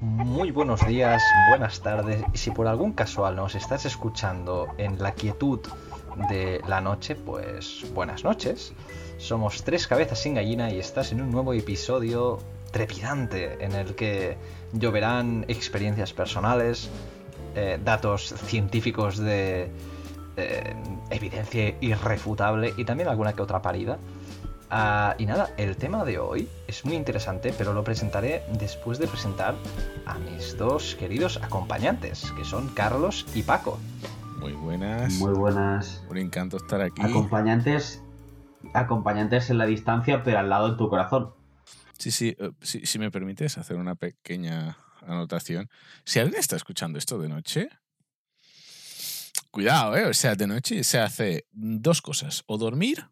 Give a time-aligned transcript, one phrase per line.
[0.00, 5.12] Muy buenos días, buenas tardes y si por algún casual nos estás escuchando en la
[5.12, 5.60] quietud
[6.28, 8.72] de la noche, pues buenas noches.
[9.18, 12.38] Somos tres cabezas sin gallina y estás en un nuevo episodio
[12.70, 14.36] trepidante en el que
[14.72, 16.90] lloverán experiencias personales,
[17.54, 19.70] eh, datos científicos de
[20.36, 20.74] eh,
[21.10, 23.98] evidencia irrefutable y también alguna que otra parida.
[24.68, 29.06] Ah, y nada, el tema de hoy es muy interesante, pero lo presentaré después de
[29.06, 29.54] presentar
[30.06, 33.78] a mis dos queridos acompañantes, que son Carlos y Paco.
[34.38, 35.14] Muy buenas.
[35.14, 36.04] Muy buenas.
[36.10, 37.00] Un encanto estar aquí.
[37.00, 38.02] Acompañantes,
[38.74, 41.30] acompañantes en la distancia, pero al lado de tu corazón.
[41.98, 45.70] Sí, sí, eh, si, si me permites hacer una pequeña anotación.
[46.04, 47.68] Si alguien está escuchando esto de noche,
[49.56, 50.04] cuidado, ¿eh?
[50.06, 53.08] O sea, de noche se hace dos cosas, o dormir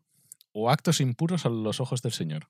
[0.53, 2.49] o actos impuros a los ojos del Señor.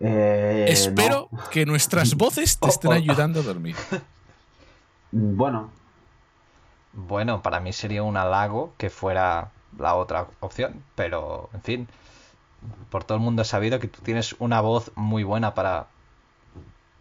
[0.00, 1.38] Eh, Espero no.
[1.50, 2.96] que nuestras voces te estén Oh, oh.
[2.96, 3.76] ayudando a dormir.
[5.10, 5.70] Bueno,
[6.92, 11.88] Bueno, para mí sería un halago que fuera la otra opción, pero en fin,
[12.90, 15.86] por todo el mundo he sabido que tú tienes una voz muy buena para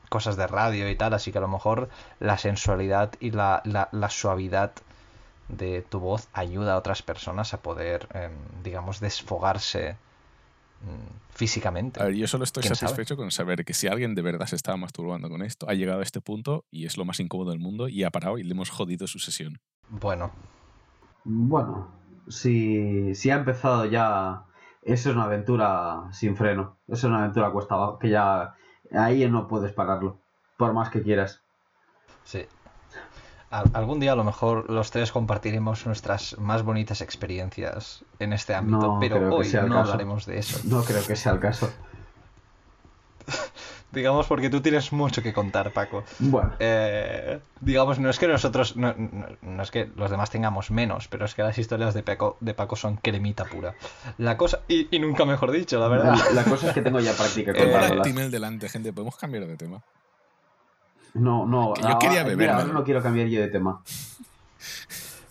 [0.10, 1.90] cosas de radio y tal, así que a lo mejor
[2.22, 4.72] la sensualidad y la, la- la suavidad
[5.50, 8.32] de tu voz ayuda a otras personas a poder, em,
[8.64, 9.98] digamos, desfogarse
[10.82, 12.02] mm, físicamente.
[12.02, 14.78] A ver, yo solo estoy satisfecho con saber que si alguien de verdad se estaba
[14.78, 17.88] masturbando con esto, ha llegado a este punto y es lo más incómodo del mundo
[17.88, 19.60] y ha parado y le hemos jodido su sesión.
[19.90, 20.32] Bueno,
[21.28, 21.90] bueno.
[22.30, 24.44] Si, si ha empezado ya.
[24.82, 26.78] Eso es una aventura sin freno.
[26.88, 28.00] Eso es una aventura cuesta abajo.
[28.00, 28.56] Que ya.
[28.94, 30.20] Ahí no puedes pararlo.
[30.56, 31.42] Por más que quieras.
[32.24, 32.46] Sí.
[33.50, 38.54] Al- algún día a lo mejor los tres compartiremos nuestras más bonitas experiencias en este
[38.54, 39.80] ámbito, No pero hoy no caso.
[39.80, 40.60] hablaremos de eso.
[40.66, 41.72] No creo que sea el caso.
[43.92, 46.04] Digamos porque tú tienes mucho que contar, Paco.
[46.20, 46.52] Bueno.
[46.60, 51.08] Eh, digamos, no es que nosotros, no, no- no es que los demás tengamos menos,
[51.08, 53.76] pero es que las historias de Paco, de Paco son cremita pura.
[54.18, 56.16] La cosa, y, y nunca mejor dicho, la verdad.
[56.34, 58.04] La, la cosa es que tengo ya práctica contándolas.
[58.06, 58.92] Timel delante, gente.
[58.92, 59.82] ¿Podemos cambiar de tema?
[61.14, 61.74] No, no.
[61.74, 62.60] Que yo quería ahora- beber, mira, ¿no?
[62.62, 63.82] ahora no quiero cambiar yo de tema.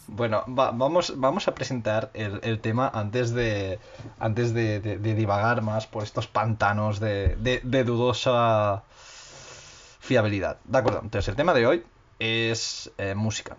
[0.09, 3.79] Bueno, va- vamos, vamos a presentar el, el tema antes de
[4.21, 8.85] antes de, de- de divagar más por estos pantanos de, de- de dudosa
[10.01, 10.59] fiabilidad.
[10.65, 11.85] De acuerdo, entonces el tema de hoy
[12.21, 13.57] es eh, música.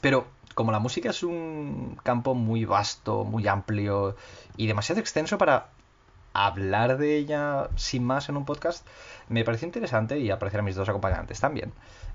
[0.00, 4.16] Pero como la música es un campo muy vasto, muy amplio
[4.56, 5.66] y demasiado extenso para
[6.34, 8.86] hablar de ella sin más en un podcast,
[9.28, 11.72] me pareció interesante y apreciar a mis dos acompañantes también.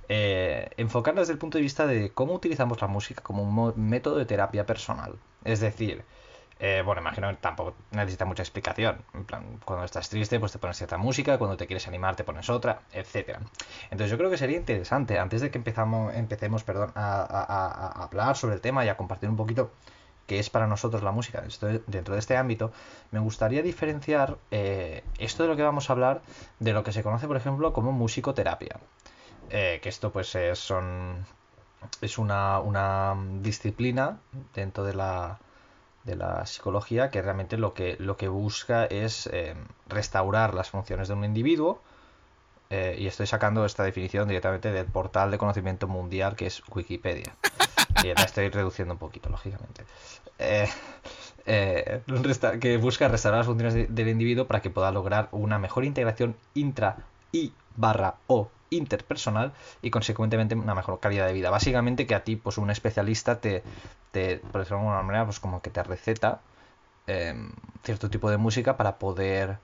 [0.10, 4.16] eh, enfocarla desde el punto de vista de cómo utilizamos la música como un método
[4.18, 5.16] de terapia personal.
[5.44, 6.06] Es decir,
[6.60, 9.00] eh, bueno, imagino que tampoco necesita mucha explicación.
[9.14, 12.24] En plan, cuando estás triste, pues te pones cierta música, cuando te quieres animar, te
[12.24, 13.42] pones otra, etcétera.
[13.92, 18.04] Entonces yo creo que sería interesante, antes de que empezamos, empecemos perdón, a- a- a
[18.06, 19.72] hablar sobre el tema y a compartir un poquito
[20.28, 21.44] qué es para nosotros la música
[21.88, 22.72] dentro de este ámbito,
[23.12, 26.22] me gustaría diferenciar eh, esto de lo que vamos a hablar
[26.60, 28.78] de lo que se conoce, por ejemplo, como musicoterapia.
[29.50, 31.26] Eh, que esto pues es, son,
[32.02, 34.20] es una, una disciplina
[34.54, 35.40] dentro de la,
[36.04, 39.56] de la psicología que realmente lo que, lo que busca es eh,
[39.88, 41.82] restaurar las funciones de un individuo.
[42.70, 47.34] y estoy sacando esta definición directamente del portal de conocimiento mundial que es Wikipedia.
[48.02, 49.84] La estoy reduciendo un poquito, lógicamente.
[50.40, 50.68] Eh,
[51.46, 52.02] eh,
[52.60, 56.36] que busca restaurar las funciones de- del individuo para que pueda lograr una mejor integración
[56.54, 56.98] intra
[57.32, 61.50] y barra o interpersonal y consecuentemente una mejor calidad de vida.
[61.50, 63.64] Básicamente que a ti, pues un especialista te,
[64.12, 66.42] te por decirlo de alguna manera, pues como que te receta
[67.08, 67.52] em,
[67.84, 69.60] cierto tipo de música para poder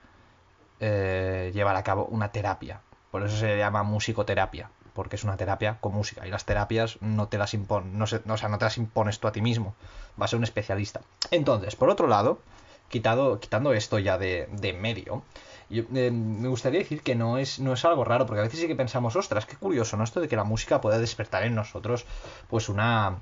[0.80, 2.80] eh, llevar a cabo una terapia.
[3.10, 6.26] Por eso se llama musicoterapia, porque es una terapia con música.
[6.26, 9.18] Y las terapias no te las impon, no se- o sea, no te las impones
[9.20, 9.74] tú a ti mismo.
[10.20, 11.00] Va a ser un especialista.
[11.30, 12.38] Entonces, por otro lado,
[12.88, 15.22] quitado, quitando esto ya de, de medio,
[15.70, 18.66] eh, me gustaría decir que no es, no es algo raro, porque a veces sí
[18.68, 20.04] que pensamos, ostras, qué curioso, ¿no?
[20.04, 22.04] Esto de que la música pueda despertar en nosotros,
[22.48, 23.18] pues una,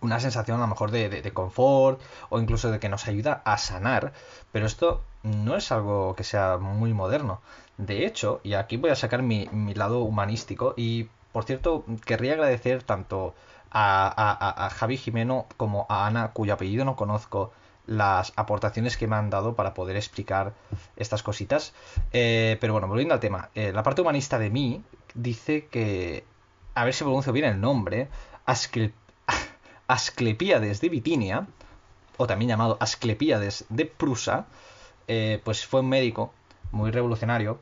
[0.00, 3.58] una sensación a lo mejor de, de- confort o incluso de que nos ayuda a
[3.58, 4.12] sanar,
[4.52, 7.40] pero esto no es algo que sea muy moderno.
[7.78, 12.32] De hecho, y aquí voy a sacar mi, mi lado humanístico y, por cierto, querría
[12.34, 13.34] agradecer tanto
[13.70, 17.52] a, a- a- Javi Jimeno como a Ana, cuyo apellido no conozco,
[17.86, 20.52] las aportaciones que me han dado para poder explicar
[20.96, 21.72] estas cositas.
[22.12, 24.82] Eh, pero bueno, volviendo al tema, eh, la parte humanista de mí
[25.14, 26.24] dice que,
[26.74, 28.08] a ver si pronuncio bien el nombre,
[28.46, 28.92] Ascle-
[29.88, 31.46] Asclepíades de Bitinia,
[32.16, 34.46] o también llamado Asclepíades de Prusa,
[35.08, 36.32] eh, pues fue un médico
[36.72, 37.60] muy revolucionario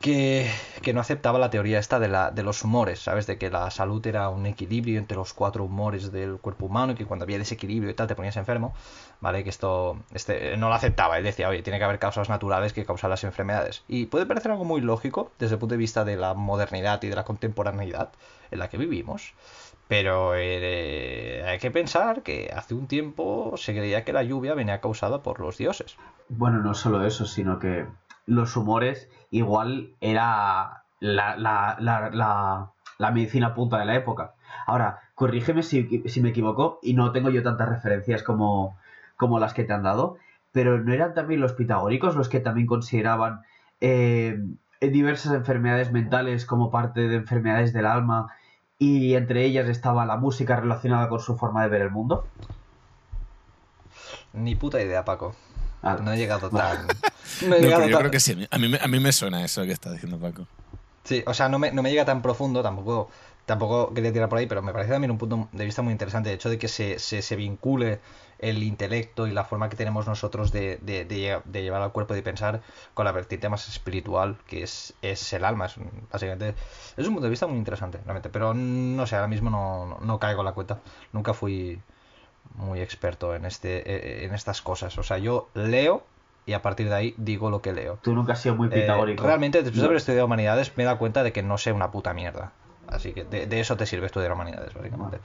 [0.00, 0.48] que,
[0.82, 3.26] que, no aceptaba la teoría esta de, la, de los humores, ¿sabes?
[3.26, 6.94] De que la salud era un equilibrio entre los cuatro humores del cuerpo humano y
[6.94, 8.74] que cuando había desequilibrio y tal te ponías enfermo,
[9.20, 9.42] ¿vale?
[9.42, 11.18] Que esto este, no lo aceptaba.
[11.18, 13.82] Él decía, oye, tiene que haber causas naturales que causan las enfermedades.
[13.88, 17.08] Y puede parecer algo muy lógico desde el punto de vista de la modernidad y
[17.08, 18.10] de la contemporaneidad
[18.50, 19.34] en la que vivimos.
[19.88, 24.80] Pero eh, hay que pensar que hace un tiempo se creía que la lluvia venía
[24.80, 25.96] causada por los dioses.
[26.28, 27.86] Bueno, no solo eso, sino que
[28.26, 34.34] los humores igual era la, la, la, la, medicina punta de la época.
[34.66, 38.76] Ahora, corrígeme si, si, me equivoco y no tengo yo tantas referencias como,
[39.16, 40.18] como las que te han dado,
[40.52, 43.40] pero ¿no eran también los pitagóricos los que también consideraban
[43.80, 44.38] eh,
[44.80, 48.34] diversas enfermedades mentales como parte de enfermedades del alma
[48.78, 52.26] y entre ellas estaba la música relacionada con su forma de ver el mundo?
[54.32, 55.34] Ni puta idea, Paco.
[55.82, 56.86] No he llegado tan.
[57.46, 58.48] No he llegado yo creo que sí.
[58.50, 60.46] A mí, a mí me suena eso que está diciendo Paco.
[61.04, 63.10] Sí, o sea, no me, no me llega tan profundo, tampoco
[63.48, 66.28] tampoco quería tirar por ahí, pero me parece también un punto de vista muy interesante
[66.28, 67.98] el hecho de que se, se, se vincule
[68.38, 72.18] el intelecto y la forma que tenemos nosotros de, de, de, llevar al cuerpo y
[72.18, 72.60] de pensar
[72.92, 75.64] con la vertiente más espiritual, que es, es el alma.
[75.64, 75.76] Es,
[76.12, 76.54] básicamente,
[76.96, 78.28] es un punto de vista muy interesante, realmente.
[78.28, 80.80] Pero no sé, ahora mismo no, no, no caigo en la cuenta.
[81.14, 81.80] Nunca fui
[82.54, 84.96] muy experto en, este, e, en estas cosas.
[84.98, 86.04] O sea, yo leo
[86.44, 87.98] y a partir de ahí digo lo que leo.
[88.02, 89.24] Tú nunca has sido muy pitagórico.
[89.24, 91.72] Eh, realmente, después de haber estudiado humanidades, me he dado cuenta de que no sé
[91.72, 92.52] una puta mierda.
[92.88, 95.20] Así que de, eso te sirve estudiar humanidades, básicamente.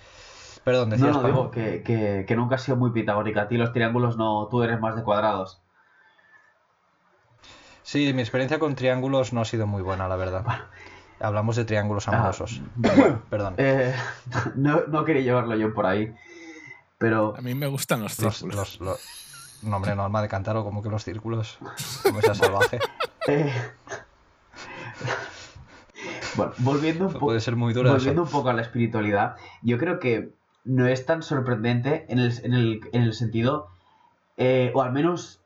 [0.63, 3.39] Perdón, decías, No, no, digo que, que, que, nunca has sido muy pitagórico.
[3.39, 5.61] A ti los triángulos no, tú eres más de cuadrados.
[7.83, 10.45] Sí, mi experiencia con triángulos no ha sido muy buena, la verdad.
[11.19, 12.61] Hablamos de triángulos amorosos.
[12.83, 13.55] Ah, Perdón.
[13.57, 13.93] Eh,
[14.55, 16.13] no, no quería llevarlo yo por ahí.
[16.97, 17.35] Pero...
[17.37, 18.55] A mí me gustan los círculos.
[18.55, 21.59] Los, los, No, hombre, no, alma de cántaro, como que los círculos.
[22.03, 22.79] Como esa salvaje.
[23.27, 23.53] Eh...
[26.35, 29.99] Bueno, volviendo, un, puede ser muy dura volviendo un poco a la espiritualidad, yo creo
[29.99, 30.33] que
[30.65, 33.67] no es tan sorprendente en el, en el, en el sentido,
[34.37, 35.41] eh, o al menos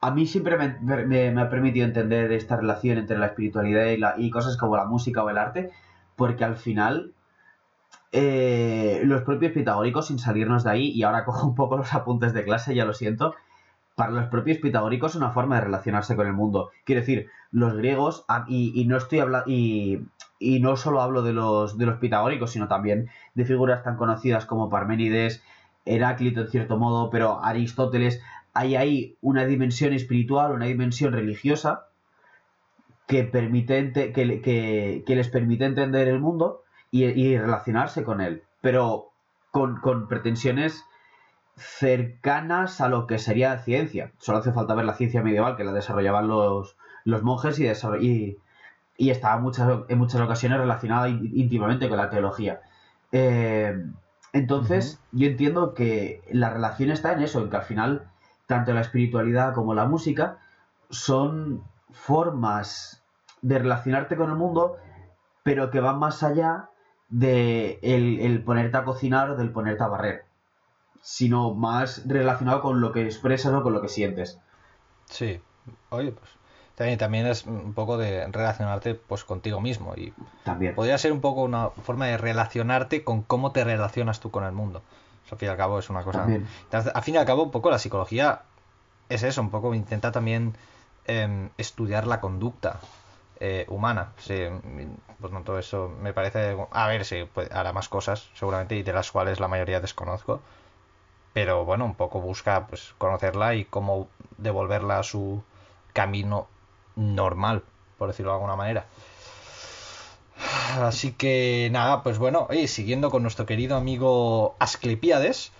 [0.00, 3.96] a mí siempre me, me, me, ha permitido entender esta relación entre la espiritualidad y,
[3.96, 5.70] la, y cosas como la música o el arte,
[6.16, 7.12] porque al final
[8.10, 12.34] eh, los propios pitagóricos, sin salirnos de ahí, y ahora cojo un poco los apuntes
[12.34, 13.34] de clase, ya lo siento,
[13.94, 16.70] para los propios pitagóricos es una forma de relacionarse con el mundo.
[16.84, 20.00] Quiero decir, los griegos, y, y no estoy hablando, y,
[20.38, 24.46] y, no solo hablo de los, de los pitagóricos, sino también de figuras tan conocidas
[24.46, 25.42] como Parménides,
[25.84, 28.22] Heráclito en cierto modo, pero Aristóteles,
[28.54, 31.86] hay ahí una dimensión espiritual, una dimensión religiosa
[33.06, 38.42] que, permite, que, que, que les permite entender el mundo y, y relacionarse con él,
[38.60, 39.10] pero
[39.50, 40.84] con, con, pretensiones
[41.56, 44.12] cercanas a lo que sería ciencia.
[44.18, 47.66] Solo hace falta ver la ciencia medieval que la desarrollaban los, los monjes y,
[48.00, 48.38] y,
[48.96, 52.60] y estaba muchas, en muchas ocasiones relacionada íntimamente con la teología.
[53.12, 53.84] Eh,
[54.32, 55.20] entonces, uh -huh.
[55.20, 58.08] yo entiendo que la relación está en eso, en que al final
[58.46, 60.38] tanto la espiritualidad como la música
[60.90, 63.02] son formas
[63.42, 64.76] de relacionarte con el mundo,
[65.42, 66.70] pero que van más allá
[67.08, 70.24] de el, el ponerte a cocinar o del ponerte a barrer,
[71.02, 74.38] sino más relacionado con lo que expresas o con lo que sientes.
[75.06, 75.40] Sí,
[75.90, 76.30] oye, pues
[76.74, 80.74] también, también es un poco de relacionarte pues contigo mismo y también.
[80.74, 84.52] podría ser un poco una forma de relacionarte con cómo te relacionas tú con el
[84.52, 84.82] mundo.
[85.26, 86.20] Eso, al fin y al cabo es una cosa...
[86.20, 86.46] También.
[86.72, 88.42] Al fin y al cabo un poco la psicología
[89.08, 90.56] es eso, un poco intenta también
[91.04, 92.80] eh, estudiar la conducta
[93.38, 94.12] eh, humana.
[94.18, 94.34] Sí,
[95.20, 96.56] por tanto, eso me parece.
[96.70, 100.40] A ver, sí, pues, hará más cosas, seguramente, y de las cuales la mayoría desconozco.
[101.32, 104.08] Pero bueno, un poco busca pues conocerla y cómo
[104.38, 105.42] devolverla a su
[105.92, 106.48] camino
[106.96, 107.62] normal,
[107.98, 108.86] por decirlo de alguna manera.
[110.80, 115.52] Así que nada, pues bueno, oye, siguiendo con nuestro querido amigo Asclepíades,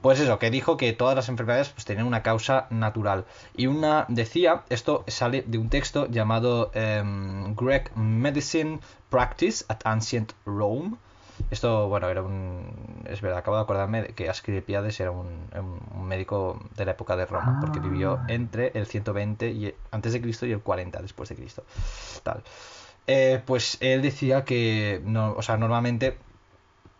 [0.00, 3.26] pues eso, que dijo que todas las enfermedades pues tienen una causa natural.
[3.54, 10.32] Y una decía, esto sale de un texto llamado um, Greek Medicine Practice at Ancient
[10.46, 10.96] Rome.
[11.50, 13.02] Esto, bueno, era un...
[13.06, 17.16] Es verdad, acabo de acordarme de que Asclepiades era un, un, médico de la época
[17.16, 21.28] de Roma, porque vivió entre el 120 y, antes de Cristo y el 40 después
[21.28, 21.64] de Cristo.
[22.22, 22.42] Tal.
[23.06, 26.18] Eh, pues él decía que, no, o sea, normalmente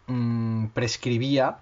[0.06, 1.58] mmm, prescribía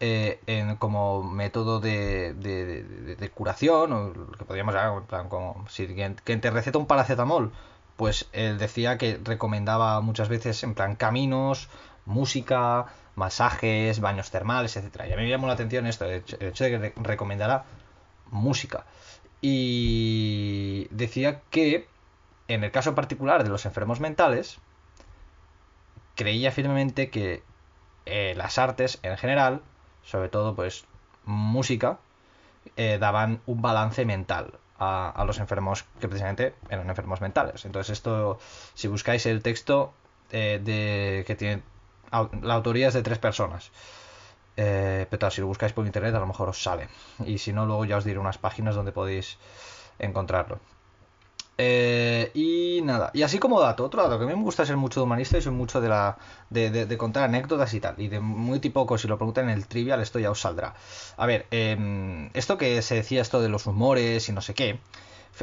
[0.00, 5.06] eh, en, como método de, de, de, de, curación, o lo que podríamos llamar, en
[5.06, 7.52] plan, como si quien te receta un paracetamol,
[7.96, 11.68] pues él decía que recomendaba muchas veces en plan caminos
[12.04, 12.86] música,
[13.16, 15.08] masajes, baños termales, etcétera.
[15.08, 17.64] Y a mí me llamó la atención esto, el hecho, de que re- recomendara
[18.30, 18.84] música.
[19.40, 21.88] Y decía que
[22.48, 24.58] en el caso particular de los enfermos mentales,
[26.14, 27.42] creía firmemente que
[28.06, 29.62] eh, las artes en general,
[30.04, 30.84] sobre todo pues
[31.24, 31.98] música,
[32.76, 37.64] eh, daban un balance mental a, los enfermos que precisamente eran enfermos mentales.
[37.64, 38.38] Entonces esto,
[38.74, 39.92] si buscáis el texto
[40.30, 41.62] eh, de que tiene
[42.42, 43.70] la autoría es de tres personas.
[44.56, 46.88] Eh, pero claro, si lo buscáis por internet a lo mejor os sale.
[47.24, 49.38] Y si no, luego ya os diré unas páginas donde podéis
[49.98, 50.60] encontrarlo.
[51.58, 54.76] Eh, y nada, y así como dato, otro dato que a mí me gusta ser
[54.76, 56.18] mucho de humanista y soy mucho de la
[56.50, 60.02] de, contar anécdotas y tal, y de muy tipo, si lo preguntan en el trivial,
[60.02, 60.74] esto ya os saldrá.
[61.16, 64.80] A ver, em, esto que se decía, esto de los humores y no sé qué,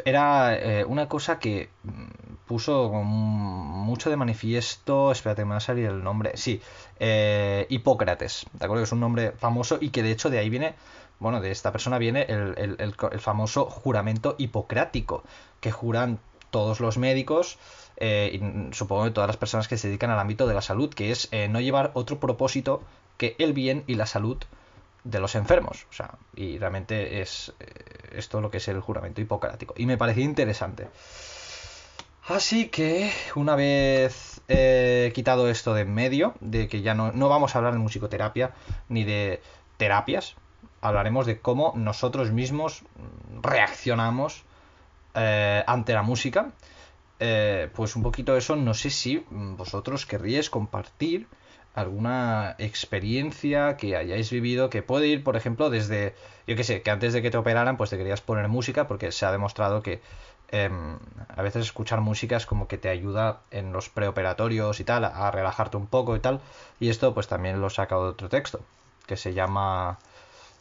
[0.06, 5.86] era eh, una cosa que mm, puso mucho de manifiesto, espérate, me va a salir
[5.86, 6.62] el nombre, sí,
[7.00, 8.84] eh, Hipócrates, ¿de acuerdo?
[8.84, 10.76] Es un nombre famoso y que de hecho de ahí viene,
[11.24, 15.24] bueno, de esta persona viene el, famoso juramento hipocrático,
[15.62, 16.20] que juran
[16.52, 17.58] todos los médicos,
[17.96, 20.94] eh, y supongo que todas las personas que se dedican al ámbito de la salud,
[20.94, 22.84] que es eh, no llevar otro propósito
[23.18, 24.38] que el bien y la salud
[25.06, 25.88] de los enfermos.
[25.90, 27.66] O sea, y realmente es eh,
[28.12, 29.74] esto lo que es el juramento hipocrático.
[29.78, 30.90] Y me parecía interesante.
[32.28, 34.42] Así que, una vez
[35.14, 38.52] quitado esto de en medio, de que ya no, no vamos a hablar de musicoterapia
[38.90, 39.42] ni de
[39.78, 40.36] terapias,
[40.84, 42.84] hablaremos de cómo nosotros mismos
[43.42, 44.44] reaccionamos
[45.16, 46.52] eh, ante la música.
[47.20, 51.28] Eh, pues un poquito eso, no sé si vosotros querríais compartir
[51.74, 56.16] alguna experiencia que hayáis vivido que puede ir, por ejemplo, desde,
[56.48, 59.12] yo qué sé, que antes de que te operaran, pues te querías poner música porque
[59.14, 60.02] se ha demostrado que
[60.52, 61.00] em,
[61.30, 65.32] a veces escuchar música es como que te ayuda en los preoperatorios y tal, a
[65.32, 66.42] relajarte un poco y tal,
[66.80, 68.60] y esto pues también lo he sacado de otro texto,
[69.08, 69.98] que se llama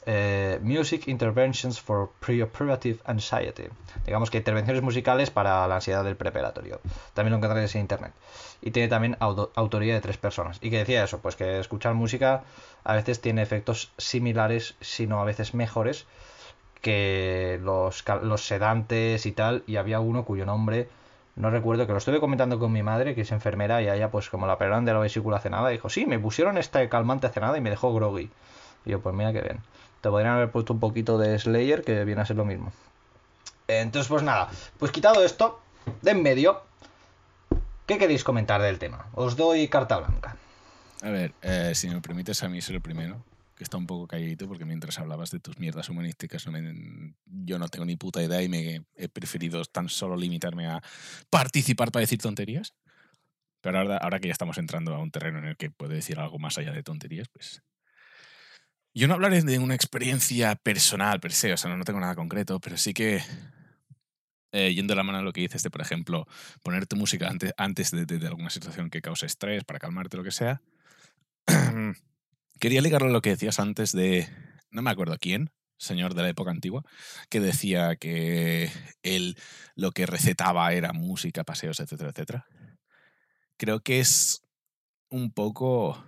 [0.07, 3.65] eh, Music Interventions for Preoperative Anxiety.
[4.05, 6.81] Digamos que intervenciones musicales para la ansiedad del preoperatorio.
[7.15, 8.13] También lo encontraréis en internet.
[8.61, 10.59] Y tiene también auto- autoría de tres personas.
[10.61, 12.43] Y que decía eso, pues que escuchar música
[12.85, 16.07] a veces tiene efectos similares, sino a veces mejores,
[16.81, 19.63] que los, los sedantes y tal.
[19.67, 20.89] Y había uno cuyo nombre
[21.35, 24.29] no recuerdo, que lo estuve comentando con mi madre, que es enfermera, y ella, pues
[24.29, 27.41] como la operaron de la vesícula hace nada, dijo, sí, me pusieron este calmante hace
[27.41, 28.29] nada y me dejó groggy.
[28.85, 29.59] Y yo, pues mira que bien.
[30.03, 32.73] Te podrían haber puesto un poquito de Slayer, que viene a ser lo mismo.
[33.69, 35.61] Entonces, pues nada, pues quitado esto
[36.03, 36.61] de en medio,
[37.87, 39.07] ¿qué queréis comentar del tema?
[39.15, 40.37] Os doy carta blanca.
[41.03, 43.25] A ver, eh, si me permites a mí ser el primero,
[43.57, 46.47] que está un poco calladito, porque mientras hablabas de tus mierdas humanísticas,
[47.25, 50.83] yo no tengo ni puta idea y me he preferido tan solo limitarme a
[51.31, 52.75] participar para decir tonterías.
[53.61, 56.19] Pero ahora, ahora que ya estamos entrando a un terreno en el que puedo decir
[56.19, 57.63] algo más allá de tonterías, pues...
[58.95, 62.61] Yo no hablaré de una experiencia personal per se, o sea, no, tengo nada concreto,
[62.61, 63.23] pero sí que
[64.53, 66.27] eh, yendo de la mano a lo que dices de, por ejemplo,
[66.63, 70.25] ponerte música antes, antes de, de- de alguna situación que cause estrés, para calmarte, lo
[70.25, 70.61] que sea.
[72.61, 74.29] Quería ligarlo a lo que decías antes de,
[74.71, 76.85] no me acuerdo quién, señor de la época antigua,
[77.31, 78.71] que decía que
[79.03, 79.37] él
[79.75, 82.47] lo que recetaba era música, paseos, etcétera, etcétera.
[83.57, 84.43] Creo que es
[85.09, 86.05] un poco...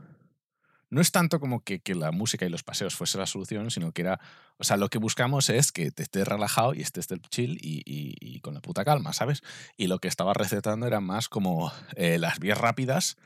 [0.95, 3.91] No es tanto como que, que la música y los paseos fuese la solución, sino
[3.91, 4.21] que era...
[4.59, 7.83] O sea, lo que buscamos es que te estés relajado y estés del chill y,
[7.85, 9.43] y- con la puta calma, ¿sabes?
[9.77, 13.17] Y lo que estaba recetando era más como eh, las vías rápidas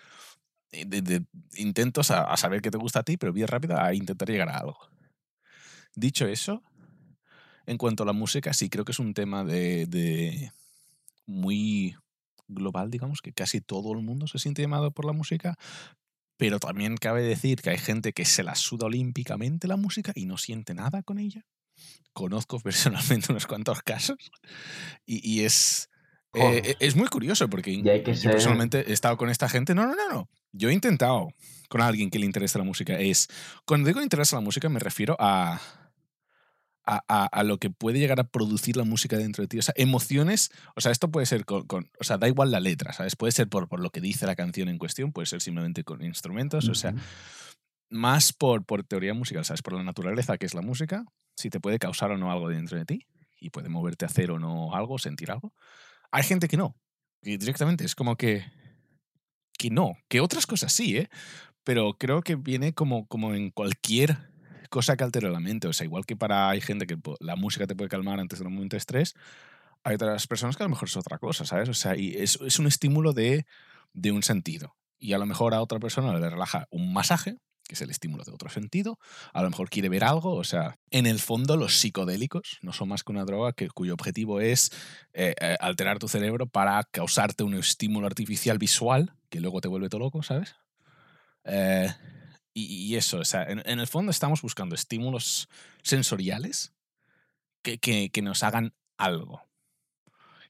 [0.72, 4.30] eh, de, intentos a, saber qué te gusta a ti, pero vías rápidas a intentar
[4.30, 4.78] llegar a algo.
[5.94, 6.62] Dicho eso,
[7.66, 10.52] en cuanto a la música, sí creo que es un tema de
[11.26, 11.94] muy
[12.48, 15.56] global, digamos, que casi todo el mundo se siente llamado por la música,
[16.38, 20.24] pero también cabe decir que hay gente que se la suda olímpicamente la música y
[20.24, 21.44] no siente nada con ella.
[22.14, 24.16] Conozco personalmente unos cuantos casos
[25.04, 25.90] y, y es,
[26.34, 26.76] eh, Joder.
[26.80, 29.74] es muy curioso porque yo ser- personalmente he estado con esta gente.
[29.74, 30.30] No, no, no, no.
[30.52, 31.28] Yo he intentado
[31.68, 32.98] con alguien que le interesa la música.
[32.98, 33.28] Es
[33.66, 35.60] cuando digo interesa la música me refiero a,
[36.90, 39.58] a, a- a lo que puede llegar a producir la música dentro de ti.
[39.58, 40.50] O sea, emociones.
[40.74, 41.66] O sea, esto puede ser con.
[41.66, 43.14] con- o sea, da igual la letra, ¿sabes?
[43.14, 46.02] Puede ser por, por lo que dice la canción en cuestión, puede ser simplemente con
[46.02, 46.68] instrumentos.
[46.68, 46.94] O sea,
[47.90, 49.62] más por, por teoría musical, ¿sabes?
[49.62, 51.04] Por la naturaleza que es la música,
[51.36, 53.06] si te puede causar o no algo dentro de ti
[53.40, 55.52] y puede moverte a hacer o no algo, sentir algo.
[56.10, 56.74] Hay gente que no,
[57.22, 58.44] que directamente es como que.
[59.58, 61.08] que no, que otras cosas sí, ¿eh?
[61.64, 64.16] Pero creo que viene como, como en cualquier
[64.68, 65.68] cosa que altere la mente.
[65.68, 68.46] O sea, igual que para hay gente que la música te puede calmar antes de
[68.46, 69.14] un momento de estrés,
[69.84, 71.68] hay otras personas que a lo mejor es otra cosa, ¿sabes?
[71.68, 73.46] O sea, y es, es un estímulo de,
[73.92, 74.76] de un sentido.
[74.98, 77.36] Y a lo mejor a otra persona le relaja un masaje,
[77.68, 78.98] que es el estímulo de otro sentido.
[79.32, 80.34] A lo mejor quiere ver algo.
[80.34, 83.94] O sea, en el fondo los psicodélicos no son más que una droga que, cuyo
[83.94, 84.72] objetivo es
[85.12, 89.88] eh, eh, alterar tu cerebro para causarte un estímulo artificial visual que luego te vuelve
[89.88, 90.56] todo loco, ¿sabes?
[91.44, 91.88] Eh,
[92.66, 95.48] y, eso, o sea, en, el fondo estamos buscando estímulos
[95.82, 96.72] sensoriales
[97.62, 99.42] que, que, nos hagan algo.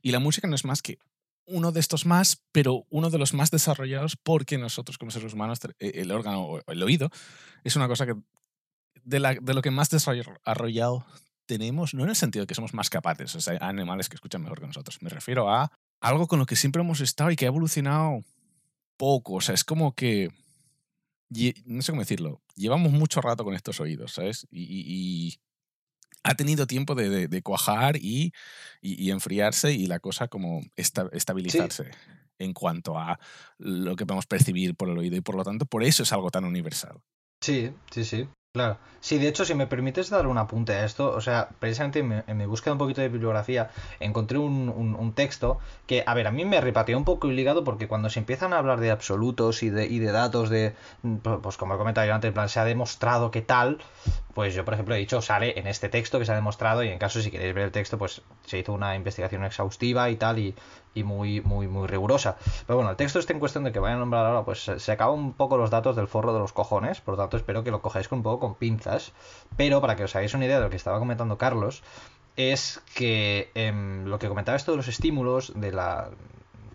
[0.02, 0.98] Y la música no es más que
[1.44, 5.58] uno de estos más, pero uno de los más desarrollados porque nosotros como seres humanos,
[5.78, 7.10] el órgano, el oído,
[7.64, 8.14] es una cosa que
[9.02, 11.06] de, la, de lo que más desarrollado
[11.46, 14.42] tenemos, no en el sentido de que somos más capaces, o sea, animales que escuchan
[14.42, 17.46] mejor que nosotros, me refiero a algo con lo que siempre hemos estado y que
[17.46, 18.22] ha evolucionado
[18.98, 20.30] poco, o sea, es como que,
[21.66, 24.46] no sé cómo decirlo, llevamos mucho rato con estos oídos, ¿sabes?
[24.50, 25.38] y
[26.22, 28.32] ha tenido tiempo de, cuajar y,
[28.82, 31.90] enfriarse y la cosa como estabilizarse
[32.38, 33.18] en cuanto a
[33.58, 36.30] lo que podemos percibir por el oído y por lo tanto por eso es algo
[36.30, 37.00] tan universal.
[37.40, 38.28] Sí, sí, sí.
[38.58, 38.76] Claro.
[39.00, 42.36] Sí, de hecho, si me permites dar un apunte a esto, o sea, precisamente en
[42.36, 46.60] mi, búsqueda un poquito de bibliografía, encontré un, texto que, a ver, a mí me
[46.60, 50.00] repateó un poco ligado porque cuando se empiezan a hablar de absolutos y de, y
[50.00, 50.74] de datos de,
[51.22, 53.78] pues como he comentado yo antes, en plan, se ha demostrado que tal,
[54.34, 56.88] pues yo, por ejemplo, he dicho, sale en este texto que se ha demostrado y
[56.88, 60.40] en caso, si queréis ver el texto, pues se hizo una investigación exhaustiva y tal
[60.40, 60.56] y,
[60.98, 62.36] y muy, muy, muy rigurosa.
[62.66, 64.92] Pero bueno, el texto está en cuestión de que vayan a nombrar ahora, pues se,
[64.92, 67.70] acaban un poco los datos del forro de los cojones, por lo tanto espero que
[67.70, 69.12] lo cojáis con un poco con pinzas,
[69.56, 71.82] pero para que os hagáis una idea de lo que estaba comentando Carlos,
[72.36, 76.10] es que em, lo que comentaba esto de los estímulos, de la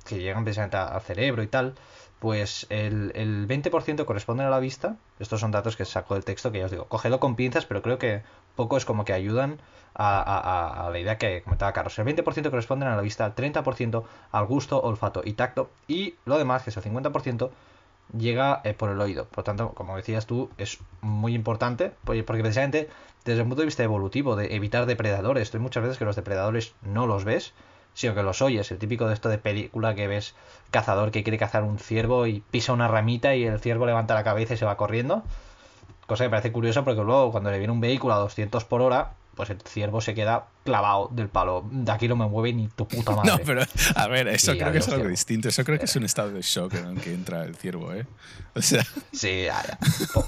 [0.06, 1.75] que llegan precisamente al cerebro y tal,
[2.20, 4.98] pues el, el 20% corresponde a la vista.
[5.20, 7.82] Estos son datos que saco del texto que ya os digo, cogedlo con pinzas, pero
[7.82, 8.24] creo que
[8.55, 9.60] poco es como que ayudan
[9.95, 11.98] a, la idea que comentaba Carlos.
[12.00, 16.38] El 20% corresponden a la vista, el 30% al gusto, olfato y tacto, y lo
[16.38, 17.50] demás, que es el 50%,
[18.17, 19.25] llega eh, por el oído.
[19.25, 22.89] Por lo tanto, como decías tú, es muy importante, porque precisamente
[23.25, 26.74] desde el punto de vista evolutivo, de evitar depredadores, hay muchas veces que los depredadores
[26.81, 27.53] no los ves,
[27.94, 28.72] sino que los oyes.
[28.72, 30.35] El típico de esto de película que ves
[30.72, 34.24] cazador que quiere cazar un ciervo y pisa una ramita y el ciervo levanta la
[34.24, 35.24] cabeza y se va corriendo.
[36.07, 38.81] Cosa que me parece curiosa porque luego cuando le viene un vehículo a 200 por
[38.81, 41.66] hora, pues el ciervo se queda clavado del palo.
[41.70, 43.31] De aquí no me mueve ni tu puta madre.
[43.31, 43.63] No, pero
[43.96, 45.50] a ver, eso creo que es algo distinto.
[45.50, 48.05] Eso creo que es un estado de shock en el que entra el ciervo, ¿eh?
[48.55, 48.85] O sea.
[49.11, 49.61] Sí, ya,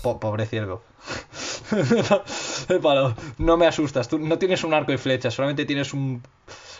[0.01, 0.81] pobre ciervo.
[2.69, 4.07] el palo, no me asustas.
[4.07, 6.23] Tú no tienes un arco y flecha, solamente tienes un,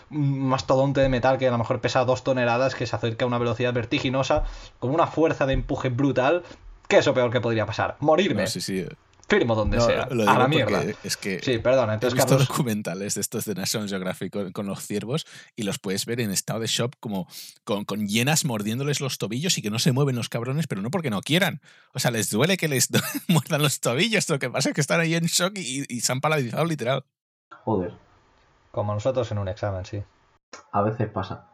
[0.09, 3.37] mastodonte de metal que a lo mejor pesa dos toneladas, que se acerca a una
[3.37, 4.43] velocidad vertiginosa,
[4.79, 6.43] con una fuerza de empuje brutal.
[6.87, 7.97] ¿Qué es lo peor que podría pasar?
[7.99, 8.47] Morirme.
[8.47, 8.85] sí, sí
[9.27, 10.03] firmo donde sea.
[10.03, 10.83] a la mierda.
[11.03, 11.91] Es que sí, perdón.
[11.91, 16.05] Entonces, he visto documentales de estos de National Geographic con, los ciervos y los puedes
[16.05, 17.27] ver en estado de shock como
[17.63, 20.91] con, con, llenas mordiéndoles los tobillos y que no se mueven los cabrones, pero no
[20.91, 21.61] porque no quieran.
[21.93, 22.89] O sea, les duele que les
[23.27, 24.29] muerdan los tobillos.
[24.29, 27.03] Lo que pasa es que están ahí en shock y, se han paralizado literal.
[27.63, 27.93] Joder.
[28.71, 30.03] Como nosotros en un examen, sí.
[30.71, 31.47] A veces pasa.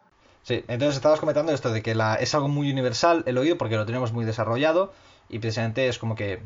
[0.44, 3.76] Sí, entonces estabas comentando esto de que la, es algo muy universal el oído porque
[3.76, 4.92] lo tenemos muy desarrollado
[5.30, 6.42] y precisamente es como que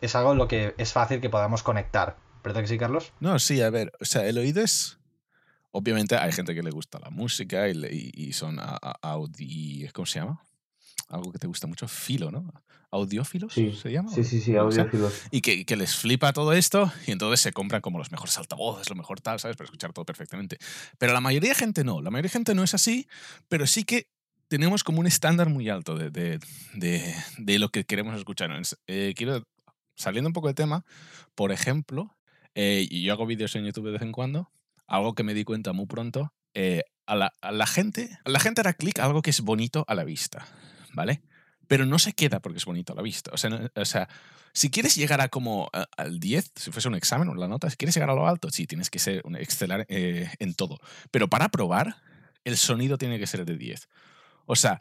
[0.00, 2.16] es algo en lo que es fácil que podamos conectar.
[2.42, 3.12] ¿Verdad que sí, Carlos?
[3.20, 4.98] No, sí, a ver, o sea, el oído es...
[5.72, 8.60] Obviamente hay gente que le gusta la música y, y, son
[9.02, 9.88] audi...
[9.92, 10.46] ¿Cómo se llama?
[11.08, 12.52] Algo que te gusta mucho, filo, ¿no?
[12.90, 14.08] ¿Audiófilos se llama?
[14.08, 15.22] Sí, sí, sí, audiófilos.
[15.32, 18.88] y que, que, les flipa todo esto y entonces se compran como los mejores altavoces,
[18.88, 19.56] lo mejor tal, ¿sabes?
[19.56, 20.58] Para escuchar todo perfectamente.
[20.98, 23.08] Pero la mayoría de gente no, la mayoría de gente no es así,
[23.48, 24.13] pero sí que
[24.48, 26.40] tenemos como un estándar muy alto de, de,
[26.74, 28.50] de, de lo que queremos escuchar.
[28.86, 29.46] Eh, quiero
[29.96, 30.84] saliendo un poco de tema,
[31.34, 32.16] por ejemplo,
[32.54, 34.50] eh, yo hago vídeos en YouTube de vez en cuando,
[34.86, 38.40] algo que me di cuenta muy pronto, eh, a, la, a, la, gente, a la
[38.40, 40.46] gente hará clic a algo que es bonito a la vista,
[40.92, 41.22] ¿vale?
[41.66, 43.30] Pero no se queda porque es bonito a la vista.
[43.32, 44.08] O sea, o sea
[44.54, 47.76] si quieres llegar a como al 10, si fuese un examen o la nota, si
[47.76, 50.78] quieres llegar a lo alto, sí, tienes que ser un eh, en todo.
[51.10, 51.96] Pero para probar,
[52.44, 53.88] el sonido tiene que ser de 10.
[54.46, 54.80] O sea,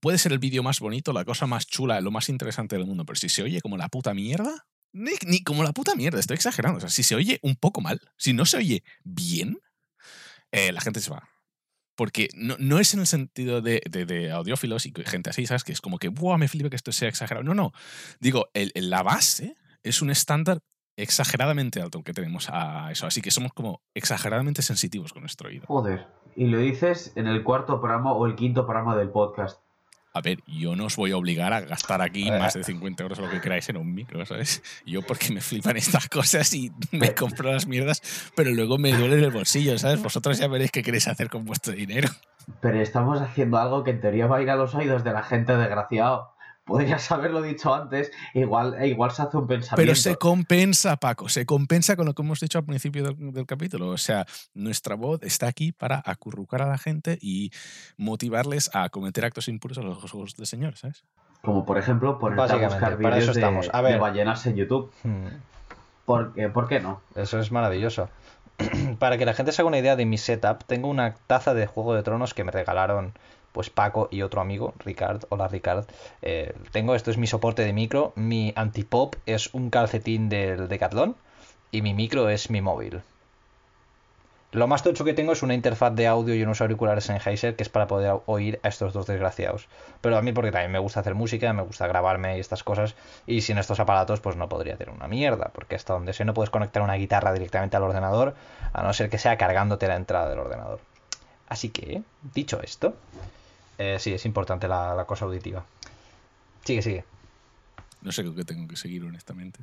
[0.00, 3.04] puede ser el vídeo más bonito, la cosa más chula, lo más interesante del mundo,
[3.04, 6.34] pero si se oye como la puta mierda, ni, ni como la puta mierda, estoy
[6.34, 6.78] exagerando.
[6.78, 9.60] O sea, si se oye un poco mal, si no se oye bien,
[10.52, 11.28] eh, la gente se va.
[11.94, 15.64] Porque no, no es en el sentido de, de, audiófilos y gente así, ¿sabes?
[15.64, 17.44] Que es como que, ¡buah, me flipa que esto sea exagerado!
[17.44, 17.72] No, no.
[18.20, 20.62] Digo, la base es un estándar
[21.02, 23.06] exageradamente alto que tenemos a eso.
[23.06, 25.66] Así que somos como exageradamente sensitivos con nuestro oído.
[25.66, 26.06] Joder.
[26.36, 29.60] Y lo dices en el cuarto programa o el quinto programa del podcast.
[30.12, 33.18] A ver, yo no os voy a obligar a gastar aquí más de 50 euros
[33.20, 34.60] o lo que queráis en un micro, ¿sabes?
[34.84, 38.02] Yo porque me flipan estas cosas y me compro las mierdas,
[38.34, 40.02] pero luego me duele en el bolsillo, ¿sabes?
[40.02, 42.08] Vosotros ya veréis qué queréis hacer con vuestro dinero.
[42.60, 45.22] Pero estamos haciendo algo que en teoría va a ir a los oídos de la
[45.22, 46.32] gente desgraciado.
[46.70, 49.76] Podrías haberlo dicho antes, igual, e igual se hace un pensamiento.
[49.76, 53.44] Pero se compensa, Paco, se compensa con lo que hemos dicho al principio del, del,
[53.44, 53.88] capítulo.
[53.88, 57.50] O sea, nuestra voz está aquí para acurrucar a la gente y
[57.96, 61.04] motivarles a cometer actos impuros a los ojos del Señor, ¿sabes?
[61.42, 64.92] Como por ejemplo, ponerte a buscar vídeos de, de, ballenas en YouTube.
[65.02, 65.26] Hmm.
[66.04, 67.00] ¿Por, qué, ¿Por qué no?
[67.16, 68.08] Eso es maravilloso.
[69.00, 71.66] para que la gente se haga una idea de mi setup, tengo una taza de
[71.66, 73.12] Juego de Tronos que me regalaron
[73.52, 75.24] pues Paco y otro amigo, Ricard.
[75.28, 75.86] Hola Ricard.
[76.22, 78.12] Eh, tengo, esto es mi soporte de micro.
[78.16, 81.16] Mi antipop es un calcetín del Decathlon
[81.70, 83.02] y mi micro es mi móvil.
[84.52, 87.62] Lo más tocho que tengo es una interfaz de audio y unos auriculares Sennheiser que
[87.62, 89.68] es para poder oír a estos dos desgraciados.
[90.00, 92.96] Pero a mí porque también me gusta hacer música, me gusta grabarme y estas cosas.
[93.28, 95.50] Y sin estos aparatos pues no podría hacer una mierda.
[95.54, 98.34] Porque hasta donde sé no puedes conectar una guitarra directamente al ordenador
[98.72, 100.80] a no ser que sea cargándote la entrada del ordenador.
[101.48, 102.02] Así que,
[102.34, 102.94] dicho esto,
[103.82, 105.64] eh, sí, es importante la, cosa auditiva.
[106.64, 107.04] Sigue, sigue.
[108.02, 109.60] No sé qué tengo que seguir, honestamente.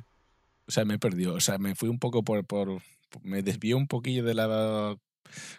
[0.66, 1.34] O sea, me he perdido.
[1.34, 2.82] O sea, me fui un poco por, por.
[3.22, 4.96] Me desvió un poquillo de la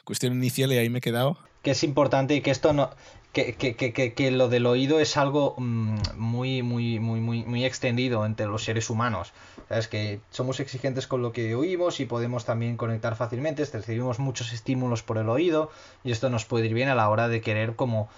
[0.04, 1.38] cuestión inicial y ahí me he quedado.
[1.64, 2.90] Que es importante y que esto no.
[3.32, 7.64] Que, que, que, que lo del oído es algo mm, muy, muy, muy, muy, muy
[7.64, 9.32] extendido entre los seres humanos.
[9.70, 9.88] ¿Sabes?
[9.88, 13.64] Que somos exigentes con lo que oímos y podemos también conectar fácilmente.
[13.64, 15.72] Recibimos muchos estímulos por el oído
[16.04, 18.10] y esto nos puede ir bien a la hora de querer como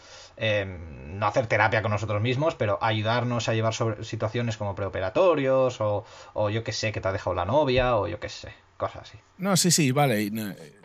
[0.43, 5.79] Em, no hacer terapia con nosotros mismos, pero ayudarnos a llevar sobre situaciones como preoperatorios
[5.79, 8.51] o, o yo que sé, que te ha dejado la novia o yo que sé,
[8.75, 9.19] cosas así.
[9.37, 10.23] No, sí, sí, vale.
[10.23, 10.81] Eh,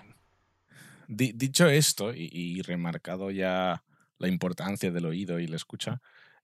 [1.09, 3.83] dicho esto y, remarcado ya
[4.19, 6.03] la importancia del oído y la escucha,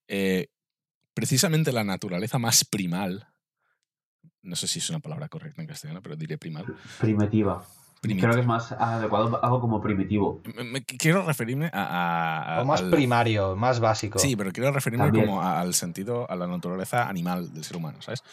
[0.09, 0.49] eh,
[1.13, 3.29] precisamente la naturaleza más primal,
[4.41, 6.65] no sé si es una palabra correcta en castellano, pero diré primal.
[6.99, 7.63] Primitiva.
[8.03, 10.43] Creo que es más adecuado algo como primitivo.
[10.99, 12.59] quiero referirme a.
[12.61, 14.19] o más primario, más básico.
[14.19, 18.25] Sí, pero quiero referirme como al sentido, a la naturaleza animal del ser humano, ¿sabes?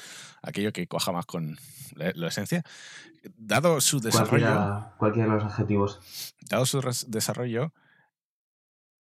[0.41, 1.55] Aquello que coja más con
[1.93, 2.63] la, esencia.
[3.37, 4.87] Dado su desarrollo.
[4.97, 5.99] cualquiera de los adjetivos.
[6.49, 7.71] Dado su desarrollo,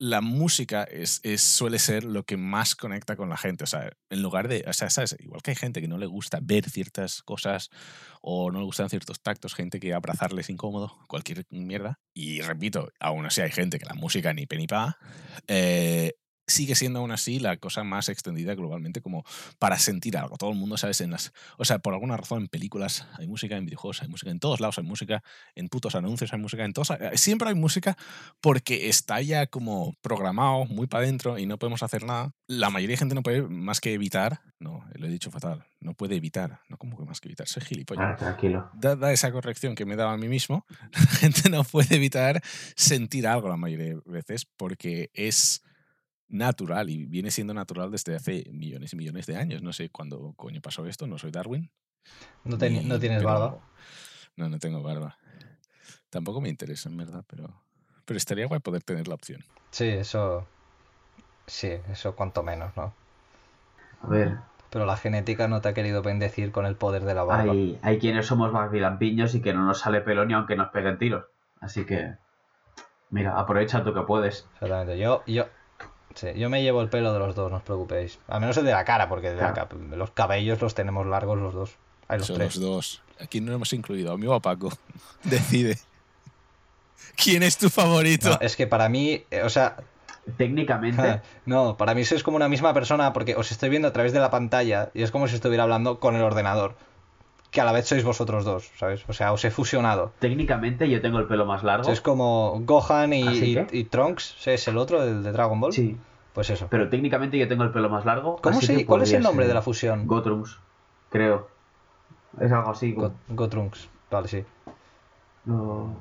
[0.01, 3.65] la música es, suele ser lo que más conecta con la gente.
[3.65, 5.15] O sea, en lugar de, o sea, ¿sabes?
[5.21, 7.69] Igual que hay gente que no le gusta ver ciertas cosas
[8.23, 12.01] o no le gustan ciertos tactos, gente que abrazarles incómodo, cualquier mierda.
[12.15, 14.97] Y repito, aún así hay gente que la música ni penipa.
[15.47, 16.15] Eh,
[16.51, 19.25] sigue siendo aún así la cosa más extendida globalmente como
[19.59, 20.37] para sentir algo.
[20.37, 21.01] Todo el mundo, ¿sabes?
[21.01, 24.31] En las, o sea, por alguna razón en películas hay música, en videojuegos hay música,
[24.31, 25.23] en todos lados hay música,
[25.55, 27.97] en putos anuncios hay música, en todos, eh, siempre hay música
[28.41, 32.33] porque está ya como programado muy para adentro y no podemos hacer nada.
[32.47, 35.95] La mayoría de gente no puede más que evitar, no, lo he dicho fatal, no
[35.95, 38.15] puede evitar, no como que más que evitar, soy gilipollas.
[38.15, 38.71] Ah, tranquilo.
[38.75, 42.43] Dada esa corrección que me he dado a mí mismo, la gente no puede evitar
[42.77, 45.63] sentir algo la mayoría de veces porque es
[46.31, 49.63] natural y viene siendo natural desde hace millones y millones de años.
[49.63, 51.71] No sé cuándo coño pasó esto, no soy Darwin.
[52.45, 53.59] No, no tienes barba.
[54.37, 55.19] No, no tengo barba.
[56.09, 57.63] Tampoco me interesa, en verdad, pero,
[58.05, 59.45] pero estaría guay poder tener la opción.
[59.71, 60.47] Sí, eso.
[61.47, 62.95] Sí, eso cuanto menos, ¿no?
[64.03, 64.39] A ver.
[64.71, 67.53] Pero la genética no te ha querido bendecir con el poder de la barba.
[67.53, 70.71] Hay, hay quienes somos más vilampiños y que no nos sale pelo ni aunque nos
[70.71, 71.27] peguen tiros.
[71.61, 72.15] Así que.
[73.11, 74.47] Mira, aprovecha tú que puedes.
[74.55, 74.97] Exactamente.
[74.99, 75.47] Yo, yo,
[76.15, 78.19] Sí, yo me llevo el pelo de los dos, no os preocupéis.
[78.29, 81.71] Al menos el de la cara, porque de los cabellos los tenemos largos los dos.
[82.09, 83.03] Hay los Son los dos.
[83.21, 84.13] Aquí no hemos incluido.
[84.13, 84.71] Amigo a Paco.
[85.23, 85.79] Decide.
[87.17, 88.39] ¿Quién es tu favorito?
[88.41, 89.77] es que para mí, eh, o sea.
[90.37, 91.23] Técnicamente.
[91.47, 94.21] no, para mí sois como una misma persona porque os estoy viendo a través de
[94.21, 96.77] la pantalla y es como si estuviera hablando con el ordenador
[97.51, 99.05] que a la vez sois vosotros dos, ¿sabes?
[99.09, 100.13] O sea, os he fusionado.
[100.19, 101.91] Técnicamente yo tengo el pelo más largo.
[101.91, 105.73] Es como Gohan y, y, Trunks, ¿es el otro, el de Dragon Ball?
[105.73, 105.97] Sí.
[106.33, 106.69] Pues eso.
[106.71, 108.37] Pero técnicamente yo tengo el pelo más largo.
[108.41, 110.07] ¿Cómo se, ¿Cuál es el nombre de la fusión?
[110.07, 110.59] Gotrunks,
[111.11, 111.49] creo.
[112.41, 112.97] Es algo así.
[113.29, 114.45] Gotrunks, vale, sí.
[115.45, 115.97] No.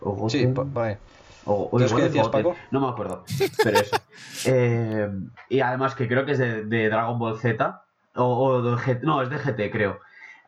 [0.00, 0.98] O Sí, vale.
[1.44, 2.54] O, o qué decías, Paco?
[2.70, 3.24] No me acuerdo.
[3.64, 3.96] Pero eso.
[4.46, 5.10] eh,
[5.48, 7.82] y además que creo que es de, de Dragon Ball Z.
[8.14, 9.98] O, o de GT, no, es de GT, creo.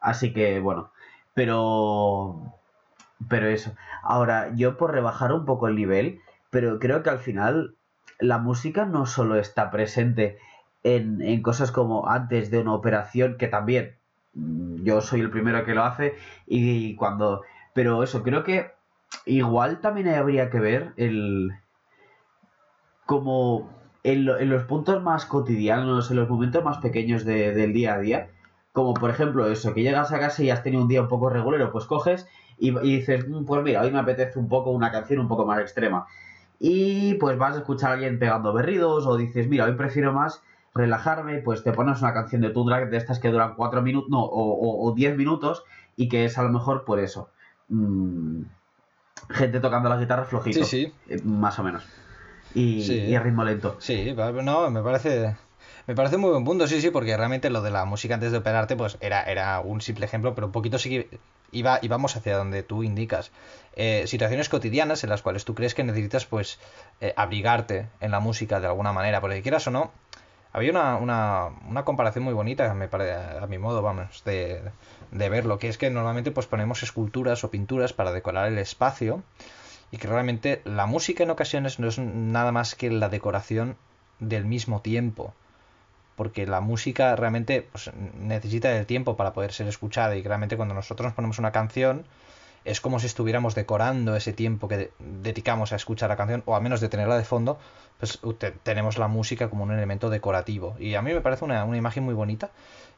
[0.04, 0.90] Así que bueno,
[1.32, 2.52] pero
[3.28, 3.74] pero eso.
[4.02, 7.74] Ahora, yo por rebajar un poco el nivel, pero creo que al final
[8.20, 10.36] la música no solo está presente
[10.82, 13.96] en, en cosas como antes de una operación, que también
[14.34, 16.14] mm, yo soy el primero que lo hace,
[16.46, 17.42] y cuando...
[17.72, 18.72] Pero eso, creo que
[19.24, 21.52] igual también habría que ver el...
[23.06, 23.70] como
[24.02, 27.98] en, en los puntos más cotidianos, en los momentos más pequeños de, del día a
[27.98, 28.28] día,
[28.74, 31.30] como por ejemplo eso, que llegas a casa y has tenido un día un poco
[31.30, 32.26] regulero, pues coges
[32.58, 35.60] y, dices, mm, pues mira, hoy me apetece un poco una canción un poco más
[35.60, 36.06] extrema.
[36.58, 40.42] Y pues vas a escuchar a alguien pegando berridos o dices, mira, hoy prefiero más
[40.74, 44.10] relajarme, pues te pones una canción de tu drag de estas que duran cuatro minutos,
[44.10, 45.62] no, o, o, diez minutos,
[45.94, 47.28] y que es a lo mejor por eso.
[47.68, 48.42] Mm,
[49.30, 50.64] gente tocando la guitarra flojito.
[50.64, 50.92] Sí, sí.
[51.14, 51.84] eh, Más o menos.
[52.54, 52.98] Y, Sí.
[52.98, 53.76] y a ritmo lento.
[53.78, 55.36] Sí, no, me parece.
[55.86, 58.38] Me parece muy buen punto, sí, sí, porque realmente lo de la música antes de
[58.38, 61.18] operarte, pues era, era un simple ejemplo, pero un poquito sí que
[61.52, 63.30] iba, íbamos hacia donde tú indicas.
[63.76, 66.58] Eh, situaciones cotidianas en las cuales tú crees que necesitas, pues,
[67.00, 69.90] eh, abrigarte en la música de alguna manera, porque quieras o no,
[70.52, 74.62] había una, una, una comparación muy bonita, me pare- a mi modo, vamos, de,
[75.10, 79.22] de verlo, que es que normalmente pues ponemos esculturas o pinturas para decorar el espacio
[79.90, 83.76] y que realmente la música en ocasiones no es nada más que la decoración
[84.20, 85.34] del mismo tiempo.
[86.16, 90.74] Porque la música realmente pues, necesita del tiempo para poder ser escuchada y realmente cuando
[90.74, 92.04] nosotros nos ponemos una canción
[92.64, 96.56] es como si estuviéramos decorando ese tiempo que de- dedicamos a escuchar la canción o
[96.56, 97.58] al menos de tenerla de fondo,
[97.98, 100.74] pues te- tenemos la música como un elemento decorativo.
[100.78, 102.50] Y a mí me parece una, una imagen muy bonita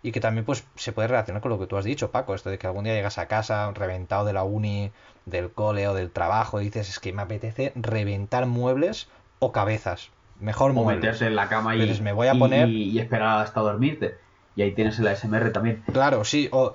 [0.02, 2.50] y que también pues se puede relacionar con lo que tú has dicho, Paco, esto
[2.50, 4.92] de que algún día llegas a casa reventado de la uni,
[5.24, 9.08] del cole o del trabajo y dices es que me apetece reventar muebles
[9.40, 10.10] o cabezas.
[10.40, 12.98] Mejor O meterte en la cama y, Dices, me voy a y- poner- y, y
[12.98, 14.16] esperar hasta dormirte.
[14.54, 15.82] Y ahí tienes el ASMR también.
[15.92, 16.72] Claro, sí, o,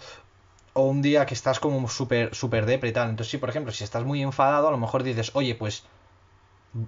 [0.74, 3.10] o un día que estás como súper súper depre y tal.
[3.10, 5.84] Entonces, sí, por ejemplo, si estás muy enfadado, a lo mejor dices, oye, pues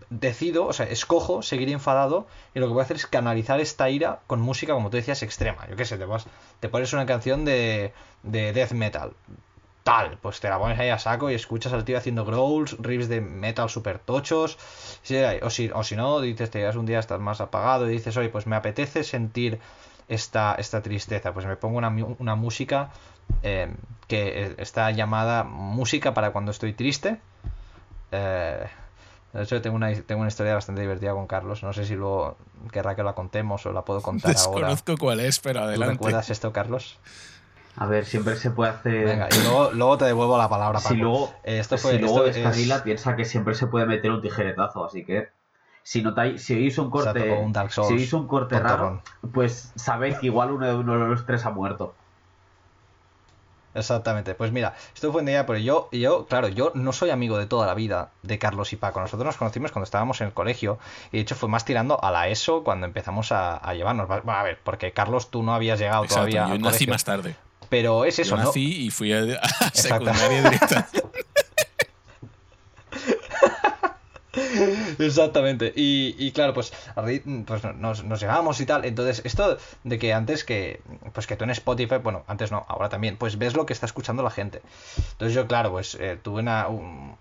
[0.09, 3.89] decido, o sea, escojo seguir enfadado y lo que voy a hacer es canalizar esta
[3.89, 5.67] ira con música, como tú decías, extrema.
[5.69, 6.25] Yo qué sé, te, vas,
[6.61, 7.91] te pones una canción de,
[8.23, 9.11] de death metal.
[9.83, 13.09] Tal, pues te la pones ahí a saco y escuchas al tío haciendo growls, riffs
[13.09, 14.57] de metal super tochos.
[15.41, 18.15] O, si, o si no, dices, te llegas un día, estás más apagado y dices,
[18.15, 19.59] oye, pues me apetece sentir
[20.07, 21.33] esta, esta tristeza.
[21.33, 22.91] Pues me pongo una, una música
[23.41, 23.73] eh,
[24.07, 27.19] que está llamada música para cuando estoy triste.
[28.13, 28.65] Eh,
[29.33, 31.61] de hecho, tengo una, tengo una historia bastante divertida con Carlos.
[31.61, 32.37] No sé si luego
[32.71, 34.67] querrá que la contemos o la puedo contar ahora.
[34.69, 35.93] Desconozco cuál es, pero ¿Tú adelante.
[35.95, 36.99] recuerdas esto, Carlos?
[37.77, 39.05] A ver, siempre se puede hacer.
[39.07, 40.95] Venga, y luego, luego te devuelvo la palabra, si Paco.
[41.01, 44.11] luego, Eh, esto fue, si luego esto es- descarrila, piensa que siempre se puede meter
[44.11, 44.85] un tijeretazo.
[44.85, 45.29] Así que,
[45.81, 48.59] si notáis, si oís un corte, Exacto, o un Dark Souls, si oís un corte
[48.59, 49.01] raro,
[49.33, 51.95] pues sabéis que igual uno de, uno de los tres ha muerto.
[53.75, 57.39] Exactamente, pues mira, esto fue un día, pero yo, yo, claro, yo no soy amigo
[57.39, 58.99] de toda la vida de Carlos y Paco.
[58.99, 60.77] Nosotros nos conocimos cuando estábamos en el colegio
[61.11, 64.07] y de hecho fue más tirando a la ESO cuando empezamos a, a llevarnos.
[64.07, 67.03] Bueno, a ver, porque Carlos, tú no habías llegado Exacto, todavía yo nací colegio, más
[67.03, 67.35] tarde.
[67.73, 68.43] Pero es eso, yo ¿no?
[68.49, 70.87] nací y fui a, a secundaria directa.
[74.99, 75.73] Exactamente.
[75.75, 76.73] Y, y claro, pues,
[77.45, 78.85] pues nos, nos llegábamos y tal.
[78.85, 80.81] Entonces, esto de que antes que,
[81.13, 83.85] pues que tú en Spotify, bueno, antes no, ahora también, pues ves lo que está
[83.85, 84.61] escuchando la gente.
[85.13, 87.15] Entonces yo, claro, pues eh, tuve una, un,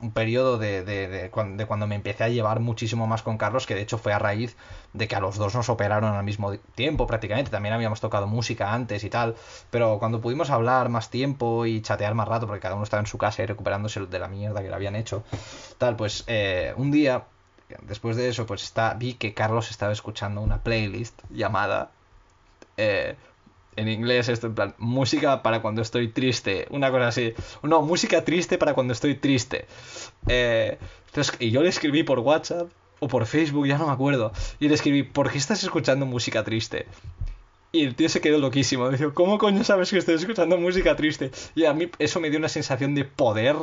[0.00, 3.38] un periodo de, de, de cuan- de cuando me empecé a llevar muchísimo más con
[3.38, 4.56] Carlos, que de hecho fue a raíz
[4.96, 7.50] de que a los dos nos operaron al mismo tiempo prácticamente.
[7.50, 9.36] También habíamos tocado música antes y tal.
[9.70, 13.06] Pero cuando pudimos hablar más tiempo y chatear más rato, porque cada uno estaba en
[13.06, 15.24] su casa y recuperándose de la mierda que le habían hecho,
[15.78, 17.24] tal, pues eh, un día,
[17.82, 21.90] después de eso, pues está, vi que Carlos estaba escuchando una playlist llamada
[22.76, 23.16] eh,
[23.76, 28.24] en inglés esto en plan música para cuando estoy triste una cosa así no música
[28.24, 29.66] triste para cuando estoy triste
[30.26, 30.78] Eh,
[31.38, 32.68] y yo le escribí por WhatsApp
[33.00, 36.44] o por Facebook ya no me acuerdo y le escribí ¿por qué estás escuchando música
[36.44, 36.86] triste?
[37.72, 38.88] Y el tío se quedó loquísimo.
[38.88, 41.30] Dijo, ¿cómo coño sabes que estoy escuchando música triste?
[41.54, 43.54] Y a mí eso me dio una sensación de poder,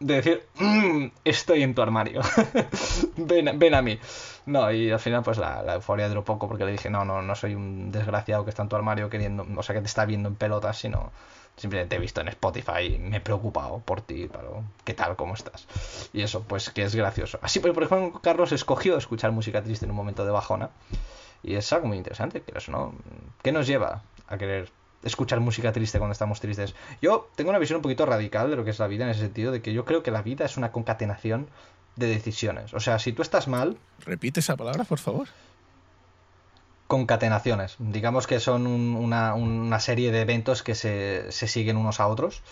[0.00, 2.20] de decir, "Mm, estoy en tu armario.
[3.16, 3.98] ven, ven a mí.
[4.46, 7.22] No, y al final pues la, la euforia duró poco porque le dije, no, no,
[7.22, 10.04] no soy un desgraciado que está en tu armario queriendo, o sea, que te está
[10.04, 11.12] viendo en pelotas, sino
[11.56, 15.16] simplemente te he visto en Spotify me he preocupado por ti, pero ¿qué tal?
[15.16, 15.66] ¿Cómo estás?
[16.12, 17.38] Y eso, pues que es gracioso.
[17.42, 20.70] Así, pues, por ejemplo, Carlos escogió escuchar música triste en un momento de bajona.
[21.42, 22.94] Y es algo muy interesante, o no.
[23.42, 24.70] ¿Qué nos lleva a querer
[25.02, 26.74] escuchar música triste cuando estamos tristes?
[27.02, 29.20] Yo tengo una visión un poquito radical de lo que es la vida en ese
[29.20, 31.48] sentido, de que yo creo que la vida es una concatenación
[31.96, 32.72] de decisiones.
[32.72, 35.28] O sea, si tú estás mal, Repite esa palabra, por favor.
[36.86, 37.76] Concatenaciones.
[37.78, 42.06] Digamos que son un- una, una serie de eventos que se, se siguen unos a
[42.08, 42.42] otros.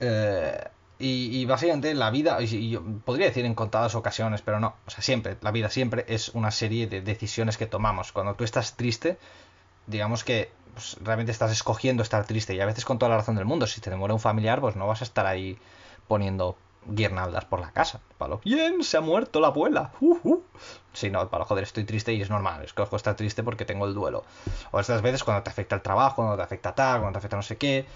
[0.00, 0.64] Eh,
[0.98, 4.74] y, y básicamente la vida, y, y yo podría decir en contadas ocasiones, pero no,
[4.86, 8.12] o sea, siempre, la vida siempre es una serie de decisiones que tomamos.
[8.12, 9.18] Cuando tú estás triste,
[9.86, 13.36] digamos que pues, realmente estás escogiendo estar triste y a veces con toda la razón
[13.36, 13.66] del mundo.
[13.66, 15.58] Si te muere un familiar, pues no vas a estar ahí
[16.08, 18.00] poniendo guirnaldas por la casa.
[18.18, 19.92] Palo, bien, se ha muerto la abuela.
[20.00, 20.42] Uh, uh.
[20.92, 22.62] Sí, no, para joder, estoy triste y es normal.
[22.64, 24.24] Escojo estar triste porque tengo el duelo.
[24.70, 27.36] O estas veces cuando te afecta el trabajo, cuando te afecta tal, cuando te afecta
[27.36, 27.86] no sé qué,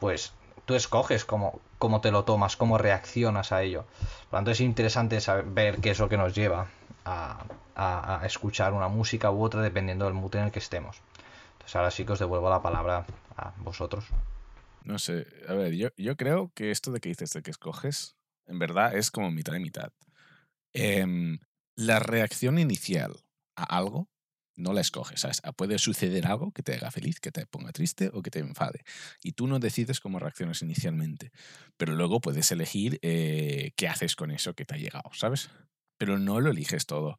[0.00, 0.32] pues
[0.66, 3.84] tú escoges cómo, cómo te lo tomas, cómo reaccionas a ello.
[4.30, 6.68] Por lo tanto, es interesante saber ver qué es lo que nos lleva
[7.04, 7.38] a,
[7.74, 11.00] a- a escuchar una música u otra dependiendo del mood en el que estemos.
[11.54, 13.04] Entonces ahora sí que os devuelvo la palabra
[13.36, 14.04] a vosotros.
[14.84, 18.16] No sé, a ver, yo, yo creo que esto de que dices de que escoges,
[18.46, 19.92] en verdad es como mitad y mitad.
[20.72, 21.38] Em,
[21.76, 23.14] la reacción inicial
[23.56, 24.08] a algo
[24.56, 25.40] no la escoges, ¿sabes?
[25.44, 28.38] Ah, Puede suceder algo que te haga feliz, que te ponga triste o que te
[28.38, 28.84] enfade.
[29.22, 31.32] Y tú no decides cómo reaccionas inicialmente,
[31.76, 35.50] pero luego puedes elegir eh, qué haces con eso que te ha llegado, ¿sabes?
[35.98, 37.18] Pero no lo eliges todo.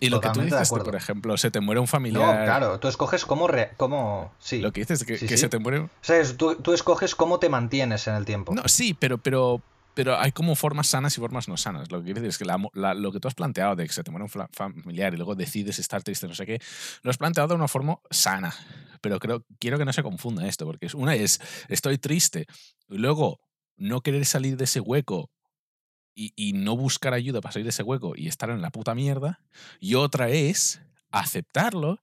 [0.00, 2.44] Y lo que tú dices, de, por ejemplo, se te muere un No, familiar.
[2.44, 3.46] claro, tú escoges cómo...
[3.48, 4.60] re- cómo sí.
[4.60, 5.42] Lo que dices de que, Sí, que sí.
[5.42, 8.54] se te muere O sea, es- tú, tú escoges cómo te mantienes en el tiempo.
[8.54, 9.62] No, sí, pero, pero,
[9.94, 11.90] pero hay como formas sanas y formas no sanas.
[11.90, 14.10] Lo que quiero decir es que lo que tú has planteado de que se te
[14.10, 16.60] muere un familiar y luego decides estar triste, no sé qué,
[17.02, 18.54] lo has planteado de una forma sana.
[19.00, 22.46] Pero creo, quiero que no se confunda esto, porque una es estoy triste,
[22.88, 23.40] y luego
[23.76, 25.30] no querer salir de ese hueco
[26.14, 28.94] y, y no buscar ayuda para salir de ese hueco y estar en la puta
[28.94, 29.40] mierda,
[29.80, 32.00] y otra es aceptarlo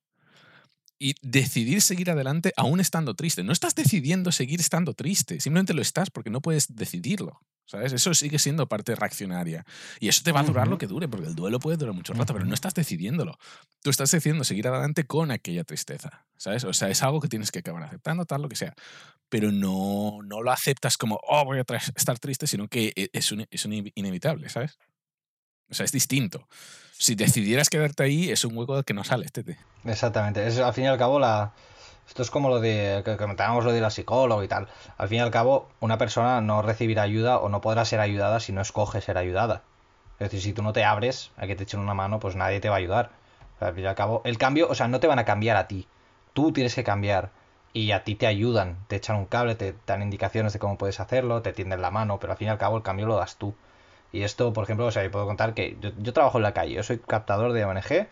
[0.99, 3.43] y decidir seguir adelante aún estando triste.
[3.43, 7.41] No estás decidiendo seguir estando triste, simplemente lo estás porque no puedes decidirlo.
[7.65, 7.93] ¿Sabes?
[7.93, 9.63] Eso sigue siendo parte reaccionaria.
[9.99, 12.13] Y eso te va a durar lo que dure, porque el duelo puede durar mucho
[12.13, 13.38] rato, pero no estás decidiéndolo.
[13.83, 16.25] Tú estás decidiendo seguir adelante con aquella tristeza.
[16.35, 16.63] ¿Sabes?
[16.63, 18.73] O sea, es algo que tienes que acabar aceptando, tal, lo que sea.
[19.29, 23.31] Pero no, no lo aceptas como, oh, voy a estar triste, sino que e- es,
[23.31, 24.79] un, es un in- inevitable, ¿sabes?
[25.71, 26.47] O sea, es distinto.
[26.97, 29.58] Si decidieras quedarte ahí, es un hueco del que no sales, tete.
[29.86, 30.45] Exactamente.
[30.45, 31.53] Es, al fin y al cabo, la...
[32.08, 34.67] esto es como lo de que comentábamos lo de la psicóloga y tal.
[34.97, 38.39] Al fin y al cabo, una persona no recibirá ayuda o no podrá ser ayudada
[38.39, 39.63] si no escoge ser ayudada.
[40.19, 42.60] Es decir, si tú no te abres a que te echen una mano, pues nadie
[42.60, 43.12] te va a ayudar.
[43.62, 45.67] Al fin y al cabo, el cambio, o sea, no te van a cambiar a
[45.67, 45.88] ti.
[46.34, 47.32] Tú tienes que cambiar.
[47.71, 50.99] Y a ti te ayudan, te echan un cable, te dan indicaciones de cómo puedes
[50.99, 53.36] hacerlo, te tienden la mano, pero al fin y al cabo el cambio lo das
[53.38, 53.53] tú.
[54.12, 56.54] Y esto, por ejemplo, o sea, yo puedo contar que yo, yo trabajo en la
[56.54, 58.08] calle, yo soy captador de ONG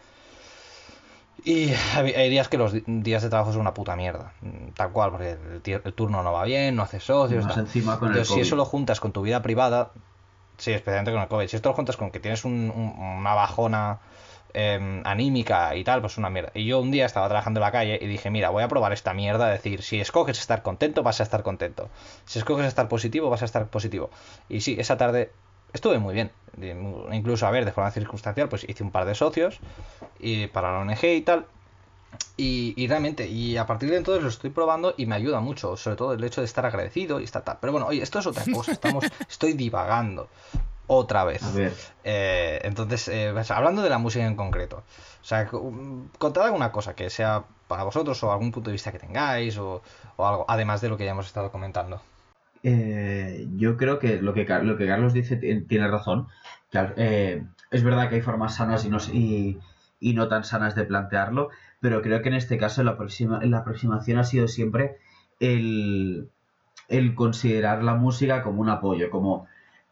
[1.43, 5.11] y hay días que los días de trabajo son una puta mierda, mm, tal cual,
[5.11, 8.55] porque el, turno no va bien, no haces socios, Más encima con el si eso
[8.55, 9.91] lo juntas con tu vida privada,
[10.57, 13.33] sí, especialmente con el COVID, si esto lo juntas con que tienes un- un- una
[13.33, 13.99] bajona
[14.53, 16.51] em, anímica y tal, pues una mierda.
[16.55, 18.91] Y yo un día estaba trabajando en la calle y dije, mira, voy a probar
[18.91, 21.89] esta mierda, es decir, si escoges estar contento, vas a estar contento.
[22.25, 24.09] Si escoges estar positivo, vas a estar positivo.
[24.49, 25.31] Y sí, esa tarde
[25.73, 26.31] estuve muy bien.
[27.11, 29.59] Incluso, a ver, de forma circunstancial, pues hice un par de socios
[30.19, 31.45] y para la ONG y tal.
[32.35, 35.75] Y, y realmente, y a partir de entonces lo estoy probando y me ayuda mucho,
[35.75, 37.57] sobre todo el hecho de estar agradecido y estar tal.
[37.59, 40.29] Pero bueno, oye, esto es otra cosa, estamos, estoy divagando
[40.87, 41.41] otra vez.
[42.03, 44.77] Eh, entonces, eh, pues, hablando de la música en concreto,
[45.21, 45.71] o sea, co-
[46.19, 49.81] contad alguna cosa que sea para vosotros o algún punto de vista que tengáis o,
[50.15, 52.01] o algo, además de lo que ya hemos estado comentando.
[52.69, 56.27] Eh, yo creo que lo que, lo que Carlos dice ti- tiene razón.
[56.97, 59.59] Eh, es verdad que hay formas sanas y no, y,
[59.99, 61.49] y no tan sanas de plantearlo,
[61.79, 64.97] pero creo que en este caso la, aproxima- la aproximación ha sido siempre
[65.39, 66.29] el,
[66.89, 69.47] el considerar la música como un apoyo, como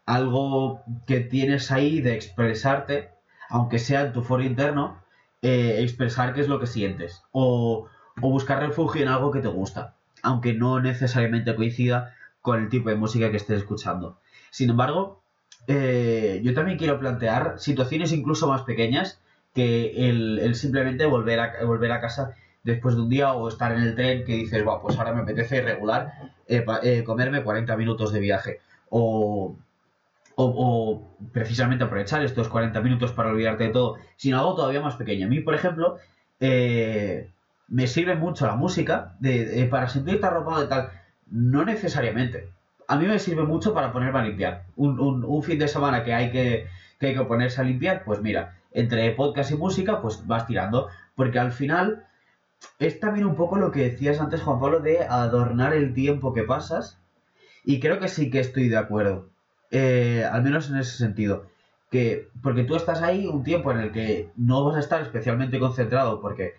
[0.06, 3.10] algo que tienes ahí de expresarte,
[3.48, 4.98] aunque sea en tu foro interno,
[5.42, 7.88] eh, expresar qué es lo que sientes o,
[8.22, 12.14] o buscar refugio en algo que te gusta, aunque no necesariamente coincida
[12.46, 14.18] con el tipo de música que estés escuchando.
[14.50, 15.20] Sin embargo,
[15.66, 19.20] eh, yo también quiero plantear situaciones incluso más pequeñas
[19.52, 23.80] que el, simplemente volver a, volver a casa después de un día o estar en
[23.82, 26.12] el tren que dices, "Buah, pues ahora me apetece regular
[26.46, 28.60] eh, eh, comerme 40 minutos de viaje.
[28.90, 29.56] O,
[30.36, 35.26] o, precisamente aprovechar estos 40 minutos para olvidarte de todo, sino algo todavía más pequeño.
[35.26, 35.96] A mí, por ejemplo,
[37.68, 40.90] me sirve mucho la música de, de- para sentirte arropado y tal.
[41.30, 42.48] No necesariamente.
[42.88, 44.64] A mí me sirve mucho para ponerme a limpiar.
[44.76, 46.66] Un, un- un fin de semana que hay que,
[46.98, 50.88] que hay que ponerse a limpiar, pues mira, entre podcast y música, pues vas tirando.
[51.14, 52.04] Porque al final
[52.78, 56.44] es también un poco lo que decías antes, Juan Pablo, de adornar el tiempo que
[56.44, 56.98] pasas.
[57.64, 59.28] Y creo que sí que estoy de acuerdo.
[59.72, 61.46] Eh, al menos en ese sentido.
[61.90, 65.58] Que, porque tú estás ahí un tiempo en el que no vas a estar especialmente
[65.58, 66.54] concentrado porque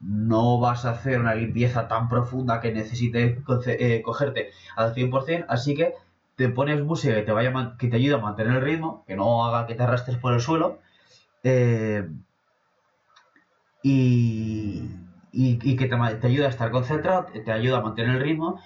[0.00, 5.74] no vas a hacer una limpieza tan profunda que necesite eh, cogerte al 100%, así
[5.74, 5.94] que
[6.36, 9.44] te pones música que te, vaya que te ayude a mantener el ritmo, que no
[9.44, 10.78] haga que te arrastres por el suelo,
[11.44, 12.08] eh,
[13.82, 14.90] y,
[15.32, 18.60] y, que te, te ayuda a estar concentrado, te ayuda a mantener el ritmo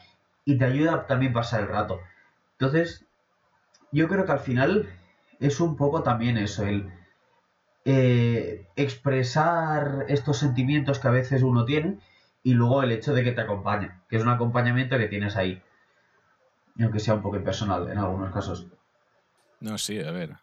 [0.44, 2.00] y te ayuda también a pasar el rato.
[2.58, 3.06] Entonces,
[3.90, 4.88] yo creo que al final
[5.40, 6.92] es un poco también eso, el
[7.84, 11.98] eh, expresar estos sentimientos que a veces uno tiene
[12.42, 15.62] y luego el hecho de que te acompañe, que es un acompañamiento que tienes ahí,
[16.80, 18.66] aunque sea un poco impersonal en algunos casos.
[19.60, 20.36] No, sí, a ver.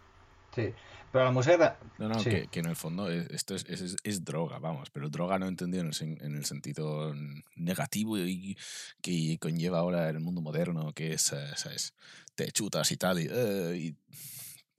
[0.55, 0.73] Sí.
[1.11, 1.77] Pero la música...
[1.99, 5.83] No, no, que, en el fondo esto es, es, droga, vamos, pero droga no entendido
[5.83, 7.13] en el, en el sentido
[7.55, 8.57] negativo y
[9.01, 11.95] que conlleva ahora el mundo moderno, que es, eh, ¿sabes?
[12.33, 13.97] Te chutas y tal, y, uh, y,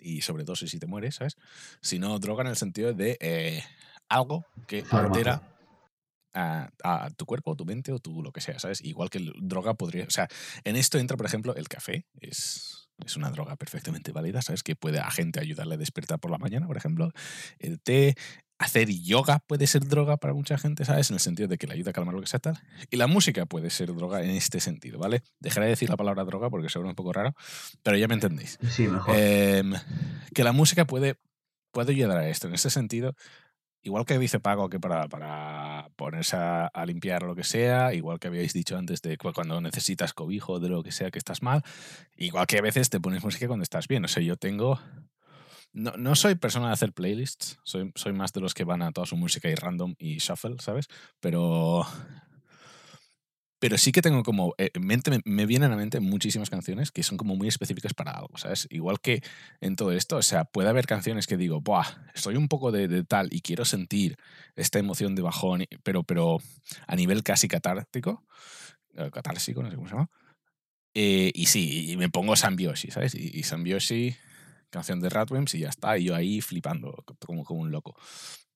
[0.03, 1.36] y sobredosis y te mueres, ¿sabes?
[1.80, 3.64] Sino droga en el sentido de eh,
[4.09, 5.42] algo que altera
[6.34, 8.80] a, a, tu cuerpo, tu mente o tu lo que sea, ¿sabes?
[8.82, 10.05] Igual que droga podría...
[10.05, 10.28] O sea,
[10.64, 12.07] en esto entra, por ejemplo, el café.
[12.20, 14.62] Es es una droga perfectamente válida, ¿sabes?
[14.62, 17.11] Que puede a gente ayudarle a despertar por la mañana, por ejemplo.
[17.59, 18.14] El té,
[18.62, 21.10] hacer yoga puede ser droga para mucha gente, ¿sabes?
[21.10, 22.60] En el sentido de que le ayuda a calmar lo que sea tal.
[22.90, 25.22] Y la música puede ser droga en este sentido, ¿vale?
[25.40, 27.34] Dejaré de decir la palabra droga porque suena un poco raro,
[27.82, 28.58] pero ya me entendéis.
[28.70, 29.14] Sí, mejor.
[29.16, 29.74] Em,
[30.34, 31.16] que la música puede,
[31.72, 32.46] puede ayudar a esto.
[32.46, 33.14] En ese sentido,
[33.82, 38.28] igual que dice Pago que para, para ponerse a, limpiar lo que sea, igual que
[38.28, 41.62] habíais dicho antes de cuando necesitas cobijo de lo que sea que estás mal,
[42.16, 44.04] igual que a veces te pones música cuando estás bien.
[44.04, 44.80] O sea, yo tengo...
[45.73, 48.93] No, no soy persona de hacer playlists, soy, soy más de los que van a
[48.93, 50.87] toda su música y random y shuffle, ¿sabes?
[51.20, 51.87] Pero
[53.62, 57.16] pero sí que tengo como, eh, mente, me, vienen a mente muchísimas canciones que son
[57.16, 58.66] como muy específicas para algo, ¿sabes?
[58.70, 59.23] Igual que
[59.61, 63.05] en todo esto, o sea, puede haber canciones que digo, Buah, estoy un poco de,
[63.05, 64.16] tal y quiero sentir
[64.57, 66.39] esta emoción de bajón, pero, pero
[66.89, 68.25] a nivel casi catártico,
[68.97, 70.11] eh, catársico, no sé cómo se llama.
[70.95, 73.14] Eh, y sí, y me pongo Sambioshi, ¿sabes?
[73.14, 73.45] Y, y
[74.73, 77.95] canción de Ratwimps, y ya está, y yo ahí flipando como, como un loco.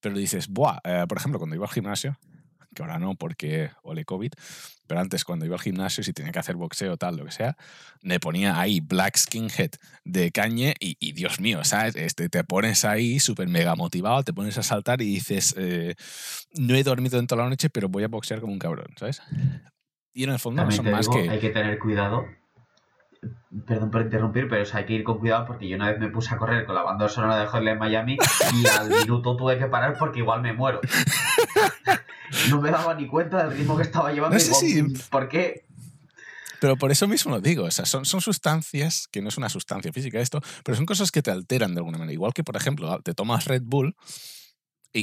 [0.01, 2.19] Pero dices, Buah, por ejemplo, cuando iba al gimnasio,
[2.77, 4.33] que ahora no porque ole COVID,
[4.87, 7.57] pero antes cuando iba al gimnasio, si tenía que hacer boxeo tal, lo que sea,
[8.03, 9.71] me ponía ahí Black Skinhead
[10.05, 11.97] de cañe y, Dios mío, ¿sabes?
[11.97, 15.95] Este, te pones ahí súper mega motivado, te pones a saltar y dices, eh,
[16.55, 19.23] no he dormido en toda la noche, pero voy a boxear como un cabrón, ¿sabes?
[20.13, 21.29] Y en el fondo son más que...
[21.29, 22.27] Hay que tener cuidado
[23.67, 26.35] Perdón por interrumpir, pero hay que ir con cuidado porque yo una vez me puse
[26.35, 28.19] a correr con la banda sonora de Hotline Miami
[28.55, 30.81] y al minuto tuve que parar porque igual me muero.
[32.51, 34.35] No me daba ni cuenta del ritmo que estaba llevando.
[34.35, 34.83] No sé si...
[35.11, 35.67] ¿Por qué?
[36.61, 39.49] Pero por eso mismo lo digo, o sea, son, son sustancias, que no es una
[39.49, 42.15] sustancia física esto, pero son cosas que te alteran de alguna manera.
[42.15, 43.95] Igual que, por ejemplo, te tomas Red Bull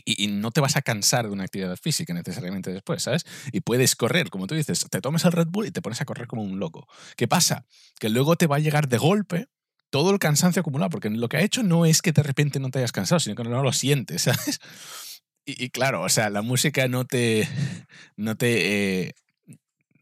[0.05, 3.25] y, no te vas a cansar de una actividad física necesariamente después, ¿sabes?
[3.51, 6.05] Y puedes correr, como tú dices, te tomes el Red Bull y te pones a
[6.05, 6.87] correr como un loco.
[7.15, 7.65] ¿Qué pasa?
[7.99, 9.47] Que luego te va a llegar de golpe
[9.89, 12.69] todo el cansancio acumulado, porque lo que ha hecho no es que de repente no
[12.71, 14.59] te hayas cansado, sino que no lo sientes, ¿sabes?
[15.45, 17.47] Y, claro, o sea, la música no te,
[18.15, 19.15] no te eh,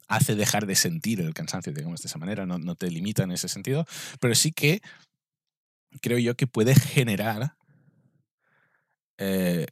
[0.08, 3.32] hace dejar de sentir el cansancio, digamos, de esa manera, no, no te limita en
[3.32, 3.86] ese sentido,
[4.20, 4.82] pero sí que
[6.00, 7.56] creo yo que puede generar
[9.18, 9.68] eh,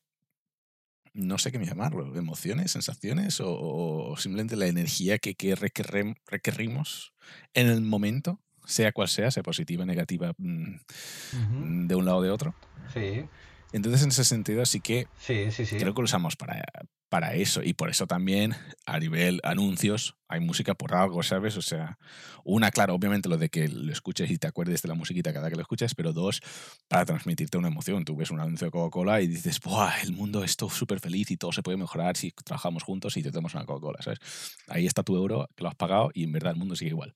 [1.19, 7.13] no sé qué llamarlo, emociones, sensaciones o, simplemente la energía que, que requerimos
[7.53, 12.31] en el momento, sea cual sea, sea positiva, negativa, mm, de un lado o de
[12.31, 12.55] otro.
[12.93, 13.25] Sí.
[13.71, 15.77] Entonces, en ese sentido, sí que sí, sí, sí.
[15.77, 16.63] creo que lo usamos para,
[17.09, 17.61] para eso.
[17.63, 18.55] Y por eso también,
[18.85, 21.57] a nivel anuncios, hay música por algo, ¿sabes?
[21.57, 21.97] O sea,
[22.43, 25.49] una, claro, obviamente lo de que lo escuches y te acuerdes de la musiquita cada
[25.49, 26.41] que lo escuches, pero dos,
[26.87, 28.05] para transmitirte una emoción.
[28.05, 30.01] Tú ves un anuncio de Coca-Cola y dices, ¡buah!
[30.01, 33.31] El mundo es súper feliz y todo se puede mejorar si trabajamos juntos y te
[33.31, 34.19] tomamos una Coca-Cola, ¿sabes?
[34.67, 37.13] Ahí está tu euro que lo has pagado y en verdad el mundo sigue igual.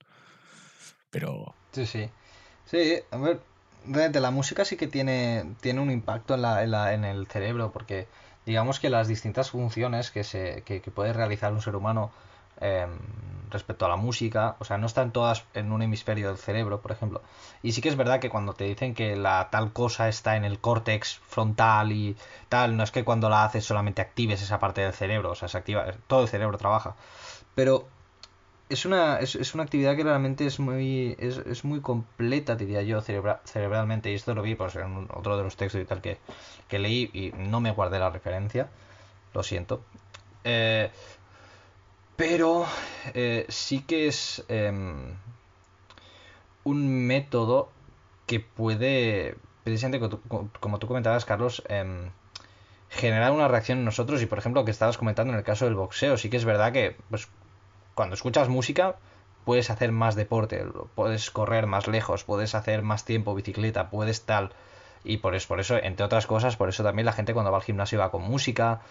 [1.10, 1.56] Pero.
[1.72, 2.10] Sí, sí.
[2.66, 3.42] Sí, a ver,
[3.86, 7.28] realmente la música sí que tiene, tiene un impacto en, la, en, la, en el
[7.28, 8.08] cerebro, porque
[8.46, 12.12] digamos que las distintas funciones que, se, que, puede realizar un ser humano
[12.60, 12.90] em,
[13.50, 16.92] respecto a la música, o sea, no están todas en un hemisferio del cerebro, por
[16.92, 17.22] ejemplo.
[17.62, 20.44] Y sí que es verdad que cuando te dicen que la tal cosa está en
[20.44, 22.18] el córtex frontal y
[22.50, 25.48] tal, no es que cuando la haces solamente actives esa parte del cerebro, o sea,
[25.48, 26.96] se activa, todo el cerebro trabaja.
[27.56, 27.88] Pero
[28.74, 33.02] es una, es, una actividad que realmente es muy, es, es muy completa, diría yo,
[33.02, 34.12] cerebralmente.
[34.12, 36.18] Y esto lo vi pues, en otro de los textos y tal que,
[36.68, 38.70] que leí y no me guardé la referencia.
[39.34, 39.82] Lo siento.
[40.44, 40.90] Eh,
[42.16, 42.66] pero
[43.14, 45.16] eh, sí que es em,
[46.64, 47.72] un método
[48.26, 50.00] que puede, precisamente
[50.60, 52.10] como tú, comentabas, Carlos, em,
[52.90, 54.22] generar una reacción en nosotros.
[54.22, 56.72] Y por ejemplo, que estabas comentando en el caso del boxeo, sí que es verdad
[56.74, 57.28] que pues,
[57.96, 58.96] cuando escuchas música
[59.46, 60.66] puedes hacer más deporte,
[60.96, 64.52] puedes correr más lejos, puedes hacer más tiempo bicicleta, puedes tal.
[65.04, 67.58] Y por eso, por eso, entre otras cosas, por eso también la gente cuando va
[67.58, 68.82] al gimnasio va con música,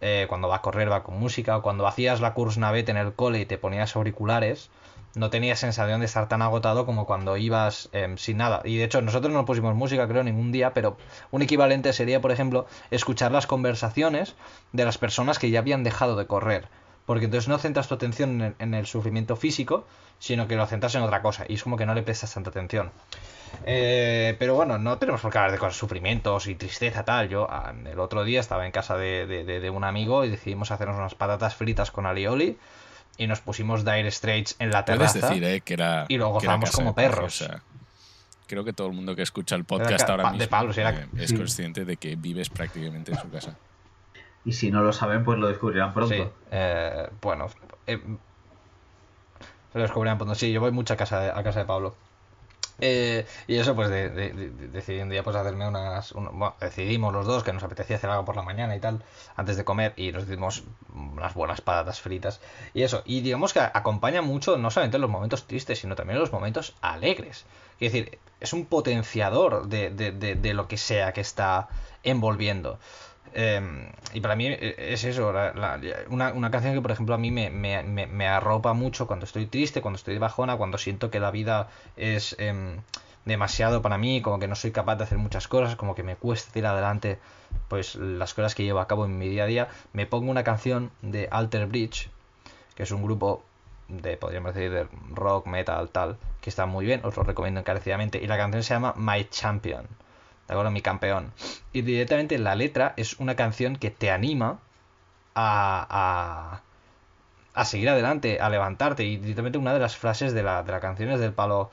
[0.00, 2.98] eh, cuando va a correr va con música, o cuando hacías la Kurs Navet en
[2.98, 4.70] el cole y te ponías auriculares,
[5.14, 8.60] no tenías sensación de estar tan agotado como cuando ibas em, sin nada.
[8.64, 10.98] Y de hecho, nosotros no pusimos música, creo, ningún día, pero
[11.30, 14.34] un equivalente sería, por ejemplo, escuchar las conversaciones
[14.72, 16.68] de las personas que ya habían dejado de correr
[17.06, 19.86] porque entonces no centras tu atención en el, sufrimiento físico,
[20.18, 22.50] sino que lo centras en otra cosa, y es como que no le prestas tanta
[22.50, 22.90] atención.
[23.66, 27.28] Eh, pero bueno, no tenemos por qué hablar de cosas, sufrimientos y tristeza, tal.
[27.28, 30.30] Yo ah, el otro día estaba en casa de, de- de- de un amigo y
[30.30, 32.56] decidimos hacernos unas patatas fritas con alioli
[33.18, 35.28] y nos pusimos Dire Straits en la terraza.
[35.28, 35.60] decir, ¿eh?
[35.60, 36.06] Que era.
[36.08, 37.44] y lo gozamos como perros.
[38.46, 40.80] creo que todo el mundo que escucha el podcast ca- ahora mismo de Pablo, sí,
[40.80, 43.56] era- eh, es consciente de que vives prácticamente en su casa.
[44.44, 46.14] Y si no lo saben, pues lo descubrirán pronto.
[46.14, 47.46] Sí, eh, bueno,
[47.86, 48.00] eh,
[49.74, 50.34] lo descubrirán pronto.
[50.34, 51.94] Sí, yo voy mucho a casa de, a casa de Pablo.
[52.84, 56.12] Eh, y eso, pues de, de- de- pues hacerme unas...
[56.60, 59.04] decidimos los dos que nos apetecía hacer algo por la mañana y tal,
[59.36, 62.40] antes de comer, y nos dimos unas buenas patatas fritas.
[62.74, 66.18] Y eso, y digamos que acompaña mucho, no solamente en los momentos tristes, sino también
[66.18, 67.46] los momentos alegres.
[67.78, 71.68] Es decir, es un potenciador de- de lo que sea que está
[72.02, 72.80] envolviendo.
[73.34, 75.32] Eh, y para mí eh, es eso,
[76.10, 79.46] una, una canción que por ejemplo a mí me, me- me- arropa mucho cuando estoy
[79.46, 82.78] triste, cuando estoy bajona, cuando siento que la vida es em,
[83.24, 86.16] demasiado para mí, como que no soy capaz de hacer muchas cosas, como que me
[86.16, 87.18] cuesta tirar adelante
[87.68, 90.44] pues las cosas que llevo a cabo en mi día a día, me pongo una
[90.44, 92.10] canción de Alter Bridge,
[92.74, 93.44] que es un grupo
[93.88, 98.18] de, podríamos decir, de rock, metal, tal, que está muy bien, os lo recomiendo encarecidamente,
[98.22, 99.86] y la canción se llama My Champion.
[100.48, 100.70] ¿De acuerdo?
[100.70, 101.32] Mi campeón.
[101.72, 104.58] Y directamente la letra es una canción que te anima
[105.34, 106.60] a,
[107.54, 109.04] a, a seguir adelante, a levantarte.
[109.04, 111.70] Y directamente una de las frases de la, de la canción es del palo.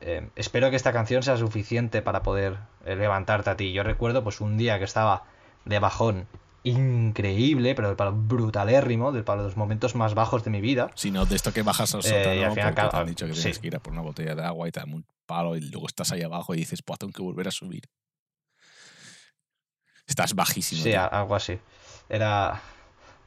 [0.00, 3.72] eh, espero que esta canción sea suficiente para poder eh, levantarte a ti.
[3.72, 5.24] Yo recuerdo pues un día que estaba
[5.64, 6.26] de bajón
[6.64, 10.90] increíble, pero del palo brutalérrimo, del palo de los momentos más bajos de mi vida.
[10.94, 12.98] Si no, de esto que bajas al Eh, sótano, y al final, porque te claro,
[12.98, 13.40] han dicho que sí.
[13.42, 15.60] tienes que ir a por una botella de agua y te dan un palo y
[15.60, 17.84] luego estás ahí abajo y dices, pues tengo que volver a subir.
[20.08, 20.82] Estás bajísimo.
[20.82, 21.12] Sí, tío.
[21.12, 21.58] algo así.
[22.08, 22.60] Era.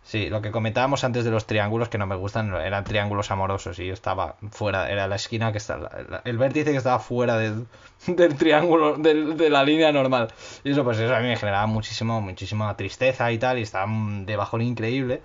[0.04, 3.78] Sí, lo que comentábamos antes de los triángulos que no me gustan eran triángulos amorosos
[3.78, 5.80] y yo estaba fuera, era la esquina que está,
[6.26, 7.68] el vértice que estaba fuera del,
[8.08, 10.34] del triángulo, del- de la línea normal.
[10.64, 13.86] Y eso, pues eso a mí me generaba muchísimo, muchísima tristeza y tal, y estaba
[13.90, 15.22] de bajón increíble.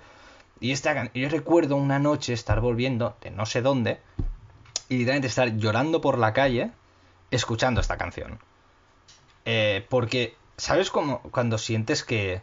[0.59, 3.99] Y esta, yo recuerdo una noche estar volviendo de no sé dónde
[4.89, 6.69] y literalmente estar llorando por la calle
[7.31, 8.37] escuchando esta canción.
[9.45, 12.41] Eh, porque, ¿sabes cómo cuando sientes que...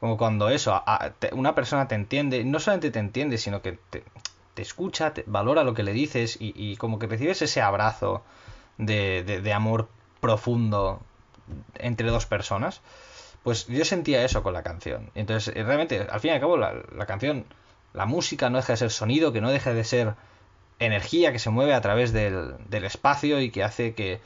[0.00, 4.04] Como cuando eso, a- una persona te entiende, no solamente te entiende, sino que te,
[4.62, 8.22] escucha, te valora lo que le dices y, y como que recibes ese abrazo
[8.76, 9.88] de, de- de amor
[10.20, 11.00] profundo
[11.74, 12.80] entre dos personas.
[13.42, 15.10] Pues yo sentía eso con la canción.
[15.16, 17.44] Entonces, eh, realmente, al fin y al cabo, la, la canción,
[17.92, 20.14] la música no deja de ser sonido, que no deja de ser
[20.78, 24.20] energía que se mueve a través del, del espacio y que hace que,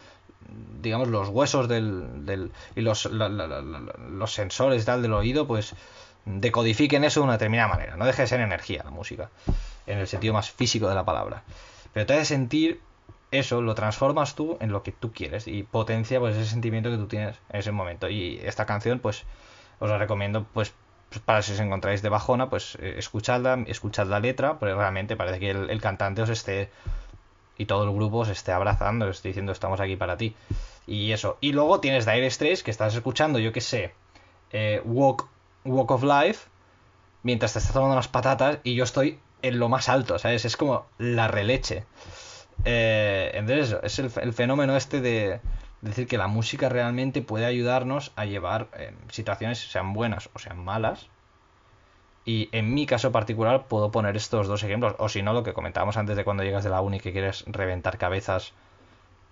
[0.81, 5.75] digamos, los huesos del, del- y los, la- los sensores tal del oído, pues
[6.25, 7.97] decodifiquen eso de una determinada manera.
[7.97, 9.31] No deja de ser energía la música,
[9.87, 11.43] en el sentido más físico de la palabra.
[11.93, 12.81] Pero te hace sentir
[13.31, 16.97] eso, lo transformas tú en lo que tú quieres y potencia pues ese sentimiento que
[16.97, 18.09] tú tienes en ese momento.
[18.09, 19.25] Y esta canción, pues,
[19.81, 20.73] os la recomiendo, pues,
[21.09, 25.17] pues, para si os encontráis de bajona, pues eh, escuchadla, escuchad la letra, porque realmente
[25.17, 26.71] parece que el, el cantante os esté
[27.63, 30.35] y todo el grupo os esté abrazando, esté diciendo estamos aquí para ti.
[30.87, 31.39] Y eso.
[31.41, 33.95] Y luego tienes Dire Straits que estás escuchando, yo qué sé,
[34.51, 35.29] eh, Walk,
[35.65, 36.49] Walk of Life,
[37.23, 40.45] mientras te estás tomando unas patatas y yo estoy en lo más alto, ¿sabes?
[40.45, 41.85] Es como la releche.
[42.65, 45.41] Eh, entonces, es el fenómeno este de
[45.83, 50.59] decir que la música realmente puede ayudarnos a llevar eh, situaciones, sean buenas o sean
[50.59, 51.09] malas.
[52.25, 54.95] Y en mi caso particular puedo poner estos dos ejemplos.
[54.99, 57.45] O si no, lo que comentábamos antes de cuando llegas de la uni que quieres
[57.47, 58.53] reventar cabezas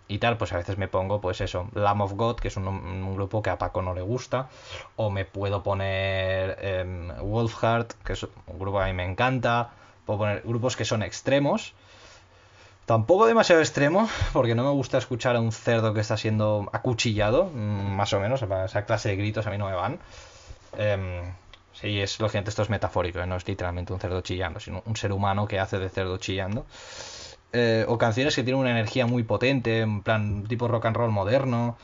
[0.09, 3.14] y tal, pues a veces me pongo, pues eso, Lamb of God, que es un,
[3.14, 4.49] grupo que a Paco no le gusta.
[4.97, 9.70] O me puedo poner em, Wolfheart, que es un grupo que a mí me encanta.
[10.05, 11.74] Puedo poner grupos que son extremos.
[12.86, 17.45] Tampoco demasiado extremo, porque no me gusta escuchar a un cerdo que está siendo acuchillado,
[17.45, 20.01] mm, más o menos, esa clase de gritos a mí no me van.
[20.76, 21.22] Em,
[21.81, 23.26] sí, es lógicamente esto es metafórico, ¿eh?
[23.26, 26.66] no es literalmente un cerdo chillando, sino un ser humano que hace de cerdo chillando.
[27.53, 31.11] Eh, o canciones que tienen una energía muy potente, en plan tipo rock and roll
[31.11, 31.76] moderno,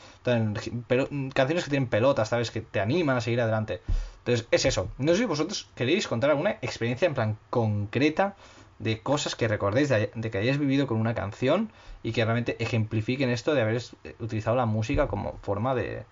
[0.87, 2.51] pero mm, canciones que tienen pelotas, ¿sabes?
[2.51, 3.81] Que te animan a seguir adelante.
[4.19, 4.89] Entonces, es eso.
[4.97, 8.35] No sé si vosotros queréis contar alguna experiencia en plan concreta
[8.79, 11.71] de cosas que recordéis de, de que hayáis vivido con una canción
[12.01, 13.81] y que realmente ejemplifiquen esto de haber
[14.19, 16.05] utilizado la música como forma de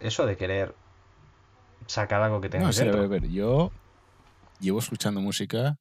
[0.00, 0.74] eso, de querer
[1.86, 3.00] sacar algo que No, tengáis sí, a dentro.
[3.02, 3.70] ver, a ver, yo
[4.60, 5.78] llevo escuchando música,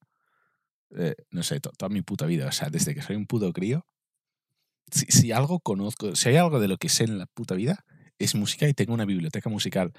[0.97, 2.47] eh, no sé, to- toda mi puta vida.
[2.47, 3.85] O sea, desde que soy un puto crío.
[4.91, 7.85] Si, si algo conozco, si hay algo de lo que sé en la puta vida,
[8.19, 9.93] es música y tengo una biblioteca musical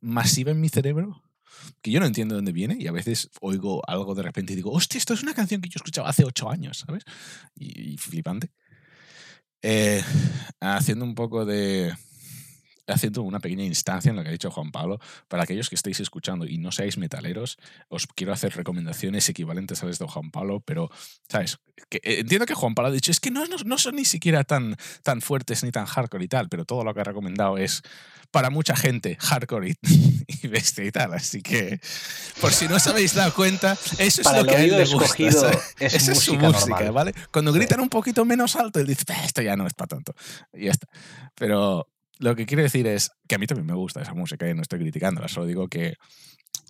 [0.00, 1.22] masiva en mi cerebro
[1.80, 4.56] que yo no entiendo de dónde viene y a veces oigo algo de repente y
[4.56, 7.04] digo, hostia, esto es una canción que yo escuchaba hace ocho años, ¿sabes?
[7.54, 8.50] Y, y flipante.
[9.62, 10.02] Eh,
[10.60, 11.94] haciendo un poco de
[12.86, 14.98] haciendo una pequeña instancia en lo que ha dicho Juan Pablo.
[15.28, 17.58] Para aquellos que estéis escuchando y no seáis metaleros,
[17.88, 20.90] os quiero hacer recomendaciones equivalentes a las de Juan Pablo, pero,
[21.28, 21.58] ¿sabes?
[21.88, 24.04] Que, eh, entiendo que Juan Pablo ha dicho, es que no, no, no, son ni
[24.04, 27.58] siquiera tan, tan fuertes ni tan hardcore y tal, pero todo lo que ha recomendado
[27.58, 27.82] es
[28.30, 29.74] para mucha gente hardcore y,
[30.42, 31.12] y bestia y tal.
[31.14, 31.80] Así que,
[32.40, 34.86] por si no os habéis dado cuenta, eso Para es lo que a él le
[34.86, 35.50] gusta.
[35.78, 36.92] es Esa es su música normal.
[36.92, 37.14] ¿vale?
[37.30, 40.14] Cuando gritan un poquito menos alto, él dice, "Bah, esto ya no es para tanto.
[40.52, 40.88] Y ya está.
[41.34, 41.91] Pero
[42.22, 44.62] lo que quiero decir es que a mí también me gusta esa música y no
[44.62, 45.94] estoy criticándola, solo digo que,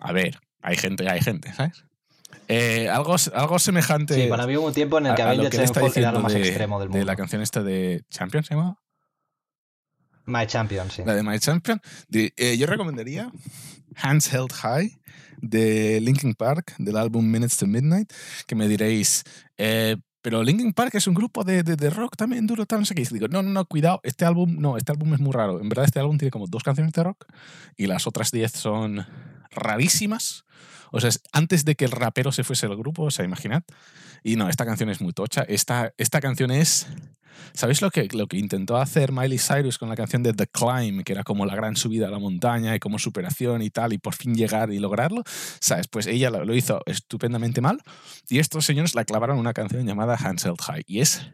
[0.00, 1.84] a ver, hay gente hay gente, ¿sabes?
[2.48, 5.34] Eh, algo, algo semejante Sí, para mí hubo un tiempo en el que a, a
[5.34, 7.06] lo Avenged que él está Sevenfold era lo más de, extremo del de mundo.
[7.06, 8.76] la canción esta de Champion, ¿se llama?
[10.24, 11.02] My Champion, sí.
[11.04, 11.80] La de My Champion.
[12.08, 13.30] De- eh, yo recomendaría
[13.96, 14.98] Hands Held High
[15.38, 18.12] de Linkin Park, del álbum Minutes to Midnight,
[18.46, 19.24] que me diréis,
[19.58, 22.84] eh, pero Linkin Park es un grupo de, de- de rock también duro, tal, no
[22.86, 23.02] sé qué.
[23.02, 25.60] Y digo, no, no, no, cuidado, este álbum, no, este álbum es muy raro.
[25.60, 27.26] En verdad, este álbum tiene como dos canciones de rock
[27.76, 29.04] y las otras diez son
[29.50, 30.44] rarísimas.
[30.92, 33.64] O sea, es antes de que el rapero se fuese del grupo, o sea, imaginad.
[34.22, 35.42] Y no, esta canción es muy tocha.
[35.42, 36.86] Esta, esta canción es.
[37.54, 41.02] ¿Sabéis lo que, lo que intentó hacer Miley Cyrus con la canción de The Climb,
[41.02, 43.98] que era como la gran subida a la montaña y como superación y tal, y
[43.98, 45.22] por fin llegar y lograrlo?
[45.60, 45.88] ¿Sabes?
[45.88, 47.82] Pues ella lo, hizo estupendamente mal
[48.28, 50.84] y estos señores la clavaron una canción llamada Hands Held High.
[50.86, 51.26] Y es,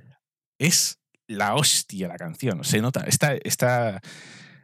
[0.58, 2.64] es la hostia la canción.
[2.64, 4.00] Se nota, está, está,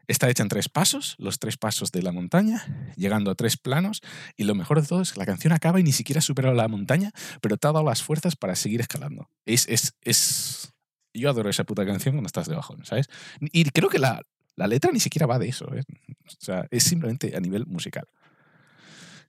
[0.06, 4.00] está hecha en tres pasos, los tres pasos de la montaña, llegando a tres planos,
[4.36, 6.54] y lo mejor de todo es que la canción acaba y ni siquiera ha superado
[6.54, 9.28] la montaña, pero te ha dado las fuerzas para seguir escalando.
[9.46, 10.72] Es, es, es...
[11.12, 13.08] Yo adoro esa puta canción cuando estás debajo, ¿sabes?
[13.40, 14.22] Y creo que la,
[14.56, 15.82] la letra ni siquiera va de eso, ¿eh?
[16.26, 18.08] O sea, es simplemente a nivel musical.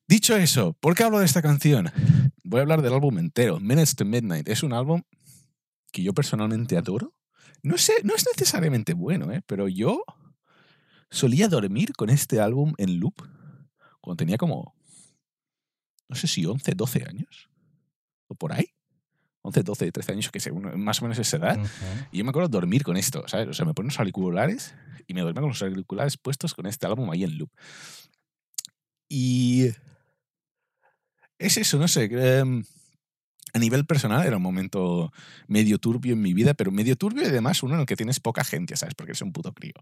[0.07, 1.91] Dicho eso, ¿por qué hablo de esta canción?
[2.43, 3.59] Voy a hablar del álbum entero.
[3.59, 5.01] Minutes to Midnight es un álbum
[5.91, 7.13] que yo personalmente adoro.
[7.63, 9.41] No sé, no es necesariamente bueno, ¿eh?
[9.47, 10.03] pero yo
[11.15, 13.15] solía dormir con este álbum en loop
[14.01, 14.75] cuando tenía como,
[16.07, 17.49] no sé si 11, 12 años,
[18.27, 18.67] o por ahí.
[19.41, 21.57] 11, 12, 13 años, que sé, más o menos esa edad.
[21.57, 21.67] Ujú.
[22.11, 23.47] Y yo me acuerdo dormir con esto, ¿sabes?
[23.47, 24.73] O sea, me ponen los auriculares
[25.07, 27.51] y me dormía con los auriculares puestos con este álbum ahí en loop.
[29.07, 29.67] Y
[31.37, 32.05] es eso, no sé.
[32.11, 32.63] em,
[33.53, 35.13] a nivel personal era un momento
[35.47, 38.19] medio turbio en mi vida, pero medio turbio y además uno en el que tienes
[38.19, 38.95] poca gente, ¿sabes?
[38.95, 39.75] Porque eres un puto crío.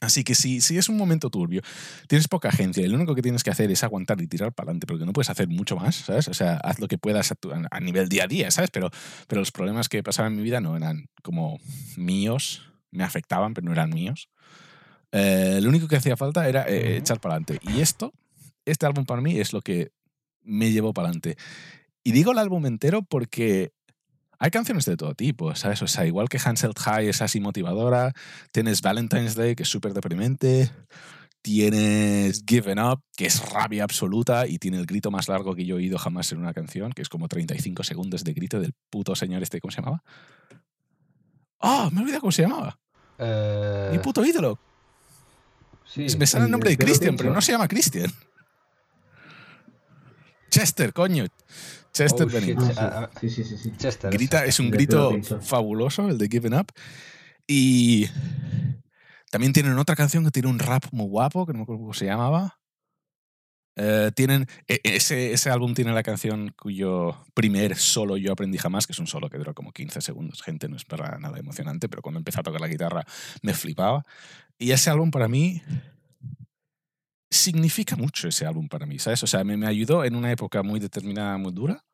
[0.00, 1.62] Así que si, si es un momento turbio,
[2.08, 4.86] tienes poca agencia lo único que tienes que hacer es aguantar y tirar para adelante,
[4.88, 6.26] porque no puedes hacer mucho más, ¿sabes?
[6.26, 8.70] O sea, haz lo que puedas a, tu- a nivel día a día, ¿sabes?
[8.72, 8.90] Pero,
[9.28, 11.60] pero los problemas que pasaban en mi vida no eran como
[11.96, 14.28] míos, me afectaban, pero no eran míos.
[15.12, 17.60] Eh, lo único que hacía falta era eh, echar para adelante.
[17.70, 18.12] Y esto,
[18.64, 19.92] este álbum para mí es lo que
[20.42, 21.36] me llevó para adelante.
[22.02, 23.72] Y digo el álbum entero porque
[24.42, 25.80] hay canciones de todo tipo, ¿sabes?
[25.82, 28.12] O sea, igual que Hansel High es así motivadora,
[28.50, 30.68] tienes Valentine's Day, que es súper deprimente,
[31.42, 35.76] tienes Given Up, que es rabia absoluta y tiene el grito más largo que yo
[35.76, 39.14] he oído jamás en una canción, que es como 35 segundos de grito del puto
[39.14, 40.02] señor este, ¿cómo se llamaba?
[41.60, 41.88] ¡Ah!
[41.92, 42.76] me he olvidado cómo se llamaba.
[43.18, 44.58] Eh, Mi puto ídolo.
[45.84, 48.10] Sí, me sale el nombre de Christian, pero no se llama Christian.
[50.50, 51.26] Chester, coño.
[51.92, 52.30] Chester Oh.
[52.30, 52.72] Bennington.
[52.76, 53.72] Ah, Ah, sí, sí, sí.
[53.76, 54.10] Chester.
[54.10, 55.12] Grita, es un grito
[55.42, 56.72] fabuloso, el de Given Up.
[57.46, 58.06] Y
[59.30, 61.94] también tienen otra canción que tiene un rap muy guapo, que no me acuerdo cómo
[61.94, 62.58] se llamaba.
[63.76, 68.86] Eh, tienen, e- ese, ese álbum tiene la canción cuyo primer solo yo aprendí jamás,
[68.86, 70.42] que es un solo que duró como 15 segundos.
[70.42, 73.04] Gente, no es para nada emocionante, pero cuando empecé a tocar la guitarra
[73.42, 74.02] me flipaba.
[74.58, 75.62] Y ese álbum para mí
[77.32, 79.22] significa mucho ese álbum para mí, ¿sabes?
[79.22, 81.84] O sea, me, me ayudó en una época muy determinada, muy dura.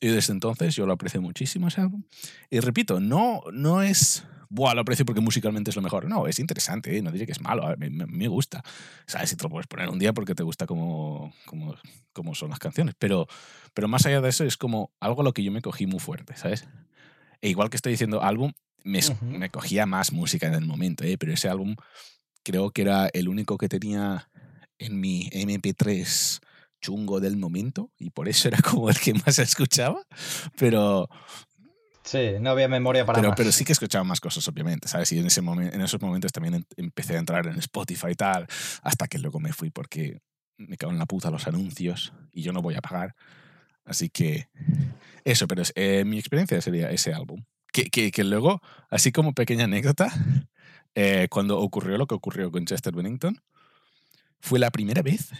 [0.00, 2.02] Y desde entonces yo lo aprecio muchísimo ese álbum.
[2.50, 4.24] Y repito, no, no es.
[4.50, 6.06] Buah, lo aprecio porque musicalmente es lo mejor.
[6.06, 7.02] No, es interesante, ¿eh?
[7.02, 8.62] no diré que es malo, a mí me, me gusta.
[9.06, 9.30] ¿Sabes?
[9.30, 11.74] Si te lo puedes poner un día porque te gusta cómo, cómo,
[12.12, 12.94] cómo son las canciones.
[12.98, 13.26] Pero,
[13.72, 16.00] pero más allá de eso, es como algo a lo que yo me cogí muy
[16.00, 16.66] fuerte, ¿sabes?
[17.40, 18.52] E igual que estoy diciendo álbum,
[18.82, 21.16] me, me cogía más música en el momento, ¿eh?
[21.16, 21.76] pero ese álbum
[22.42, 24.28] creo que era el único que tenía
[24.78, 26.40] en mi MP3
[26.80, 30.02] chungo del momento y por eso era como el que más escuchaba.
[30.58, 31.08] Pero,
[32.04, 33.36] Sí, no había memoria para pero, más.
[33.36, 35.10] pero sí que escuchaba más cosas, obviamente, ¿sabes?
[35.12, 38.14] Y en, ese momen- en esos momentos también em- empecé a entrar en Spotify y
[38.14, 38.46] tal,
[38.82, 40.20] hasta que luego me fui porque
[40.58, 43.14] me cago en la puta los anuncios y yo no voy a pagar.
[43.86, 44.48] Así que
[45.24, 47.42] eso, pero eh, mi experiencia sería ese álbum.
[47.72, 48.60] Que, que, que luego,
[48.90, 50.12] así como pequeña anécdota,
[50.94, 53.40] eh, cuando ocurrió lo que ocurrió con Chester Bennington,
[54.44, 55.30] fue la primera vez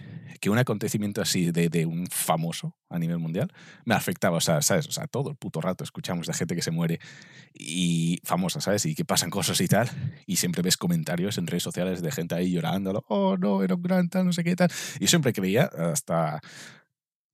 [0.41, 3.53] que un acontecimiento así de, de, un famoso a nivel mundial
[3.85, 4.39] me afectaba.
[4.39, 4.89] O sea, ¿sabes?
[4.89, 7.01] O sea, todo el puto rato escuchamos de gente que se muere
[7.53, 8.87] y famosa, ¿sabes?
[8.87, 9.91] Y que pasan cosas y tal.
[10.27, 13.83] Y siempre ves comentarios en redes sociales de gente ahí llorando, oh, no, era un
[13.83, 14.71] gran tal, no sé qué tal.
[15.01, 16.41] Y siempre creía, hasta,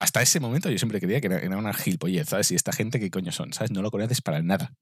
[0.01, 2.51] hasta ese momento, yo siempre creía que era, era una gilipollez, ¿sabes?
[2.51, 3.53] Y esta gente, ¿qué coño son?
[3.53, 3.71] ¿Sabes?
[3.71, 4.75] No lo conoces para nada.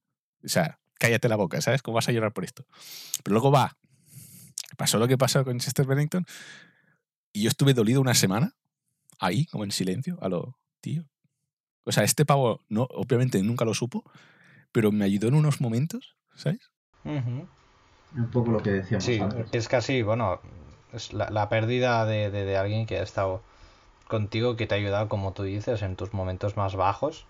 [0.43, 1.83] O sea, cállate la boca, ¿sabes?
[1.83, 2.65] ¿Cómo vas a llorar por esto?
[3.23, 3.77] Pero luego va.
[4.79, 6.25] Pasó lo que pasó con Chester Bennington
[7.33, 8.55] y yo estuve dolido una semana,
[9.19, 11.05] ahí, como en silencio, a lo tío.
[11.85, 14.05] O sea, este pavo, no, obviamente nunca lo supo,
[14.73, 16.71] pero me ayudó en unos momentos, ¿sabes?
[17.05, 17.49] Uh -huh.
[18.17, 19.49] Un poco lo que decíamos Sí, antes.
[19.53, 20.41] es casi, bueno,
[20.93, 23.43] es la, la pérdida de, de, de, alguien que ha estado
[24.07, 27.27] contigo, que te ha ayudado, como tú dices, en tus momentos más bajos.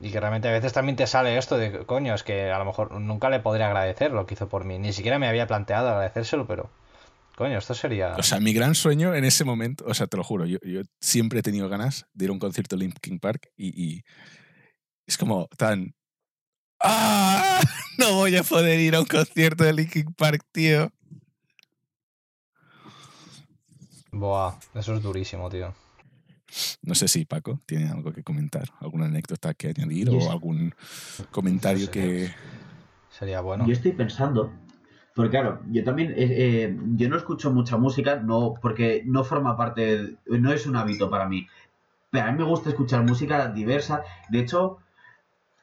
[0.00, 2.64] Y que realmente a veces también te sale esto de, coño, es que a lo
[2.64, 4.78] mejor nunca le podría agradecer lo que hizo por mí.
[4.78, 6.70] Ni siquiera me había planteado agradecérselo, pero
[7.38, 8.16] Coño, esto sería.
[8.16, 10.80] O sea, mi gran sueño en ese momento, o sea, te lo juro, yo, yo
[11.00, 14.02] siempre he tenido ganas de ir a un concierto de Linkin Park y, y
[15.06, 15.94] es como tan.
[16.80, 17.60] ¡Ah!
[17.98, 20.92] No voy a poder ir a un concierto de Linkin Park, tío.
[24.10, 25.72] Buah, eso es durísimo, tío.
[26.82, 30.74] No sé si Paco tiene algo que comentar, alguna anécdota que añadir o algún
[31.30, 32.34] comentario sería, que.
[33.16, 33.64] Sería bueno.
[33.64, 34.52] Yo estoy pensando,
[35.18, 39.56] porque claro, yo también, eh, eh, yo no escucho mucha música, no, porque no forma
[39.56, 41.48] parte, no es un hábito para mí.
[42.12, 44.04] Pero a mí me gusta escuchar música diversa.
[44.28, 44.78] De hecho,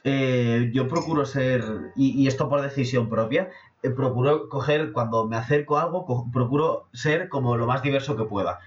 [0.04, 1.64] eh, yo procuro ser,
[1.96, 3.50] y, esto por decisión propia,
[3.82, 8.26] eh, procuro coger, cuando me acerco a algo, procuro ser como lo más diverso que
[8.26, 8.60] pueda.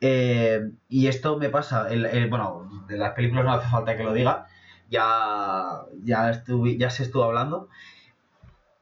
[0.00, 4.04] Eh, y esto me pasa, el, el, bueno, de las películas no hace falta que
[4.04, 4.46] lo diga,
[4.90, 7.68] ya, ya, estuve, ya se estuvo hablando,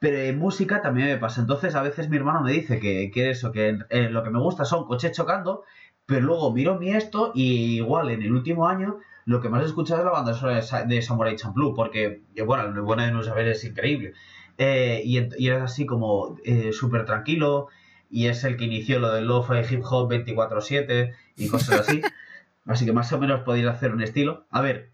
[0.04, 1.40] pero en música también me pasa.
[1.40, 4.38] Entonces a veces mi hermano me dice que, que eso, que eh, lo que me
[4.38, 5.62] gusta son coches chocando,
[6.04, 9.64] pero luego miro mi esto y igual en el último año lo que más he
[9.64, 13.64] escuchado es la banda de Samurai Champloo, porque, bueno, el bueno de no saber es
[13.64, 14.12] increíble.
[14.58, 17.68] Eh, y, y, es así como eh, súper tranquilo,
[18.10, 22.02] y es el que inició lo del lo-fi hip hop 24-7 y cosas así.
[22.66, 24.46] así que más o menos podéis hacer un estilo.
[24.50, 24.90] A ver,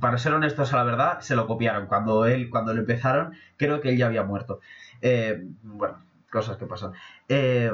[0.00, 1.86] para ser honestos a la verdad, se lo copiaron.
[1.86, 4.60] Cuando él, cuando lo empezaron, creo que él ya había muerto.
[5.00, 6.92] Eh, bueno, cosas que pasan.
[7.28, 7.72] Eh,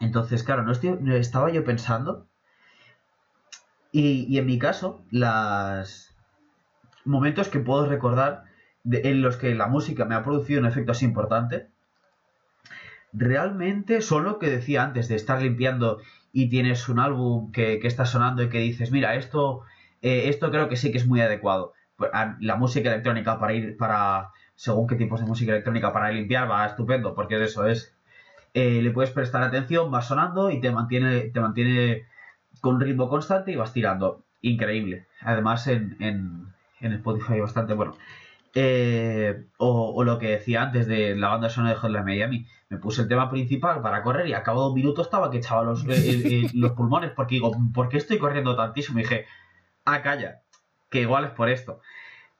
[0.00, 2.26] entonces, claro, no estoy, estaba yo pensando.
[3.92, 6.14] Y, en mi caso, los
[7.04, 8.44] momentos que puedo recordar
[8.84, 11.68] de, en los que la música me ha producido un efecto así importante
[13.12, 16.00] realmente son lo que decía antes de estar limpiando
[16.32, 19.62] y tienes un álbum que, que está sonando y que dices, mira, esto,
[20.00, 21.74] eh, esto creo que sí que es muy adecuado.
[21.96, 22.10] Pues,
[22.40, 26.66] la música electrónica para ir, para, según qué tipos de música electrónica para limpiar, va
[26.66, 27.94] estupendo, porque eso es,
[28.54, 32.06] eh, le puedes prestar atención, va sonando y te mantiene, te mantiene
[32.60, 34.22] con ritmo constante y vas tirando.
[34.40, 35.06] Increíble.
[35.20, 36.46] Además en, en,
[36.80, 37.96] en Spotify bastante bueno.
[38.54, 42.46] Eh, o, o, lo que decía antes de la banda sonora de Hotline Miami.
[42.68, 45.38] Me puse el tema principal para correr y a cabo de un minuto estaba que
[45.38, 48.98] echaba los, eh, eh, los pulmones porque digo, ¿por qué estoy corriendo tantísimo?
[48.98, 49.26] Y dije,
[49.84, 50.42] ah, calla,
[50.90, 51.80] que igual es por esto.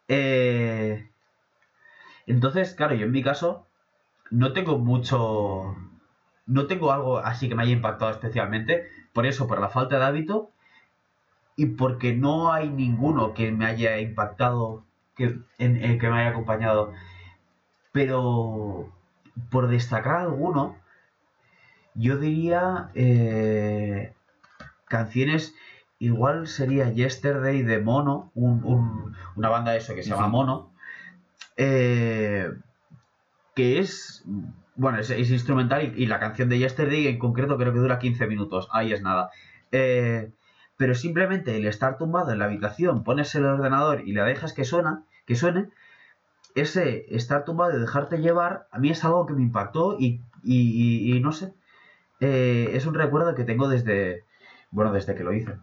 [0.08, 1.10] Eh,
[2.26, 3.66] entonces, claro, yo en mi caso
[4.30, 5.76] no tengo mucho...
[6.46, 8.88] No tengo algo así que me haya impactado especialmente.
[9.12, 10.50] Por eso, por la falta de hábito
[11.56, 14.84] y porque no hay ninguno que me haya impactado
[15.23, 16.93] que, en, en que me haya acompañado.
[17.93, 18.93] Pero
[19.51, 20.77] por destacar alguno,
[21.95, 24.14] yo diría eh,
[24.87, 25.55] canciones.
[25.99, 30.73] Igual sería Yesterday de Mono, un, un, una banda de eso que se llama Mono,
[31.57, 32.51] eh,
[33.55, 34.25] que es,
[34.75, 38.01] bueno, es, es instrumental y, y, la canción de Yesterday en concreto creo que dura
[38.01, 39.31] 15 minutos, ahí es nada.
[39.70, 40.33] Eh,
[40.77, 44.64] pero simplemente el estar tumbado en la habitación, pones el ordenador y le dejas que
[44.64, 45.70] suena, que suene,
[46.55, 51.11] ese estar tumbado y dejarte llevar, a mí es algo que me impactó y, y,
[51.12, 51.55] y, y no sé,
[52.20, 54.25] eh, es un recuerdo que tengo desde,
[54.70, 55.57] bueno, desde que lo hice.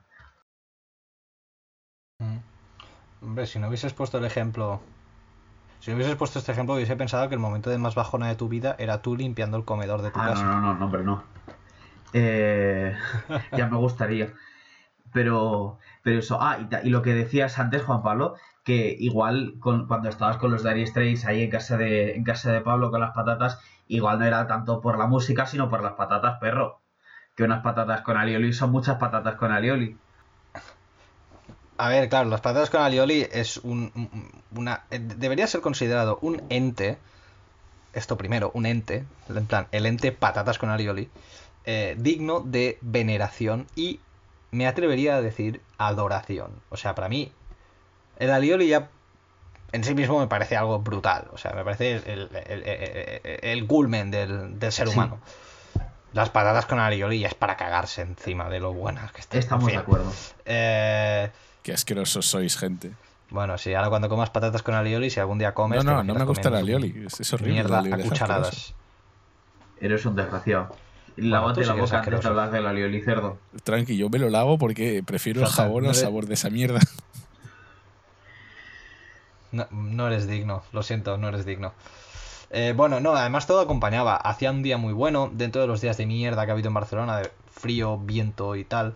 [2.20, 2.38] Mm.
[3.22, 4.82] Hombre, si no hubieses puesto el ejemplo,
[5.80, 8.36] si no hubieses puesto este ejemplo, hubiese pensado que el momento de más bajona de
[8.36, 10.44] tu vida era tú limpiando el comedor de tu ah, casa.
[10.44, 11.24] No, no, no, no, hombre, no.
[12.12, 12.96] Eh,
[13.58, 14.34] ya me gustaría.
[15.14, 18.36] Pero, pero eso, ah, y, y, lo que decías antes, Juan Pablo,
[18.70, 22.62] que igual cuando estabas con los Dire Straits ahí en casa de en casa de
[22.62, 26.38] Pablo con las patatas, igual no era tanto por la música, sino por las patatas,
[26.40, 26.80] perro.
[27.36, 29.98] Que unas patatas con alioli son muchas patatas con alioli.
[31.78, 33.92] A ver, claro, las patatas con alioli es un,
[34.56, 37.00] una debería ser considerado un ente.
[37.94, 41.10] Esto primero, un ente, en plan, el ente patatas con alioli.
[41.66, 44.00] eh, digno de veneración y
[44.52, 46.52] me atrevería a decir adoración.
[46.70, 47.32] O sea, para mí,
[48.20, 48.90] el alioli ya
[49.72, 51.28] en sí mismo me parece algo brutal.
[51.34, 54.94] O sea, me parece el, el, el, el culmen del, del ser Sí.
[54.94, 55.20] humano.
[56.14, 59.40] Las patatas con alioli ya es para cagarse encima de lo buenas que están.
[59.40, 59.76] Estamos En fin.
[59.78, 60.12] de acuerdo.
[60.46, 61.30] Eh,
[61.62, 62.92] Qué asquerosos sois, gente.
[63.30, 65.84] bueno, sí, ahora cuando comas patatas con alioli, si algún día comes...
[65.86, 67.04] No, no, no me gusta el alioli.
[67.06, 67.54] Es, es horrible.
[67.54, 68.74] Mierda alioli a cucharadas.
[69.80, 70.76] Eres un desgraciado.
[71.16, 73.38] Lávate sí la boca antes de hablar del alioli cerdo.
[73.64, 76.80] Tranqui, yo me lo lavo porque prefiero el jabón no al sabor de esa mierda.
[79.52, 81.74] No, no eres digno, lo siento, no eres digno.
[82.52, 84.16] Eh, bueno, no, además todo acompañaba.
[84.16, 86.74] Hacía un día muy bueno, dentro de los días de mierda que ha habido en
[86.76, 88.96] Barcelona, de frío, viento y tal,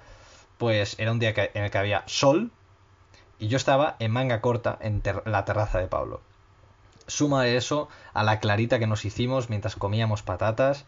[0.58, 2.52] pues era un día que- en el que había sol
[3.40, 6.22] y yo estaba en manga corta en la terraza de Pablo.
[7.08, 10.86] Suma eso a la clarita que nos hicimos mientras comíamos patatas.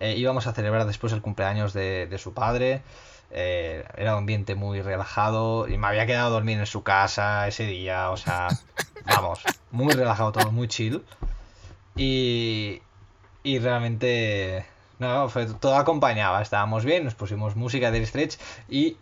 [0.00, 2.82] eh, íbamos a celebrar después el cumpleaños de, de su padre.
[3.30, 7.46] Eh, era un ambiente muy relajado y me había quedado a dormir en su casa
[7.48, 8.10] ese día.
[8.10, 8.48] O sea,
[9.06, 11.04] vamos, muy relajado todo, muy chill.
[11.96, 12.80] Y,
[13.42, 14.64] y realmente,
[14.98, 16.42] no, fue, todo acompañaba.
[16.42, 18.96] Estábamos bien, nos pusimos música de Stretch y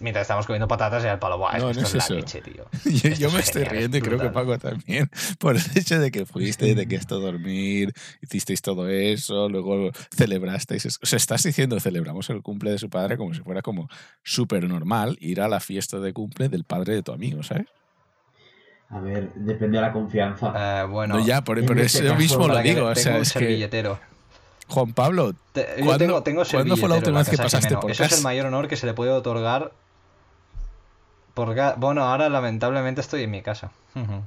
[0.00, 1.38] mientras estábamos comiendo patatas era el palo.
[1.38, 2.14] Buah, No, esto no es es la eso.
[2.14, 2.64] leche, tío.
[2.84, 4.28] Yo, Esto yo es me estoy genial, riendo y es creo que.
[4.30, 5.10] Paco también.
[5.38, 10.86] Por el hecho de que fuiste, de que esto dormir, hicisteis todo eso, luego celebrasteis.
[11.02, 13.88] O sea, estás diciendo celebramos el cumple de su padre como si fuera como
[14.22, 17.66] súper normal ir a la fiesta de cumple del padre de tu amigo, ¿sabes?
[18.90, 20.82] A ver, depende de la confianza.
[20.82, 22.86] Eh, bueno, No, ya, por, por este eso caso, mismo lo digo.
[22.86, 23.68] O sea, es que.
[24.68, 27.90] Juan Pablo, Te- yo ¿Cuándo- tengo, tengo cuándo fue la última vez que pasaste por
[27.90, 29.72] Eso es el mayor honor que se le puede otorgar.
[31.34, 33.70] Por bueno, ahora lamentablemente estoy en mi casa.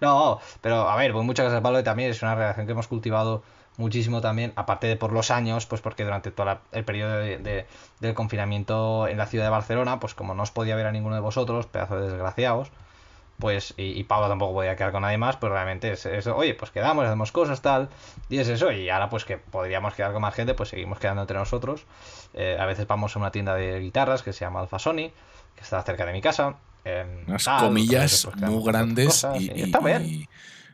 [0.00, 2.72] No, pero a ver, voy mucho a casa Pablo y también es una relación que
[2.72, 3.42] hemos cultivado
[3.76, 7.38] muchísimo también, aparte de por los años, pues porque durante todo la- el periodo de,
[7.38, 7.66] de-
[8.00, 11.14] del confinamiento en la ciudad de Barcelona, pues como no os podía ver a ninguno
[11.14, 12.70] de vosotros, pedazo de desgraciados,
[13.38, 16.54] pues y, y Pablo tampoco podía quedar con nadie más, pues realmente es eso, oye,
[16.54, 17.88] pues quedamos, hacemos cosas, tal,
[18.28, 21.22] y es eso, y ahora pues que podríamos quedar con más gente, pues seguimos quedando
[21.22, 21.86] entre nosotros.
[22.34, 25.12] Eh, a veces vamos a una tienda de guitarras que se llama Alfa Sony,
[25.54, 26.56] que está cerca de mi casa.
[26.84, 30.28] em, unas tal, comillas veces, pues, muy grandes cosas, y, y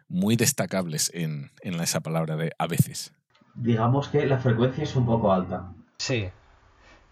[0.08, 3.12] muy destacables en, en esa palabra de a veces.
[3.54, 5.72] Digamos que la frecuencia es un poco alta.
[5.98, 6.28] Sí,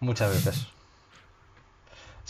[0.01, 0.72] muchas veces.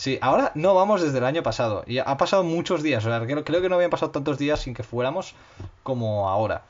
[0.03, 1.85] Sí, ahora no vamos desde el año pasado.
[1.87, 3.05] Y ha pasado muchos días.
[3.05, 5.33] O sea, creo, creo que no habían pasado tantos días sin que fuéramos
[5.81, 6.63] como ahora.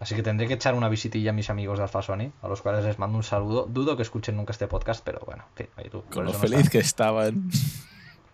[0.00, 2.62] Así que tendré que echar una visitilla a mis amigos de Alfa Sony, a los
[2.62, 3.66] cuales les mando un saludo.
[3.70, 6.36] Dudo que escuchen nunca este podcast, pero bueno, en fin, oye, tú, Con lo no
[6.40, 6.70] feliz está.
[6.72, 7.48] que estaban.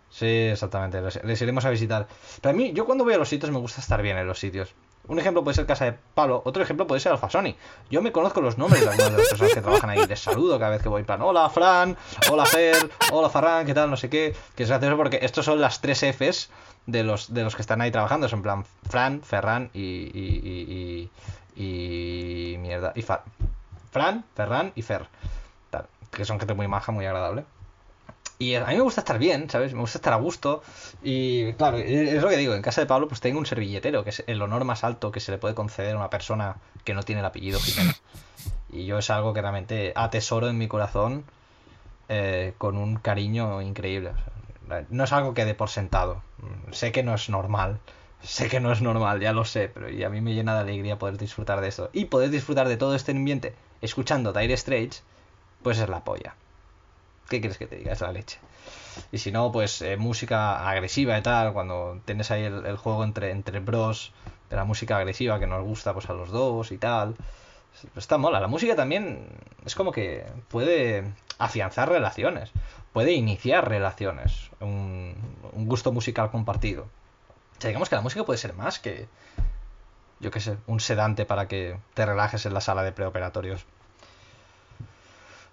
[0.09, 1.03] Sí, exactamente.
[1.03, 2.09] Les, les iremos a visitar.
[2.41, 4.39] Pero a mí, yo cuando voy a los sitios me gusta estar bien en los
[4.39, 4.75] sitios.
[5.11, 7.57] Un ejemplo puede ser Casa de Pablo, otro ejemplo puede ser Alfa Sony.
[7.91, 10.07] Yo me conozco los nombres de algunas de las personas que trabajan ahí.
[10.07, 11.97] Les saludo cada vez que voy en plan, hola Fran,
[12.31, 12.77] hola Fer,
[13.11, 13.91] hola Farran, ¿qué tal?
[13.91, 14.37] No sé qué.
[14.55, 16.51] Que es gracioso porque estos son las tres Fs
[16.87, 18.29] de los, de los que están ahí trabajando.
[18.29, 19.81] Son en plan Fran, Ferran y...
[19.81, 21.11] y,
[21.57, 22.93] y, y, y mierda.
[22.95, 23.25] Y Fa-
[23.91, 25.09] Fran, Ferran y Fer.
[25.71, 27.45] Tal, que son gente muy maja, muy agradable.
[28.41, 29.75] Y a mí me gusta estar bien, ¿sabes?
[29.75, 30.63] Me gusta estar a gusto.
[31.03, 34.09] Y claro, es lo que digo, en casa de Pablo pues tengo un servilletero, que
[34.09, 37.03] es el honor más alto que se le puede conceder a una persona que no
[37.03, 37.93] tiene el apellido Jimeno.
[38.71, 41.25] Y yo es algo que realmente atesoro en mi corazón
[42.09, 44.13] eh, con un cariño increíble.
[44.89, 46.23] No es algo que dé por sentado.
[46.71, 47.79] Sé que no es normal.
[48.23, 50.61] Sé que no es normal, ya lo sé, pero y a mí me llena de
[50.61, 51.91] alegría poder disfrutar de esto.
[51.93, 55.03] Y poder disfrutar de todo este ambiente escuchando Dire Straits,
[55.63, 56.35] pues es la polla.
[57.31, 57.93] ¿Qué quieres que te diga?
[57.93, 58.41] Es la leche.
[59.13, 63.31] Y si no, pues eh, música agresiva y tal, cuando tienes ahí el, juego entre,
[63.31, 64.13] entre bros
[64.51, 67.15] de la música agresiva que nos gusta pues a los dos y tal.
[67.95, 68.41] Está mola.
[68.41, 69.29] La música también
[69.65, 71.05] es como que puede
[71.39, 72.51] afianzar relaciones,
[72.93, 75.15] puede iniciar relaciones, un,
[75.53, 76.83] un gusto musical compartido.
[76.83, 79.07] O sea, digamos que la música puede ser más que,
[80.19, 83.67] yo qué sé, un sedante para que te relajes en la sala de preoperatorios.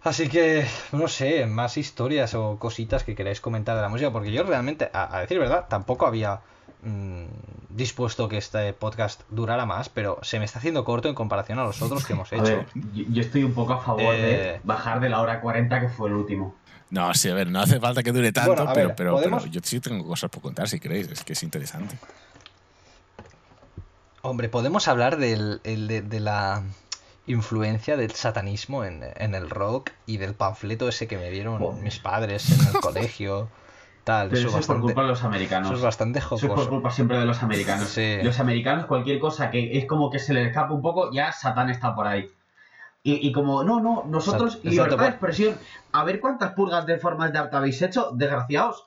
[0.03, 4.31] Así que, no sé, más historias o cositas que queráis comentar de la música, porque
[4.31, 6.39] yo realmente, a, a decir verdad, tampoco había
[6.83, 7.25] mm,
[7.71, 11.63] dispuesto que este podcast durara más, pero se me está haciendo corto en comparación a
[11.65, 12.43] los otros que hemos A hecho.
[12.45, 15.79] ver, yo, yo estoy un poco a favor Eh, de bajar de la hora 40
[15.81, 16.55] que fue el último.
[16.89, 19.43] No, sí, a ver, no hace falta que dure tanto, Bueno, pero, ver, pero, ¿podemos?
[19.43, 21.97] pero yo sí tengo cosas por contar si queréis, es que es interesante.
[24.21, 26.63] Hombre, podemos hablar del, el de, de la
[27.27, 31.99] influencia del satanismo en, en el rock y del panfleto ese que me dieron mis
[31.99, 33.49] padres en el colegio.
[34.03, 35.67] Tal, Pero eso, eso es por culpa de los americanos.
[35.67, 36.69] eso es bastante Eso es por jocoso.
[36.69, 37.89] culpa siempre de los americanos.
[37.89, 38.19] Sí.
[38.23, 41.69] Los americanos, cualquier cosa que es como que se les escapa un poco, ya Satán
[41.69, 42.31] está por ahí.
[43.03, 45.09] Y, y como, no, no, nosotros, Exacto, libertad de pues.
[45.09, 45.57] expresión.
[45.91, 48.85] A ver cuántas purgas de formas de arte habéis hecho, desgraciados.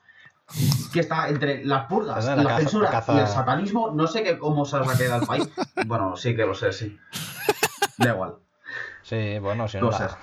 [0.93, 3.91] Que está entre las purgas, Pues la, la caza- censura la caza- y el satanismo,
[3.95, 5.49] no sé qué, cómo se os va a quedar el país.
[5.87, 6.99] bueno, sí que lo sé, sí.
[8.01, 8.37] Da igual.
[9.03, 10.19] Sí, bueno, si no la- Cosas.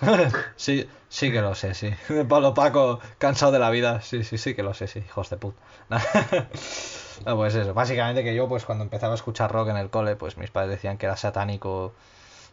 [0.56, 1.90] sí, sí que lo sé, sí.
[2.28, 4.00] Pablo Paco, cansado de la vida.
[4.00, 5.60] Sí, sí, sí que lo sé, sí, hijos de puta.
[7.26, 7.74] No, pues eso.
[7.74, 10.70] Básicamente que yo, pues cuando empezaba a escuchar rock en el cole, pues mis padres
[10.70, 11.92] decían que era satánico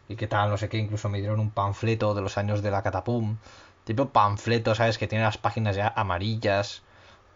[0.08, 0.78] y que tal, no sé qué.
[0.78, 3.36] Incluso me dieron un panfleto de los años de la catapum.
[3.84, 4.98] Tipo panfleto, ¿sabes?
[4.98, 6.82] Que tiene las páginas ya amarillas.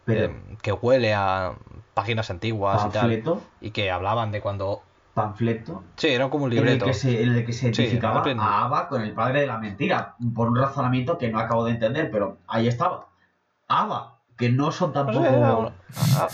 [0.04, 1.54] Pero, eh, que huele a
[1.94, 3.22] páginas antiguas y tal.
[3.61, 4.82] Y que hablaban de cuando...
[5.14, 6.86] panfleto, Sí, era como un en el libreto.
[6.86, 10.14] que se, en el que se identificaba a Ava con el padre de la mentira.
[10.34, 13.06] Por un razonamiento que no acabo de entender, pero ahí estaba.
[13.68, 15.72] Ava, que no son No tampoco.
[16.16, 16.28] ah,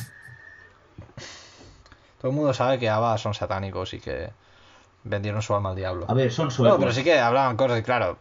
[2.20, 4.30] Todo el mundo sabe que ABBA son satánicos y que
[5.04, 6.06] vendieron su alma al diablo.
[6.08, 6.74] A ver, son suecos.
[6.78, 8.18] No, pero sí que hablaban cosas claro,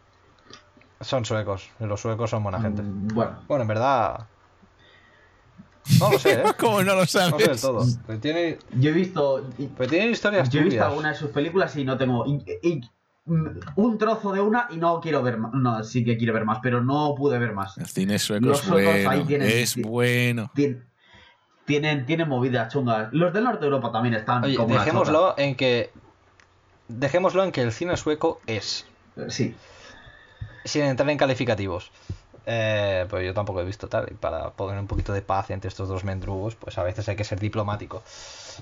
[1.02, 1.70] son suecos.
[1.80, 2.82] Los suecos son buena gente.
[2.82, 4.28] Mm, Bueno, Bueno, en verdad...
[6.00, 6.44] No lo sé, ¿eh?
[6.60, 7.62] ¿Cómo no lo No sé del sabes?
[7.62, 7.86] todo.
[8.08, 9.48] Pero tiene, yo he visto.
[9.78, 10.90] pero tienen historias Yo he visto turbias.
[10.90, 12.26] alguna de sus películas y no tengo.
[12.26, 12.82] y- y-
[13.26, 15.54] mm, un trozo de una y no quiero ver más.
[15.54, 17.78] No, sí que quiero ver más, pero no pude ver más.
[17.78, 19.26] El cine sueco Los es suecos ahí bueno.
[19.26, 20.52] tienen- Es bueno.
[20.56, 20.84] Tien-
[21.66, 23.10] Tienen, tienen movidas chungas.
[23.12, 25.90] Los del norte de Europa también están Oye, como una dejémoslo en que...
[26.88, 28.86] Dejémoslo en que el cine sueco es...
[29.30, 29.56] Sí.
[30.64, 31.92] sin entrar en calificativos.
[32.48, 34.08] Eh, pues yo tampoco he visto tal.
[34.12, 37.16] Y para poner un poquito de paz entre estos dos mendrugos, pues a veces hay
[37.16, 38.04] que ser diplomático.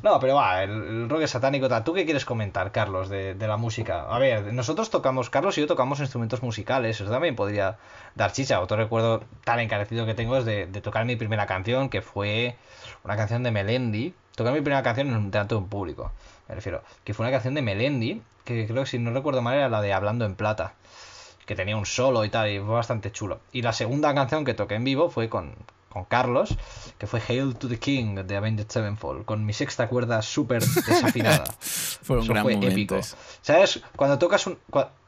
[0.02, 1.68] No, pero va, el, el rock es satánico.
[1.68, 1.84] Tal.
[1.84, 4.08] ¿Tú qué quieres comentar, Carlos, de, de la música?
[4.10, 7.00] A ver, nosotros tocamos, Carlos y yo tocamos instrumentos musicales.
[7.00, 7.78] Eso también podría
[8.16, 8.62] dar chicha.
[8.62, 12.56] Otro recuerdo tan encarecido que tengo es de, de tocar mi primera canción, que fue
[13.04, 14.14] una canción de Melendi.
[14.36, 16.12] Tocar mi primera canción en un teatro en público,
[16.50, 16.82] me refiero.
[17.04, 19.80] Que fue una canción de Melendi, que creo que si no recuerdo mal era la
[19.80, 20.74] de Hablando en Plata
[21.46, 23.40] que tenía un solo y tal, y fue bastante chulo.
[23.52, 25.56] Y la segunda canción que toqué en vivo fue con,
[25.90, 26.56] con Carlos,
[26.98, 31.44] que fue Hail to the King de Avenged Sevenfold, con mi sexta cuerda súper desafinada.
[31.60, 33.00] Fueron Eso gran fue épico.
[33.42, 33.82] ¿Sabes?
[33.96, 34.58] Cuando tocas un.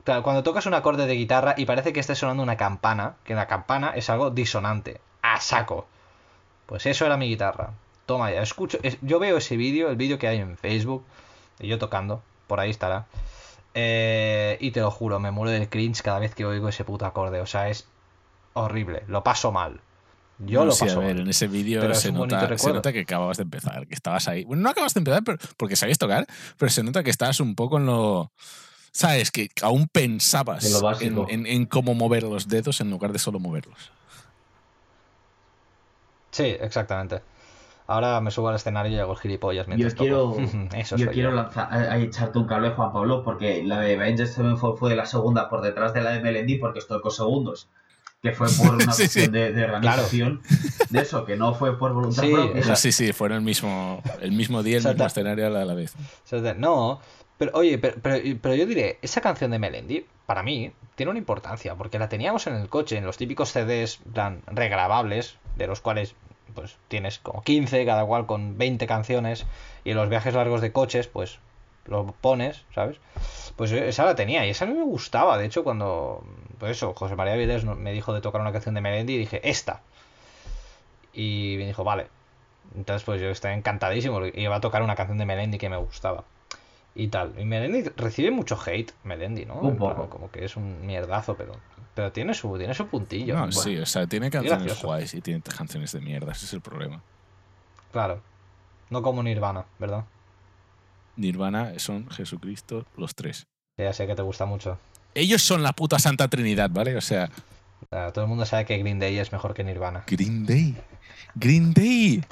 [0.04, 3.48] cuando tocas un acorde de guitarra y parece que esté sonando una campana, que la
[3.48, 5.88] campana es algo disonante, a saco.
[6.66, 7.72] Pues eso era mi guitarra.
[8.06, 11.04] Toma ya, escucho, es- yo veo ese vídeo, el vídeo que hay en Facebook,
[11.60, 13.06] y yo tocando, por ahí estará.
[13.78, 17.06] Eh, y te lo juro, me muero del cringe cada vez que oigo ese puto
[17.06, 17.42] acorde.
[17.42, 17.88] O sea, es
[18.54, 19.82] horrible, lo paso mal.
[20.40, 21.24] Yo No, lo sí, paso a ver, mal.
[21.24, 24.44] en ese vídeo es se nota, que acababas de empezar, que estabas ahí.
[24.46, 26.26] Bueno, no acabas de empezar pero, porque sabías tocar,
[26.58, 28.32] pero se nota que estabas un poco en lo.
[28.92, 29.30] ¿Sabes?
[29.30, 31.26] Que aún pensabas En lo básico.
[31.30, 33.92] en- en cómo mover los dedos en lugar de solo moverlos.
[36.32, 37.22] Sí, exactamente.
[37.88, 40.42] Ahora me subo al escenario y hago el gilipollas Yo mientras quiero, toco.
[40.76, 41.36] Eso yo quiero yo.
[41.36, 45.06] lanzar, a- a echarte un cable, Juan Pablo, porque la de Avengers Sevenfold fue la
[45.06, 47.68] segunda por detrás de la de Melendi porque estoy con segundos.
[48.22, 49.32] Que fue por una Sí, cuestión sí.
[49.32, 50.42] de, de organización.
[50.90, 52.76] De eso, que no fue por voluntad Sí, propia.
[52.76, 54.96] Sí, sí, fueron el mismo, el mismo día, el Exacto.
[55.04, 55.94] mismo escenario a la, a la vez.
[55.96, 57.00] O sea, de- No,
[57.38, 61.20] pero oye, pero, pero, pero yo diré, esa canción de Melendi, para mí, tiene una
[61.20, 65.82] importancia, porque la teníamos en el coche, en los típicos CDs plan, regrabables, de los
[65.82, 66.16] cuales
[66.54, 69.46] pues tienes como 15, cada cual con 20 canciones,
[69.84, 71.40] y en los viajes largos de coches, pues
[71.86, 72.98] lo pones, ¿sabes?
[73.56, 76.24] Pues yo esa la tenía, y esa a mí me gustaba, de hecho, cuando,
[76.60, 79.18] pues eso, José María Viles no- me dijo de tocar una canción de Melendi, y
[79.20, 79.82] dije, esta.
[81.14, 82.08] Y me dijo, vale.
[82.76, 84.16] Entonces, pues yo estaba encantadísimo.
[84.16, 86.24] porque Iba a tocar una canción de Melendi que me gustaba.
[86.94, 87.34] Y tal.
[87.40, 89.56] Y Melendi recibe mucho hate, Melendi, ¿no?
[89.56, 90.10] Un poco.
[90.10, 91.54] Como que es un mierdazo, pero,
[91.96, 93.34] pero tiene su, tiene su puntillo.
[93.34, 96.54] No, Bueno, sí, o sea, tiene canciones guays y tiene canciones de mierda, ese es
[96.54, 97.02] el problema.
[97.92, 98.22] Claro.
[98.90, 100.04] No como Nirvana, ¿verdad?
[101.16, 103.48] Nirvana son Jesucristo los tres.
[103.78, 104.78] Ya sé que te gusta mucho.
[105.14, 106.98] Ellos son la puta Santa Trinidad, ¿vale?
[106.98, 107.30] O sea,
[107.90, 110.04] todo el mundo sabe que Green Day es mejor que Nirvana.
[110.08, 110.76] Green Day.
[111.36, 112.24] Green Day.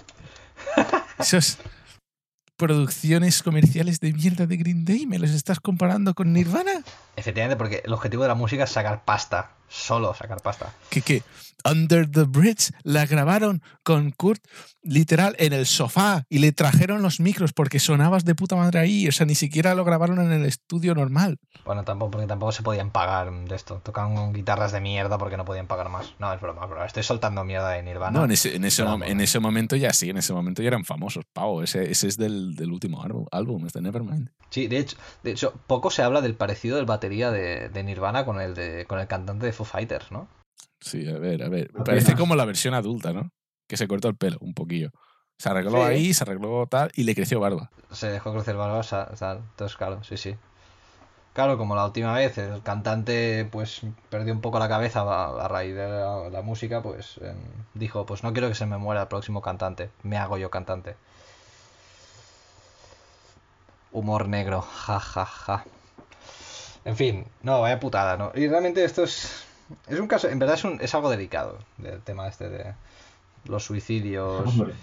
[1.20, 1.58] Esas
[2.58, 6.84] producciones comerciales de mierda de Green Day, ¿me los estás comparando con Nirvana?
[7.16, 9.52] Efectivamente, porque el objetivo de la música es sacar pasta.
[9.74, 10.72] Solo sacar pasta.
[10.92, 11.24] Que, que
[11.66, 14.46] Under the Bridge la grabaron con Kurt
[14.84, 19.08] literal en el sofá y le trajeron los micros porque sonabas de puta madre ahí.
[19.08, 21.40] O sea, ni siquiera lo grabaron en el estudio normal.
[21.66, 23.82] Bueno, tampoco, porque tampoco se podían pagar de esto.
[23.84, 26.14] Tocaban con guitarras de mierda porque no podían pagar más.
[26.20, 26.86] No, es broma, bro.
[26.86, 28.20] Estoy soltando mierda de Nirvana.
[28.20, 30.86] No, en ese, en, ese, en ese momento ya sí, en ese momento ya eran
[30.86, 31.64] famosos, pavo.
[31.64, 34.30] Ese, ese es del, del último álbum, álbum, es de Nevermind.
[34.50, 38.24] Sí, de hecho, de hecho, poco se habla del parecido del batería de, de Nirvana
[38.26, 40.28] con el de con el cantante de Foo Fighters, ¿no?
[40.80, 41.70] Sí, a ver, a ver.
[41.70, 41.86] Apenas.
[41.86, 43.30] Parece como la versión adulta, ¿no?
[43.68, 44.90] Que se cortó el pelo un poquillo.
[45.38, 45.92] Se arregló Sí.
[45.92, 47.70] ahí, se arregló tal y le creció barba.
[47.92, 48.82] Se dejó crecer barba,
[49.18, 49.38] tal.
[49.38, 50.36] Entonces, claro, sí, sí.
[51.34, 55.48] Claro, como la última vez el cantante pues perdió un poco la cabeza a, a
[55.48, 57.36] raíz de la, la música, pues em,
[57.74, 60.96] dijo, pues no quiero que se me muera el próximo cantante, me hago yo cantante.
[63.92, 65.66] Humor negro, ja, ja, ja.
[66.86, 68.32] En fin, no, vaya putada, ¿no?
[68.36, 69.44] Y realmente esto es,
[69.88, 72.74] es un caso, en verdad es, un, es algo delicado, del tema este de
[73.46, 74.46] los suicidios.
[74.48, 74.74] Hombre,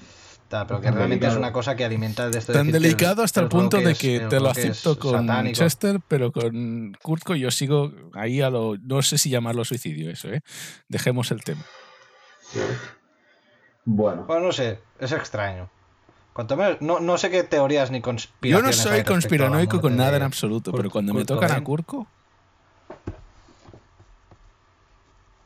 [0.49, 2.66] tal, pero que Tan realmente es una cosa que alimenta el de esto de Tan
[2.66, 5.12] decir el- delicado hasta el, el punto de es- que el te lo acepto con
[5.26, 5.55] satánico.
[5.59, 8.76] Chester, pero con Kurtko yo sigo ahí a lo...
[8.78, 10.43] No sé si llamarlo suicidio eso, ¿eh?
[10.89, 11.62] Dejemos el tema.
[13.85, 15.70] Bueno, Bueno, no sé, es extraño.
[16.33, 18.85] Cuanto menos, no, no sé qué teorías ni Yo conspiraciones.
[18.85, 21.62] no hay soy conspiranoico con nada en absoluto, Kurt- pero cuando me tocan a.
[21.62, 22.07] Kurko,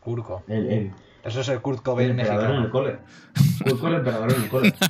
[0.04, 0.44] Kurko.
[0.48, 0.92] el, el,
[1.24, 2.72] Eso es el Kurt el Cobain emperador en el mexicano.
[2.72, 2.98] cole.
[3.64, 4.74] Kurt el emperador en el cole.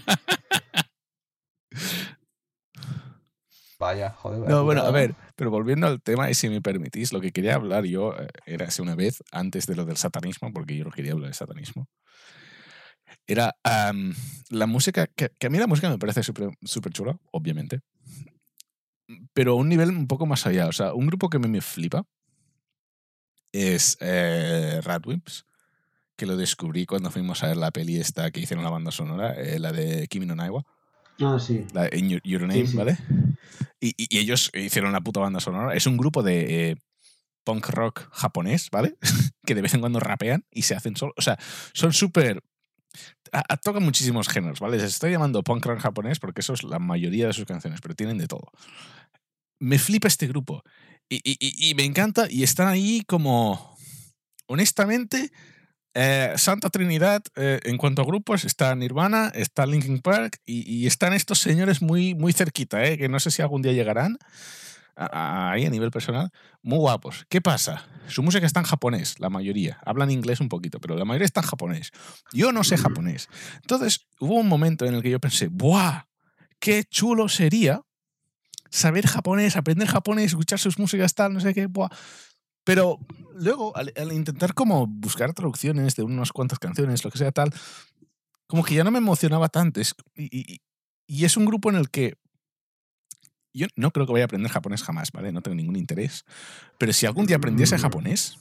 [3.78, 4.40] Vaya, joder.
[4.40, 7.32] vaya No, bueno, a ver, pero volviendo al tema, y si me permitís, lo que
[7.32, 10.84] quería hablar yo eh, era hace una vez, antes de lo del satanismo, porque yo
[10.84, 11.88] no quería hablar de satanismo,
[13.26, 14.14] era am,
[14.48, 17.80] la música, que, que a mí la música me parece súper súper chula, obviamente,
[19.32, 20.66] pero a un nivel un poco más allá.
[20.68, 22.04] O sea, un grupo que me, me flipa
[23.54, 25.46] es eh, Radwimps,
[26.16, 29.34] que lo descubrí cuando fuimos a ver la peli esta que hicieron la banda sonora,
[29.34, 30.64] eh, la de Kimi no Naiwa.
[31.20, 31.64] Ah, sí.
[31.72, 32.76] La In Your, Your Name, sí.
[32.76, 32.98] ¿vale?
[33.80, 35.74] Y, y- y ellos hicieron la puta banda sonora.
[35.74, 36.76] Es un grupo de eh,
[37.44, 38.96] punk rock japonés, ¿vale?
[39.46, 41.12] que de vez en cuando rapean y se hacen solo.
[41.16, 41.38] O sea,
[41.72, 42.42] son súper.
[43.62, 44.76] Tocan muchísimos géneros, ¿vale?
[44.76, 47.94] Les estoy llamando punk rock japonés porque eso es la mayoría de sus canciones, pero
[47.94, 48.50] tienen de todo.
[49.60, 50.62] Me flipa este grupo.
[51.08, 52.26] Y, y- y- me encanta.
[52.30, 53.76] Y están ahí como.
[54.46, 55.30] Honestamente.
[55.96, 60.88] eh, Santa Trinidad, eh, en cuanto a grupos, está Nirvana, está Linkin Park y, y
[60.88, 64.18] están estos señores muy, muy cerquita, eh, que no sé si algún día llegarán
[64.96, 66.30] a- ahí a nivel personal.
[66.62, 67.26] Muy guapos.
[67.28, 67.86] ¿Qué pasa?
[68.08, 69.78] Su música está en japonés, la mayoría.
[69.86, 71.92] Hablan inglés un poquito, pero la mayoría está en japonés.
[72.32, 73.28] Yo no sé japonés.
[73.62, 76.06] Entonces hubo un momento en el que yo pensé, ¡buah!
[76.58, 77.82] ¡Qué chulo sería
[78.70, 81.88] saber japonés, aprender japonés, escuchar sus músicas tal, no sé qué, ¡buah!
[82.64, 82.98] Pero
[83.34, 87.52] luego, al, al intentar como buscar traducciones de unas cuantas canciones, lo que sea tal,
[88.46, 89.80] como que ya no me emocionaba tanto.
[89.80, 90.60] Es- y, y-
[91.06, 92.14] y es un grupo en el que
[93.52, 95.30] yo no creo que vaya a aprender japonés jamás, ¿vale?
[95.30, 96.24] No tengo ningún interés.
[96.78, 98.38] Pero si algún día aprendiese japonés,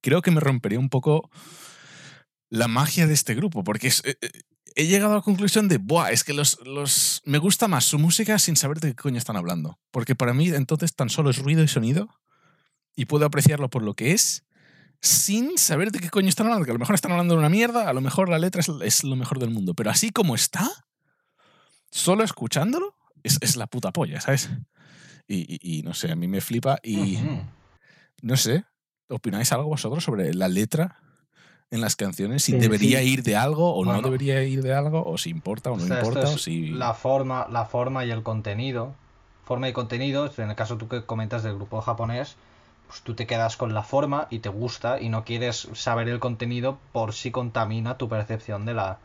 [0.00, 1.30] creo que me rompería un poco
[2.48, 4.30] la magia de este grupo, porque es- eh, eh,
[4.76, 7.98] he llegado a la conclusión de, Buah, es que los, los, me gusta más su
[7.98, 9.78] música sin saber de qué coño están hablando.
[9.90, 12.08] Porque para mí entonces tan solo es ruido y sonido
[12.96, 14.44] y puedo apreciarlo por lo que es
[15.00, 16.64] sin saber de qué coño están hablando.
[16.64, 18.68] Que a lo mejor están hablando de una mierda, a lo mejor la letra es,
[18.82, 20.70] es lo mejor del mundo, pero así como está,
[21.90, 24.50] solo escuchándolo, es, es la puta polla, ¿sabes?
[25.28, 27.42] Y, y- y no sé, a mí me flipa y Ujú.
[28.22, 28.64] no sé,
[29.08, 31.01] ¿opináis algo vosotros sobre la letra
[31.72, 32.44] en las canciones?
[32.44, 33.08] Si debería sí.
[33.08, 35.86] ir de algo o no debería ir de algo, o si importa o no O
[35.86, 36.68] sea, esto importa, o es si...
[36.68, 38.94] la forma, la forma y el contenido.
[39.44, 42.36] Forma y contenido, en el caso tú que comentas del grupo japonés,
[42.86, 46.20] pues tú te quedas con la forma y te gusta y no quieres saber el
[46.20, 48.98] contenido por si contamina tu percepción de la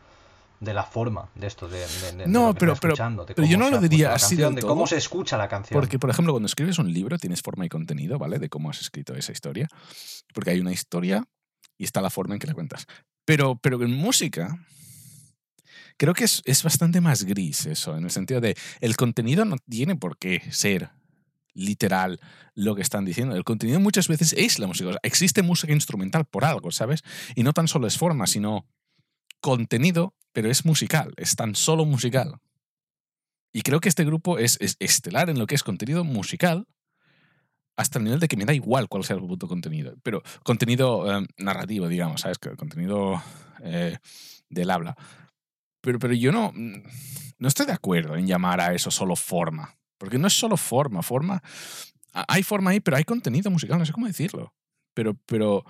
[0.60, 3.24] de la forma de esto de, de- de- de No, lo que pero- pero- escuchando,
[3.24, 6.00] de pero yo no lo diría así canción, de cómo se escucha la canción Porque,
[6.00, 8.40] por ejemplo, cuando escribes un libro tienes forma y contenido, ¿vale?
[8.40, 9.68] De cómo has escrito esa historia.
[10.34, 11.24] Porque hay una historia
[11.78, 12.86] y está la forma en que la cuentas.
[13.24, 14.58] Pero, pero en música,
[15.96, 19.56] creo que es, es bastante más gris eso, en el sentido de el contenido no
[19.58, 20.90] tiene por qué ser
[21.54, 22.20] literal
[22.54, 23.34] lo que están diciendo.
[23.34, 24.90] El contenido muchas veces es la música.
[25.02, 27.02] Existe música instrumental por algo, ¿sabes?
[27.34, 28.66] Y no tan solo es forma, sino
[29.40, 32.40] contenido, pero es musical, es tan solo musical.
[33.52, 36.66] Y creo que este grupo es estelar en lo que es contenido musical,
[37.78, 39.94] hasta el nivel de que me da igual cuál sea el puto contenido.
[40.02, 42.36] Pero contenido eh, narrativo, digamos, ¿sabes?
[42.38, 43.22] Que Contenido
[43.62, 43.96] eh,
[44.50, 44.96] del habla.
[45.80, 49.76] Pero, pero yo no, no estoy de acuerdo en llamar a eso solo forma.
[49.96, 51.02] Porque no es solo forma.
[51.02, 51.40] Forma.
[52.12, 54.52] Hay forma ahí, pero hay contenido musical, no sé cómo decirlo.
[54.92, 55.64] Pero, pero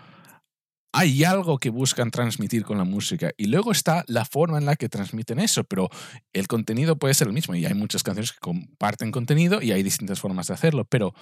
[0.94, 3.32] hay algo que buscan transmitir con la música.
[3.36, 5.62] Y luego está la forma en la que transmiten eso.
[5.64, 5.90] Pero
[6.32, 7.54] el contenido puede ser el mismo.
[7.54, 10.86] Y hay muchas canciones que comparten contenido y hay distintas formas de hacerlo.
[10.86, 11.12] Pero,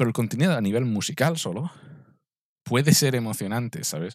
[0.00, 1.70] pero el contenido a nivel musical solo
[2.64, 4.14] puede ser emocionante, ¿sabes?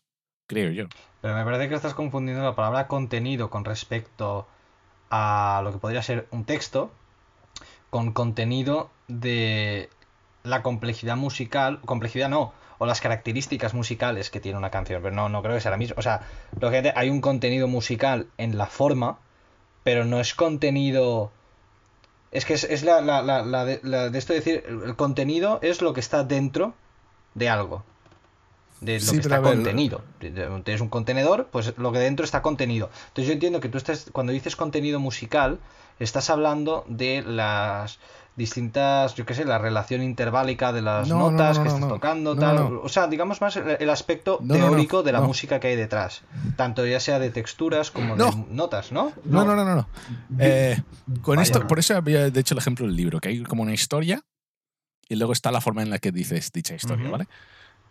[0.49, 0.85] Creo yo.
[1.21, 4.47] Pero me parece que estás confundiendo la palabra contenido con respecto
[5.11, 6.91] a lo que podría ser un texto
[7.91, 9.91] con contenido de
[10.41, 15.29] la complejidad musical, complejidad no, o las características musicales que tiene una canción, pero no,
[15.29, 15.97] no creo que sea la misma.
[15.99, 16.21] O sea,
[16.95, 19.19] hay un contenido musical en la forma,
[19.83, 21.31] pero no es contenido
[22.35, 24.95] Es que es, es la, la, la, la de, la de esto de decir, el
[24.95, 26.73] contenido es lo que está dentro
[27.33, 27.83] de algo.
[28.81, 30.01] De lo Sí, que está contenido.
[30.19, 32.89] Tienes un contenedor, pues lo que dentro está contenido.
[33.07, 35.59] Entonces yo entiendo que tú estás, cuando dices contenido musical,
[35.99, 37.99] estás hablando de las
[38.35, 41.87] distintas, yo qué sé, la relación interválica de las No, no, notas no, que estás
[41.87, 42.57] tocando, tal.
[42.83, 46.23] O sea, digamos más el, el aspecto teórico de la música que hay detrás.
[46.57, 49.13] Tanto ya sea de texturas como de notas, ¿no?
[49.23, 49.87] No, no, no, no.
[50.39, 50.81] Eh,
[51.21, 51.43] con Vaya.
[51.43, 54.21] esto, por eso había de hecho el ejemplo del libro, que hay como una historia
[55.07, 57.09] y luego está la forma en la que dices dicha historia.
[57.09, 57.27] ¿vale?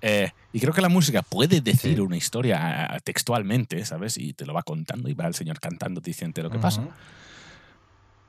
[0.02, 2.00] Eh, y creo que la música puede decir Sí.
[2.00, 4.18] una historia textualmente, ¿sabes?
[4.18, 6.82] Y te lo va contando y va el señor cantando diciendo lo que pasa.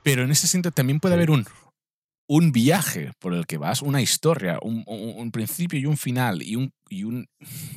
[0.02, 1.18] Pero en ese sentido también puede Sí.
[1.18, 1.46] haber un,
[2.28, 6.72] un viaje por el que vas, una historia, un, principio y un final y un,
[6.88, 7.28] y un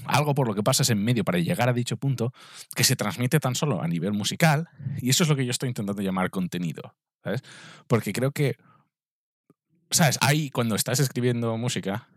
[0.06, 2.34] algo por lo que pasas en medio para llegar a dicho punto
[2.76, 4.68] que se transmite tan solo a nivel musical
[5.02, 7.44] y eso es lo que yo estoy intentando llamar contenido, ¿sabes?
[7.88, 8.56] Porque creo que,
[9.92, 10.18] ¿sabes?
[10.22, 12.10] Ahí cuando estás escribiendo música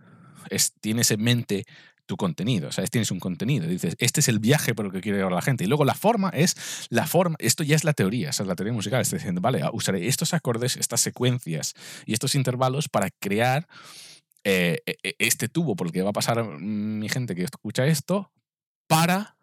[0.48, 1.64] es, tienes en mente
[2.06, 2.90] tu contenido, ¿sabes?
[2.90, 5.64] Tienes un contenido, dices, este es el viaje por el que quiere llevar la gente.
[5.64, 6.56] Y luego la forma es
[6.90, 9.62] la forma, esto ya es la teoría, esa es la teoría musical, está diciendo, vale,
[9.72, 11.74] usaré estos acordes, estas secuencias
[12.06, 13.66] y estos intervalos para crear
[14.44, 17.86] eh, e- e- este tubo por el que va a pasar mi gente que escucha
[17.86, 18.32] esto
[18.88, 19.36] para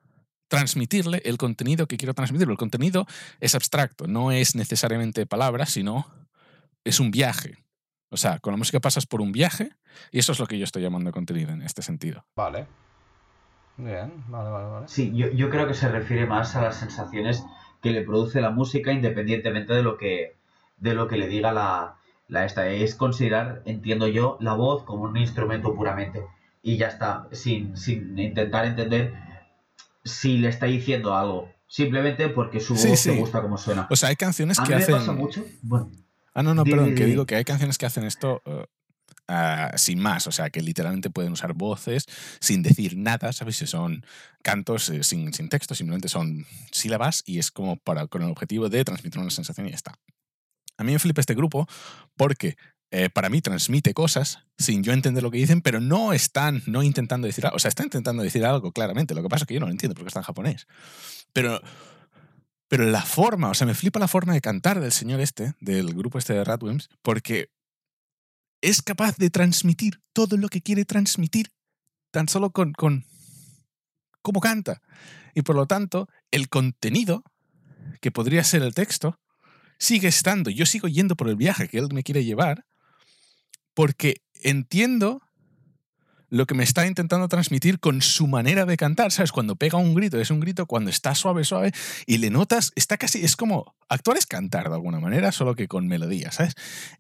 [0.49, 2.51] transmitirle el contenido que quiero transmitirle.
[2.53, 3.05] El contenido
[3.39, 6.07] es abstracto, no es necesariamente palabras, sino
[6.83, 7.55] es un viaje.
[8.09, 9.71] O sea, con la música pasas por un viaje
[10.11, 12.25] y eso es lo que yo estoy llamando contenido en este sentido.
[12.35, 12.67] Vale.
[13.77, 14.87] Bien, vale, vale, vale.
[14.87, 17.45] Sí, yo, yo creo que se refiere más a las sensaciones
[17.81, 20.35] que le produce la música independientemente de lo que,
[20.77, 21.95] de lo que le diga la,
[22.27, 22.67] la esta.
[22.67, 26.25] Es considerar, entiendo yo, la voz como un instrumento puramente.
[26.61, 29.13] Y ya está, sin, sin intentar entender
[30.03, 31.49] si le está diciendo algo.
[31.67, 33.87] Simplemente porque su voz Sí, te gusta como suena.
[33.89, 34.95] O sea, hay canciones A mí que me hacen...
[34.95, 35.45] pasa mucho.
[35.61, 35.91] Bueno,
[36.33, 37.11] Ah, no, no, perdón, que di.
[37.11, 38.65] digo que hay canciones que hacen esto eh,
[39.27, 42.05] ah, sin más, o sea, que literalmente pueden usar voces
[42.39, 43.57] sin decir nada, ¿sabes?
[43.57, 44.05] Si son
[44.43, 48.69] cantos eh, sin, sin texto, simplemente son sílabas y es como para, con el objetivo
[48.69, 49.99] de transmitir una sensación y ya está.
[50.77, 51.67] A mí me flipa este grupo
[52.15, 52.55] porque
[52.91, 56.81] eh, para mí transmite cosas sin yo entender lo que dicen, pero no están no
[56.81, 57.57] intentando decir algo.
[57.57, 59.13] O sea, está intentando decir algo claramente.
[59.13, 60.67] Lo que pasa es que yo no lo entiendo porque está en japonés.
[61.33, 61.61] Pero,
[62.69, 65.93] pero la forma, o sea, me flipa la forma de cantar del señor este, del
[65.93, 67.49] grupo este de Radwimps, porque
[68.61, 71.51] es capaz de transmitir todo lo que quiere transmitir
[72.11, 73.05] tan solo con, con
[74.21, 74.81] cómo canta.
[75.33, 77.23] Y por lo tanto, el contenido,
[78.01, 79.19] que podría ser el texto,
[79.79, 80.51] sigue estando.
[80.51, 82.65] Yo sigo yendo por el viaje que él me quiere llevar,
[83.73, 85.21] porque entiendo
[86.29, 89.31] lo que me está intentando transmitir con su manera de cantar, ¿sabes?
[89.31, 91.71] Cuando pega un grito, es un grito cuando está suave, suave,
[92.05, 95.67] y le notas, está casi, es como, actuar es cantar de alguna manera, solo que
[95.67, 96.53] con melodía, ¿sabes?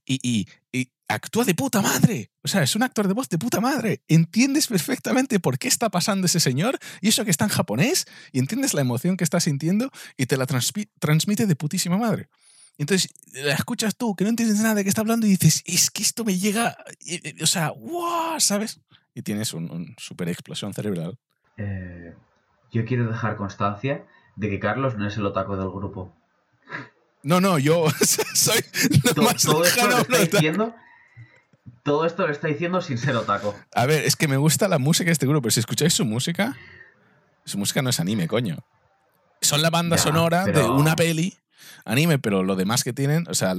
[0.05, 3.37] Y, y, y actúa de puta madre, o sea, es un actor de voz de
[3.37, 7.51] puta madre, entiendes perfectamente por qué está pasando ese señor, y eso que está en
[7.51, 12.29] japonés, y entiendes la emoción que está sintiendo, y te la transmite de putísima madre.
[12.77, 15.91] Entonces, la escuchas tú, que no entiendes nada de qué está hablando, y dices, es
[15.91, 18.39] que esto me llega, eh, eh, o sea, ¡wow!
[18.39, 18.79] ¿Sabes?
[19.13, 21.17] Y tienes un, un super explosión cerebral.
[21.57, 22.13] eh,
[22.71, 24.05] yo quiero dejar constancia
[24.35, 26.13] de que Carlos no es el otaku del grupo.
[27.23, 27.85] No, no, yo
[28.33, 28.59] soy
[29.05, 30.75] lo To- más todo esto lo está diciendo.
[31.83, 33.53] Todo esto lo está diciendo sin ser otaku.
[33.73, 36.05] A ver, es que me gusta la música de este grupo, pero si escucháis su
[36.05, 36.55] música,
[37.45, 38.57] su música no es anime, coño.
[39.41, 41.37] Son la banda Ya, sonora de una peli,
[41.85, 43.55] anime, pero lo demás que tienen, o sea,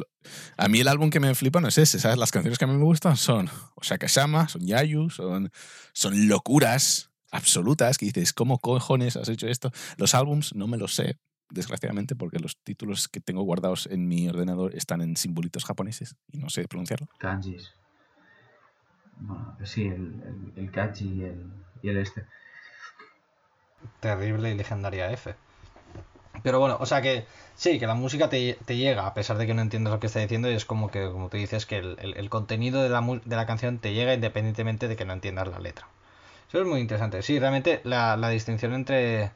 [0.57, 2.19] a mí el álbum que me flipa no es ese, ¿sabes?
[2.19, 5.51] Las canciones que a mí me gustan son Osaka Shama, son Yayu, son,
[5.93, 9.71] son locuras absolutas que dices, ¿cómo cojones has hecho esto?
[9.97, 11.19] Los álbums no me los sé,
[11.51, 16.39] desgraciadamente, porque los títulos que tengo guardados en mi ordenador están en simbolitos japoneses y
[16.39, 17.09] no sé pronunciarlo.
[17.19, 17.73] Kanjis.
[19.19, 22.25] Bueno, sí, el, el, el kanji y el, y el este.
[24.01, 25.35] Terrible y legendaria F.
[26.43, 27.27] Pero bueno, o sea que
[27.61, 30.19] sí, que la música te, llega a pesar de que no entiendas lo que está
[30.19, 33.93] diciendo y es como que, como tú dices, que el, contenido de la, canción te
[33.93, 35.87] llega independientemente de que no entiendas la letra.
[36.49, 37.23] Eso es muy interesante.
[37.23, 39.31] Sí, realmente la, distinción entre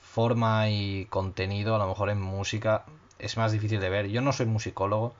[0.00, 2.84] forma y contenido, a lo mejor en música,
[3.18, 4.06] es más difícil de ver.
[4.08, 5.12] Yo no soy musicólogo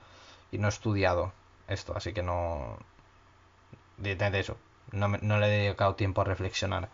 [0.51, 1.33] y no he estudiado
[1.67, 2.77] esto, así que no...
[3.97, 4.57] De, de eso,
[4.91, 6.87] no le he dedicado tiempo a reflexionar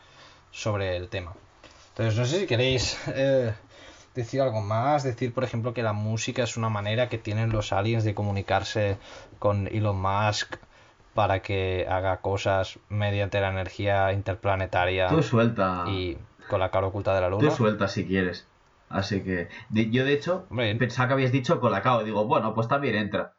[0.51, 1.33] sobre el tema.
[1.99, 3.53] Entonces, no sé si queréis eh,
[4.15, 7.71] decir algo más, decir, por ejemplo, que la música es una manera que tienen los
[7.73, 8.97] aliens de comunicarse
[9.39, 10.55] con Elon Musk
[11.13, 15.85] para que haga cosas mediante la energía interplanetaria Tú suelta.
[15.87, 16.17] y
[16.49, 17.51] con la cara oculta de la Tú luna.
[17.51, 18.47] suelta si quieres.
[18.89, 19.49] Así que.
[19.69, 20.47] de- yo, de hecho,
[20.79, 22.03] pensaba que habías dicho Colacao.
[22.03, 23.33] Digo, bueno, pues también entra.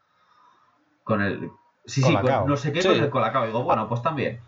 [1.05, 1.51] Con el.
[1.87, 2.89] Sí, sí, con no sé qué Sí.
[2.89, 3.47] con el colacao.
[3.47, 4.41] Digo, bueno, pues también.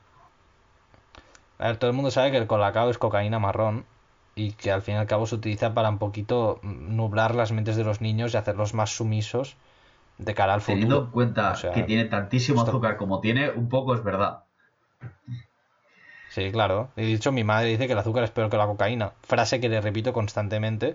[1.59, 3.85] A ver, todo el mundo sabe que el colacao es cocaína marrón
[4.35, 7.77] y que al fin y al cabo se utiliza para un poquito nublar las mentes
[7.77, 9.57] de los niños y hacerlos más sumisos
[10.19, 11.13] de cara al Teniendo en futuro.
[11.13, 14.45] cuenta O sea, que tiene tantísimo esto- azúcar como tiene, un poco es verdad.
[16.31, 16.89] Sí, claro.
[16.97, 19.13] De hecho, mi madre dice que el azúcar es peor que la cocaína.
[19.23, 20.91] Frase que le repito constantemente.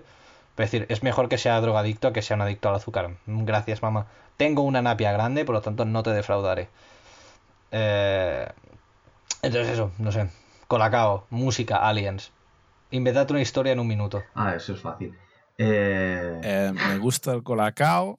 [0.56, 3.10] Es decir, es mejor que sea drogadicto a que sea un adicto al azúcar.
[3.26, 4.06] Gracias, mamá.
[4.36, 6.68] Tengo una napia grande, por lo tanto no te defraudaré.
[7.70, 8.48] Eh,
[9.42, 10.28] Entonces eso, no sé.
[10.66, 12.32] Colacao, música, aliens.
[12.90, 14.22] Inventad una historia en un minuto.
[14.34, 15.16] Ah, eso es fácil.
[15.58, 18.18] Eh, Eh, me gusta el colacao.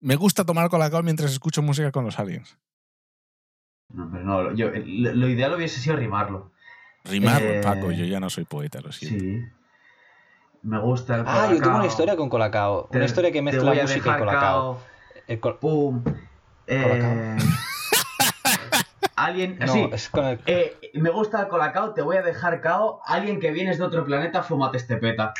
[0.00, 2.56] Me gusta tomar colacao mientras escucho música con los aliens.
[3.88, 6.52] No, pero no, yo, lo, lo ideal hubiese sido rimarlo.
[7.04, 9.18] Rimar, Eh, Paco, yo ya no soy poeta, lo siento.
[9.24, 9.42] Sí.
[10.62, 11.52] Me gusta el Ah, colacao.
[11.54, 12.88] yo tengo una historia con Colacao.
[12.90, 14.74] Te- Una historia que mezcla música y Colacao.
[14.74, 14.82] cao,
[15.26, 16.04] El col- Pum.
[16.66, 17.36] Eh, Colacao.
[19.24, 19.58] Alguien.
[19.58, 19.88] No, sí.
[19.92, 20.40] es con el...
[20.46, 23.00] Eh, me gusta el colacao, te voy a dejar cao.
[23.04, 25.34] Alguien que vienes de otro planeta, fúmate este peta.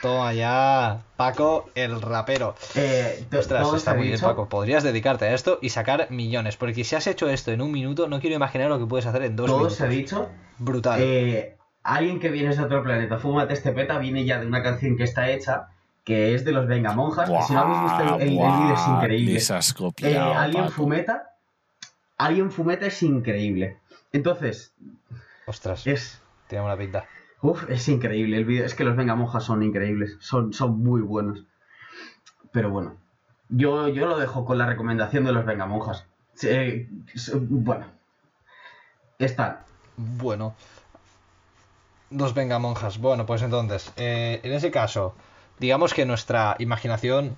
[0.00, 2.54] Toma ya, Paco, el rapero.
[2.76, 4.20] Eh, Ostras, todo está ha muy bien.
[4.20, 4.48] Paco.
[4.48, 6.56] Podrías dedicarte a esto y sacar millones.
[6.56, 9.24] Porque si has hecho esto en un minuto, no quiero imaginar lo que puedes hacer
[9.24, 9.76] en dos Todo minutos.
[9.78, 10.28] se ha dicho.
[10.58, 11.00] Brutal.
[11.02, 14.96] Eh, alguien que vienes de otro planeta, fúmate este peta, viene ya de una canción
[14.96, 15.68] que está hecha,
[16.08, 17.28] que es de los Vengamonjas.
[17.28, 19.32] que si no habéis visto el, el- el vídeo es increíble.
[19.34, 20.70] les has Eh, Alien.
[20.70, 21.34] Fumeta.
[22.16, 23.76] Alien Fumeta es increíble.
[24.14, 24.72] Entonces,
[25.46, 26.22] Ostras, es.
[26.46, 27.04] tiene una pinta.
[27.42, 28.38] Uf, es increíble.
[28.38, 30.16] El vídeo, es que los Vengamonjas son increíbles.
[30.20, 31.44] Son, son muy buenos.
[32.52, 32.96] Pero bueno.
[33.50, 36.06] Yo, yo lo dejo con la recomendación de los Vengamonjas.
[36.42, 37.84] Eh, s- bueno.
[39.18, 39.58] Están.
[39.98, 40.54] Bueno.
[42.10, 42.96] Dos vengamonjas.
[42.98, 45.14] Bueno, pues entonces, eh, en ese caso,
[45.58, 47.36] digamos que nuestra imaginación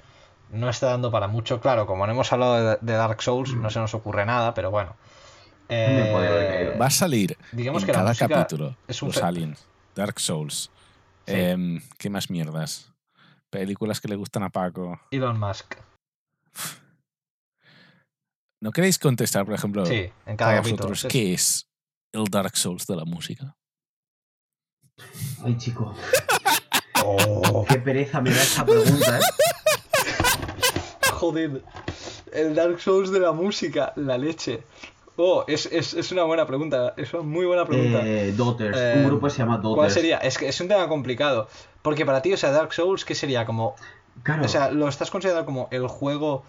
[0.51, 1.60] no está dando para mucho.
[1.60, 4.70] Claro, como no hemos hablado de, de Dark Souls, no se nos ocurre nada, pero
[4.70, 4.97] bueno.
[5.68, 6.76] Eh.
[6.80, 9.64] Va a salir digamos en que cada capítulo es un los aliens,
[9.94, 10.70] Dark Souls.
[11.26, 11.34] Sí.
[11.34, 12.92] Em, ¿Qué más mierdas?
[13.51, 15.01] Películas que le gustan a Paco.
[15.12, 15.76] Elon Musk.
[18.62, 20.88] ¿No queréis contestar, por ejemplo, Sí, en cada a capítulo.
[20.88, 21.68] vosotros Es- qué es
[22.12, 23.56] el Dark Souls de la música?
[25.44, 25.94] Ay, chico.
[27.05, 29.22] Oh, Qué pereza me da esta pregunta, ¿eh?
[31.12, 31.62] joder.
[32.32, 34.62] El Dark Souls de la música, la leche.
[35.16, 36.94] Oh, es, es, es una buena pregunta.
[36.97, 38.01] Es una muy buena pregunta.
[38.05, 38.77] Eh, Daughters.
[38.78, 39.74] Eh, un grupo que se llama Daughters.
[39.77, 40.18] ¿Cuál sería?
[40.18, 41.48] Es que es un tema complicado.
[41.82, 43.44] Porque para ti, o sea, Dark Souls, ¿qué sería?
[43.44, 43.74] Como.
[44.22, 44.44] Claro.
[44.44, 46.44] O sea, ¿lo estás considerando como el juego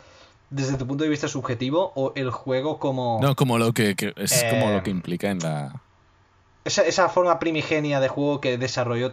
[0.49, 3.19] desde tu punto de vista subjetivo o el juego como.
[3.21, 5.81] No, como lo que, que- es como Eh, lo que implica en la.
[6.63, 9.11] Esa, esa forma primigenia de juego que desarrolló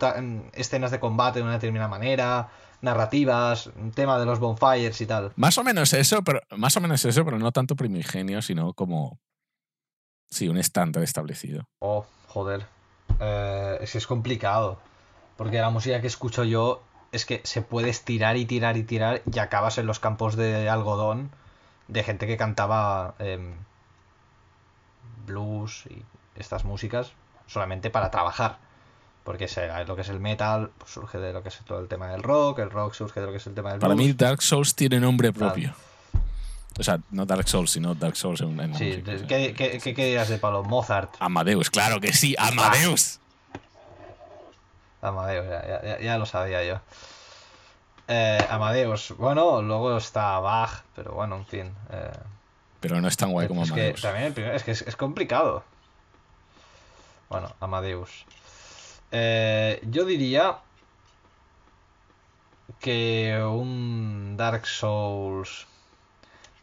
[0.53, 2.51] escenas de combate de una determinada manera,
[2.81, 5.33] narrativas, tema de los bonfires y tal.
[5.37, 9.19] Más o menos eso, pero más o menos eso, pero no tanto primigenio, sino como
[10.31, 11.65] sí, un estándar establecido.
[11.81, 12.67] Oh, joder.
[13.21, 14.79] Eh, es que es complicado.
[15.37, 19.23] Porque la música que escucho yo es que se puede estirar y tirar y tirar
[19.33, 21.31] y acabas en los campos de algodón
[21.87, 23.55] de gente que cantaba em,
[25.27, 26.03] blues y
[26.35, 27.13] estas músicas
[27.49, 28.59] solamente para trabajar.
[29.25, 31.89] Porque se- lo que es el metal pues surge de lo que es todo el
[31.89, 34.07] tema del rock, el rock surge de lo que es el tema del Para blues.
[34.07, 35.75] mí Dark Souls tiene nombre propio.
[36.79, 39.27] O sea, no Dark Souls, sino Dark Souls en, en Sí, música.
[39.27, 40.63] ¿qué, qué, qué- qué dirás de Pablo?
[40.63, 41.15] Mozart.
[41.19, 43.19] Amadeus, claro que sí, Amadeus.
[45.03, 46.81] Amadeus, ya, ya- ya- lo sabía yo.
[48.09, 51.75] Eh, Amadeus, bueno, luego está Bach, pero bueno, en fin.
[51.91, 52.11] eh,
[52.81, 54.01] Pero no es tan guay como es que Amadeus.
[54.01, 55.65] también el es que es, es complicado.
[57.29, 58.25] Bueno, Amadeus.
[59.11, 60.59] Eh, yo diría
[62.81, 65.67] que un Dark Souls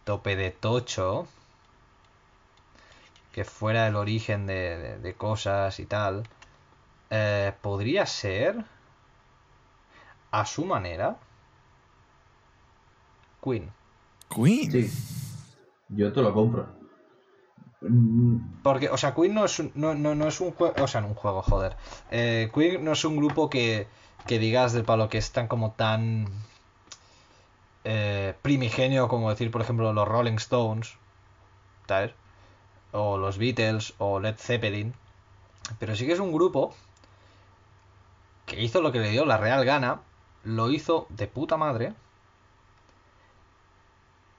[0.03, 1.27] tope de tocho,
[3.31, 6.23] que fuera el origen de, de- de cosas y tal,
[7.09, 8.63] eh, podría ser,
[10.31, 11.17] a su manera,
[13.43, 13.71] Queen.
[14.29, 14.71] Queen.
[14.71, 14.91] Sí.
[15.89, 16.74] Yo te lo compro.
[18.63, 21.01] Porque, o sea, Queen no es un, no, no, no es un juego, o sea,
[21.01, 21.75] no un juego, joder.
[22.11, 23.87] Eh, Queen no es un grupo que,
[24.25, 26.27] que digas del palo que es tan como tan
[27.83, 30.97] eh, primigenio como decir, por ejemplo, los Rolling Stones,
[31.87, 32.13] ¿sabes?
[32.91, 34.93] O los Beatles o Led Zeppelin.
[35.79, 36.73] Pero sí que es un grupo
[38.45, 40.01] que hizo lo que le dio la real gana,
[40.43, 41.93] lo hizo de puta madre.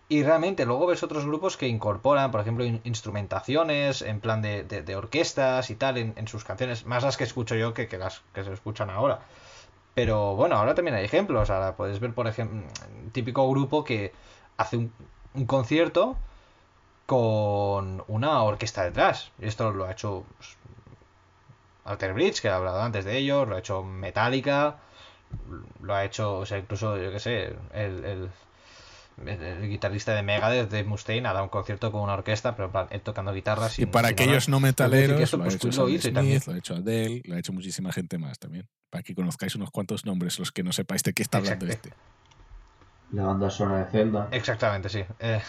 [0.09, 4.63] Y realmente luego ves otros grupos que incorporan, por ejemplo, in- instrumentaciones en plan de,
[4.63, 7.99] de- de orquestas y tal en, sus canciones, más las que escucho yo que, que
[7.99, 9.21] las que se escuchan ahora.
[9.95, 11.51] Pero bueno, ahora también hay ejemplos.
[11.51, 12.63] Ahora puedes ver, por ejemplo,
[13.13, 14.13] típico grupo que
[14.59, 14.93] hace un,
[15.35, 16.17] un concierto
[17.07, 19.33] con una orquesta detrás.
[19.41, 20.25] Y esto lo ha hecho
[21.85, 24.77] Alter Bridge, que he hablado antes de ello, lo ha hecho Metallica,
[25.83, 28.31] lo ha hecho, o sea, incluso, yo qué sé, el, el,
[29.25, 32.73] el guitarrista de Megadeth, Dave Mustaine, ha dado un concierto con una orquesta, pero en
[32.73, 33.79] plan, él tocando guitarras.
[33.79, 36.41] Y para aquellos no metaleros, lo ha pues, hecho lo Sam hizo y también.
[36.41, 38.69] Smith, lo ha hecho Adele, lo ha hecho muchísima gente más también.
[38.91, 41.89] Para que conozcáis unos cuantos nombres, los que no sepáis de qué está hablando Exacto.
[41.89, 43.17] este.
[43.17, 44.29] La banda sonora de Zelda.
[44.33, 45.05] Exactamente, sí.
[45.21, 45.41] Eh,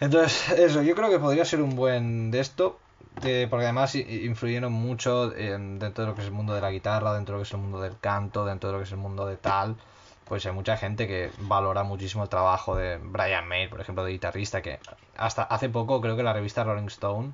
[0.00, 2.78] Entonces, eso, yo creo que podría ser un buen de esto,
[3.22, 6.70] eh, porque además influyeron mucho en- dentro de lo que es el mundo de la
[6.70, 8.92] guitarra, dentro de lo que es el mundo del canto, dentro de lo que es
[8.92, 9.76] el mundo de tal.
[10.26, 14.10] Pues hay mucha gente que valora muchísimo el trabajo de Brian May, por ejemplo, de
[14.12, 14.80] guitarrista, que
[15.16, 17.32] hasta hace poco creo que la revista Rolling Stone,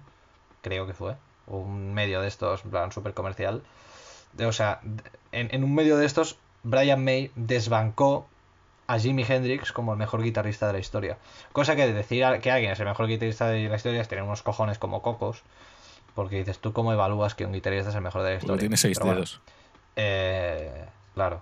[0.60, 1.16] creo que fue,
[1.46, 3.62] un medio de estos, en plan súper comercial,
[4.34, 4.80] de- o sea,
[5.32, 8.28] en, en un medio de estos, Brian May desbancó
[8.86, 11.16] a Jimi Hendrix como el mejor guitarrista de la historia.
[11.52, 14.42] Cosa que decir que alguien es el mejor guitarrista de la historia es tener unos
[14.42, 15.42] cojones como cocos.
[16.14, 18.60] Porque dices, ¿tú cómo evalúas que un guitarrista es el mejor de la historia?
[18.60, 19.40] tiene seis bueno, dedos.
[19.96, 21.40] eh, claro.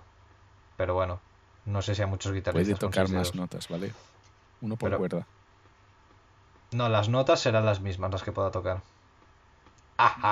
[0.77, 1.19] Pero bueno,
[1.65, 2.79] no sé si hay muchos guitarristas.
[2.79, 3.91] Puede tocar más notas, ¿vale?
[4.61, 5.27] Uno por Pero- cuerda.
[6.71, 8.81] No, las notas serán las mismas las que pueda tocar.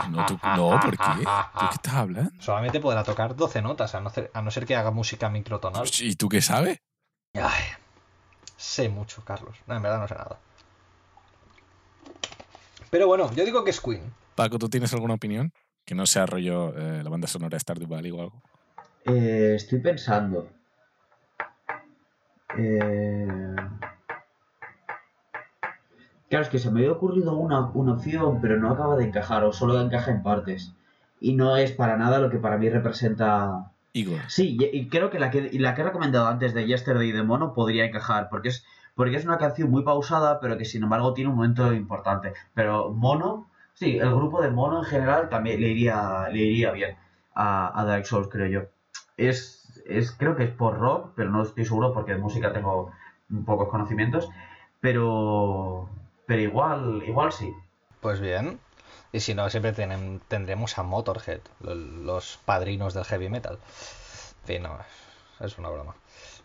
[0.09, 1.19] No, tú- no, ¿por qué?
[1.19, 2.31] ¿De qué estás hablando?
[2.41, 5.87] Solamente podrá tocar 12 notas, a no, ser, a no ser que haga música microtonal.
[5.99, 6.79] ¿Y tú qué sabes?
[7.35, 7.63] Ay,
[8.57, 9.57] sé mucho, Carlos.
[9.67, 10.39] No, en verdad no sé nada.
[12.89, 14.11] Pero bueno, yo digo que es Queen.
[14.35, 15.53] Paco, ¿tú tienes alguna opinión?
[15.85, 18.41] Que no sea rollo eh, la banda sonora de Stardew Valley o algo.
[19.05, 20.49] Eh, estoy pensando.
[22.57, 23.55] Eh...
[26.29, 29.43] Claro, es que se me había ocurrido una, una opción, pero no acaba de encajar,
[29.43, 30.73] o solo encaja en partes.
[31.19, 33.71] Y no es para nada lo que para mí representa.
[33.93, 34.19] Igor.
[34.27, 37.23] Sí, y, y creo que la que, la que he recomendado antes de Yesterday de
[37.23, 38.63] Mono podría encajar, porque es,
[38.93, 42.33] porque es una canción muy pausada, pero que sin embargo tiene un momento importante.
[42.53, 46.95] Pero Mono, sí, el grupo de Mono en general también le iría, le iría bien
[47.33, 48.61] a, a Dark Souls, creo yo.
[49.17, 49.58] Es,
[49.89, 52.91] es, creo que es por rock, pero no estoy seguro porque de música tengo
[53.45, 54.29] pocos conocimientos.
[54.81, 55.89] Pero,
[56.25, 57.53] pero igual, igual sí.
[58.01, 58.59] Pues bien.
[59.11, 63.57] Y si no, siempre tenem- tendremos a Motorhead, lo- los padrinos del heavy metal.
[64.41, 64.77] En fin, no,
[65.45, 65.95] es una broma.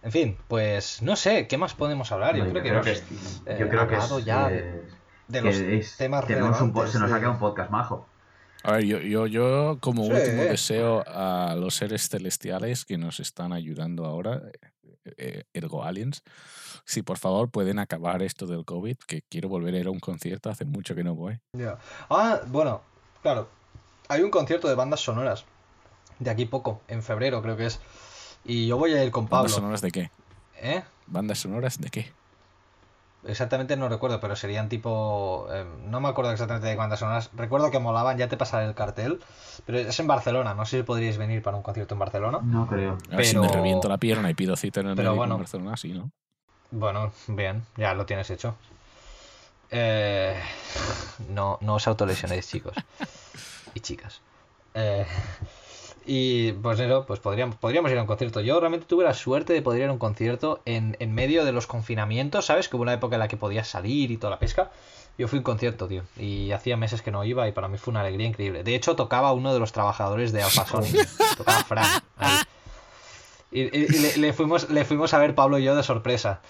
[0.03, 2.37] En fin, pues no sé, ¿qué más podemos hablar?
[2.37, 3.05] Yo No, creo que hemos, es-
[3.47, 4.85] eh, yo creo que es, ya eh,
[5.29, 8.07] de los temas un se nos de- ha quedado un podcast majo.
[8.65, 10.12] A ver, yo, yo, yo como Sí.
[10.12, 14.41] último deseo a los seres celestiales que nos están ayudando ahora,
[15.05, 16.23] eh, eh, ergo aliens,
[16.86, 20.01] si por favor pueden acabar esto del COVID, que quiero volver a ir a un
[20.01, 21.39] concierto, hace mucho que no voy.
[21.53, 21.78] Ya.
[22.09, 22.81] Ah, bueno,
[23.23, 23.49] claro.
[24.09, 25.45] Hay un concierto de bandas sonoras.
[26.19, 27.81] De aquí poco, en febrero creo que es.
[28.47, 29.55] Y yo voy a ir con ¿Bandas Pablo.
[29.57, 30.11] sonoras de qué?
[30.62, 30.82] ¿Eh?
[31.07, 32.12] ¿Bandas sonoras de qué?
[33.27, 35.47] Exactamente no recuerdo, pero serían tipo.
[35.51, 37.31] eh, no me acuerdo exactamente de cuántas sonoras.
[37.35, 39.21] Recuerdo que molaban, ya te pasaré el cartel.
[39.65, 42.41] Pero es en Barcelona, no sé si podríais venir para un concierto en Barcelona.
[42.43, 42.99] No creo.
[43.11, 45.35] Ver si me Pero- reviento la pierna y pido cita en el pero bueno.
[45.35, 46.11] en Barcelona, sí, ¿no?
[46.71, 48.57] Bueno, bien, ya lo tienes hecho.
[49.71, 50.37] Eh,
[51.31, 52.75] no, no os autolesionéis, chicos
[53.75, 54.21] y chicas.
[54.75, 55.07] Eh,
[56.07, 58.41] y pues eso, pues podríamos, podríamos ir a un concierto.
[58.41, 61.53] Yo realmente tuve la suerte de poder ir a un concierto en, en medio de
[61.53, 62.69] los confinamientos, ¿sabes?
[62.69, 64.71] Que hubo una época en la que podías salir y toda la pesca.
[65.17, 67.79] Yo fui a un concierto, tío, y hacía meses que no iba y para mí
[67.79, 68.65] fue una alegría increíble.
[68.65, 70.87] De hecho, tocaba uno de los trabajadores de Alfa Sony.
[71.37, 72.03] tocaba Fran.
[72.17, 72.39] ahí.
[73.53, 76.41] Y, y- y le, le fuimos, le fuimos a ver Pablo y yo de sorpresa.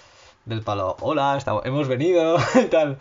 [0.46, 2.98] Del palo, hola, hemos venido y tal.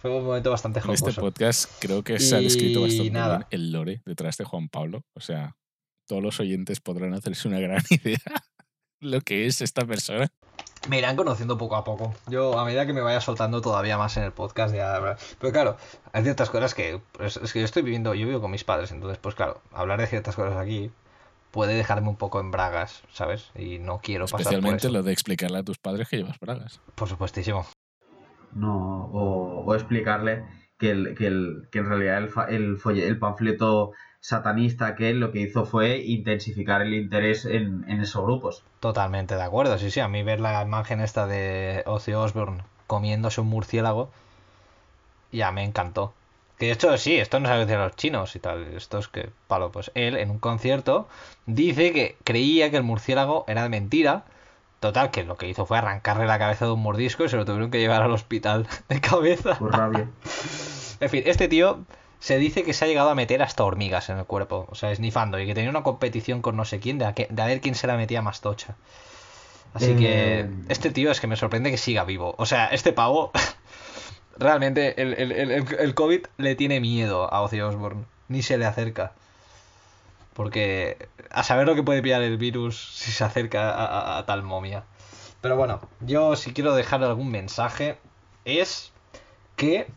[0.00, 1.08] Fue un momento bastante En jocoso.
[1.10, 5.04] este podcast creo que se ha descrito bastante bien el lore detrás de Juan Pablo.
[5.14, 5.54] O sea,
[6.12, 8.18] todos los oyentes podrán hacerse una gran idea
[9.00, 10.28] lo que es esta persona.
[10.86, 12.12] Me irán conociendo poco a poco.
[12.28, 15.16] Yo, a medida que me vaya soltando todavía más en el podcast, ya.
[15.40, 15.78] Pero claro,
[16.12, 17.00] hay ciertas cosas que.
[17.12, 20.00] pues, es que yo estoy viviendo, yo vivo con mis padres, entonces, pues claro, hablar
[20.00, 20.90] de ciertas cosas aquí
[21.50, 23.50] puede dejarme un poco en bragas, ¿sabes?
[23.54, 26.78] Y no quiero pasar por Especialmente lo de explicarle a tus padres que llevas bragas.
[26.94, 27.64] Por supuestísimo.
[28.52, 30.44] No, o, o explicarle
[30.82, 35.20] que, el, que, el, que en realidad el, el, folle- el panfleto satanista que él
[35.20, 38.62] lo que hizo fue intensificar el interés en, en esos grupos.
[38.80, 40.00] Totalmente de acuerdo, sí, sí.
[40.00, 44.10] A mí ver la imagen esta de Ozzy Osbourne comiéndose un murciélago
[45.30, 46.12] ya me encantó.
[46.58, 48.62] Que de hecho, sí, esto no decir a los chinos y tal.
[48.76, 51.08] Esto es que, palo, pues él en un concierto
[51.46, 54.24] dice que creía que el murciélago era de mentira.
[54.82, 57.44] Total, que lo que hizo fue arrancarle la cabeza de un mordisco y se lo
[57.44, 59.56] tuvieron que llevar al hospital de cabeza.
[59.58, 60.08] Por rabia.
[60.98, 61.84] En fin, este tío
[62.18, 64.90] se dice que se ha llegado a meter hasta hormigas en el cuerpo, o sea,
[64.90, 67.46] esnifando, y que tenía una competición con no sé quién de a, que- de a
[67.46, 68.74] ver quién se la metía más tocha.
[69.72, 70.50] Así que Eh.
[70.68, 72.34] este tío es que me sorprende que siga vivo.
[72.38, 73.30] O sea, este pavo,
[74.36, 78.58] realmente el, el, el, el- el COVID le tiene miedo a Ozzy Osbourne, ni se
[78.58, 79.12] le acerca.
[80.34, 84.26] Porque a saber lo que puede pillar el virus si se acerca a, a- a
[84.26, 84.84] tal momia.
[85.40, 87.98] Pero bueno, yo si quiero dejar algún mensaje
[88.44, 88.92] es
[89.56, 89.88] que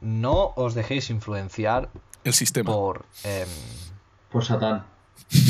[0.00, 1.88] no os dejéis influenciar
[2.24, 2.70] El sistema.
[2.72, 3.04] por...
[3.24, 3.48] em,
[4.30, 4.86] Por Satán.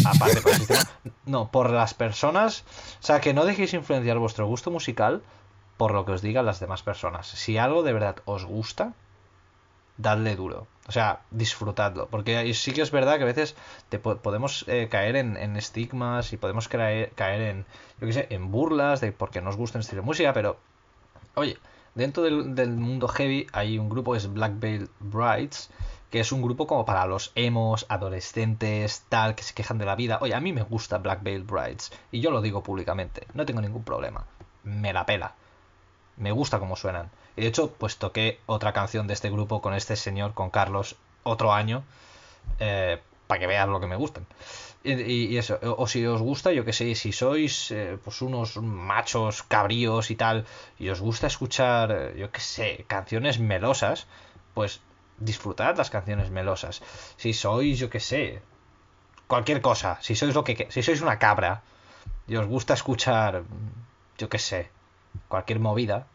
[0.06, 0.84] aparte por el sistema,
[1.26, 2.64] no, por las personas,
[3.00, 5.22] o sea, que no dejéis influenciar vuestro gusto musical
[5.76, 7.26] por lo que os digan las demás personas.
[7.26, 8.94] Si algo de verdad os gusta,
[9.98, 10.66] dadle duro.
[10.88, 12.06] O sea, disfrutadlo.
[12.08, 13.56] Porque sí que es verdad que a veces
[13.88, 17.64] te po- podemos eh, caer en, estigmas y podemos caer, en,
[18.00, 20.58] yo qué sé, en burlas de porque nos gusta un estilo de música, pero,
[21.34, 21.58] oye,
[21.94, 25.70] dentro del, del mundo heavy hay un grupo que es Black Veil Brides,
[26.10, 29.96] que es un grupo como para los emos, adolescentes, tal, que se quejan de la
[29.96, 30.18] vida.
[30.20, 33.60] Oye, a mí me gusta Black Veil Brides, y yo lo digo públicamente, no tengo
[33.60, 34.24] ningún problema.
[34.62, 35.34] Me la pela.
[36.16, 37.10] Me gusta cómo suenan.
[37.36, 41.52] De hecho, pues toqué otra canción de este grupo con este señor, con Carlos, otro
[41.52, 41.84] año,
[43.26, 44.26] para que veas lo que me gustan.
[44.84, 48.56] Y, y- eso, o, si os gusta, yo que sé, si sois eh, pues unos
[48.58, 50.46] machos cabríos y tal,
[50.78, 54.06] y os gusta escuchar, eh, yo que sé, canciones melosas,
[54.54, 54.80] pues
[55.18, 56.82] disfrutad las canciones melosas.
[57.16, 58.42] Si sois, yo que sé,
[59.26, 61.62] cualquier cosa, si sois lo que- si sois una cabra
[62.28, 63.42] y os gusta escuchar,
[64.18, 64.70] yo que sé,
[65.28, 66.06] cualquier movida,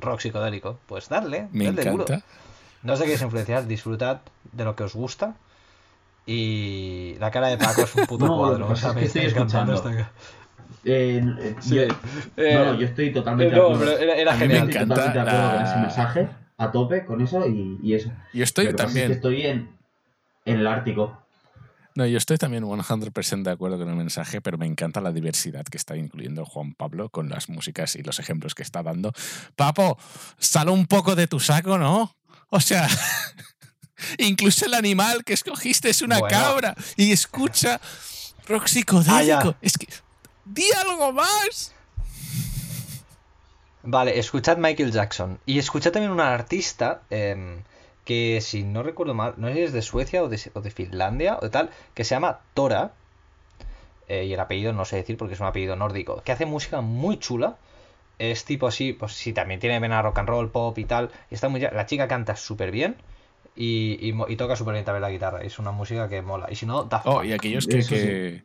[0.00, 2.04] rock psicodélico, pues dadle, Me dadle duro.
[2.04, 2.26] encanta.
[2.82, 4.20] No os dejéis influenciar, disfrutad
[4.52, 5.34] de lo que os gusta.
[6.26, 8.76] Y la cara de Paco es un puto No, cuadro.
[8.76, 9.74] sea, es que me estoy escuchando.
[9.74, 10.10] esta-
[10.84, 11.74] Eh, eh, Sí.
[11.74, 11.82] yo,
[12.36, 14.68] Eh, no, no, yo estoy totalmente eh, no, pero era, era A mí me genial.
[14.68, 16.28] Estoy encanta totalmente de acuerdo con ese mensaje,
[16.58, 18.10] a tope con eso y, y eso.
[18.32, 19.12] Yo estoy pasa es que también.
[19.12, 19.70] estoy en,
[20.44, 21.18] en el Ártico.
[21.96, 25.64] No, yo estoy también 100% de acuerdo con el mensaje, pero me encanta la diversidad
[25.64, 29.12] que está incluyendo Juan Pablo con las músicas y los ejemplos que está dando.
[29.56, 29.98] Papo,
[30.38, 32.14] sal un poco de tu saco, ¿no?
[32.50, 32.88] O sea,
[34.18, 36.36] incluso el animal que escogiste es una Bueno.
[36.38, 37.80] cabra y escucha
[38.48, 39.50] rock Ah, psicodélico.
[39.52, 39.56] ya.
[39.60, 39.88] es que,
[40.44, 41.72] di algo más.
[43.82, 45.38] Vale, escuchad Michael Jackson.
[45.46, 47.62] Y escuchad también una artista em,
[48.10, 50.70] que, si no recuerdo mal, no sé si es de Suecia o de, o de
[50.72, 52.92] Finlandia o de tal, que se llama Tora.
[54.08, 56.20] eh, y el apellido no sé decir porque es un apellido nórdico.
[56.24, 57.56] Que hace música muy chula.
[58.18, 61.10] Es tipo así, pues sí, también tiene vena rock and roll, pop y tal.
[61.30, 62.96] Y está muy, la chica canta súper bien.
[63.56, 65.42] Y, y toca súper bien también la guitarra.
[65.42, 66.46] Es una música que mola.
[66.50, 67.26] Y si no, Daft Oh, Punk.
[67.26, 67.94] y aquellos que, Eso sí.
[67.96, 68.42] que,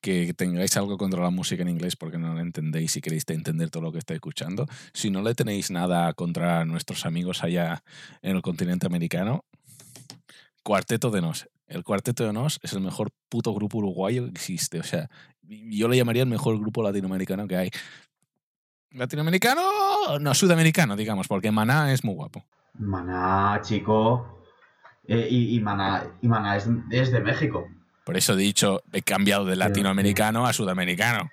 [0.00, 3.70] que tengáis algo contra la música en inglés porque no la entendéis y queréis entender
[3.70, 7.82] todo lo que estáis escuchando, si no le tenéis nada contra nuestros amigos allá
[8.22, 9.44] en el continente americano,
[10.62, 11.48] Cuarteto de Nos.
[11.66, 14.80] El Cuarteto de Nos es el mejor puto grupo uruguayo que existe.
[14.80, 15.08] O sea,
[15.42, 17.70] yo le llamaría el mejor grupo latinoamericano que hay.
[18.90, 19.62] Latinoamericano,
[20.20, 22.44] no, sudamericano, digamos, porque Maná es muy guapo.
[22.74, 24.42] Maná, chico.
[25.06, 27.66] Eh, y, Maná, y Maná es de México.
[28.08, 31.30] Por eso he dicho, he cambiado de latinoamericano a sudamericano.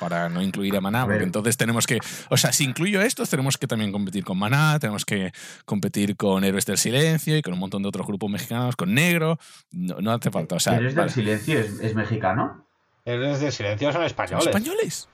[0.00, 1.98] Para no incluir a Maná, porque entonces tenemos que.
[2.30, 5.32] O sea, si incluyo estos, tenemos que también competir con Maná, tenemos que
[5.66, 9.38] competir con Héroes del Silencio y con un montón de otros grupos mexicanos, con Negro.
[9.70, 10.54] No, no hace falta.
[10.56, 11.08] O sea, ¿Eres vale.
[11.08, 11.58] del silencio?
[11.60, 12.66] ¿Es, es mexicano?
[13.04, 14.46] Eres de silencio, son ¿Son españoles.
[14.46, 15.08] españoles?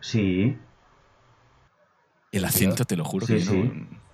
[0.00, 0.56] Sí.
[2.32, 3.56] El acento, te lo juro Sí, que sí.
[3.74, 4.05] no.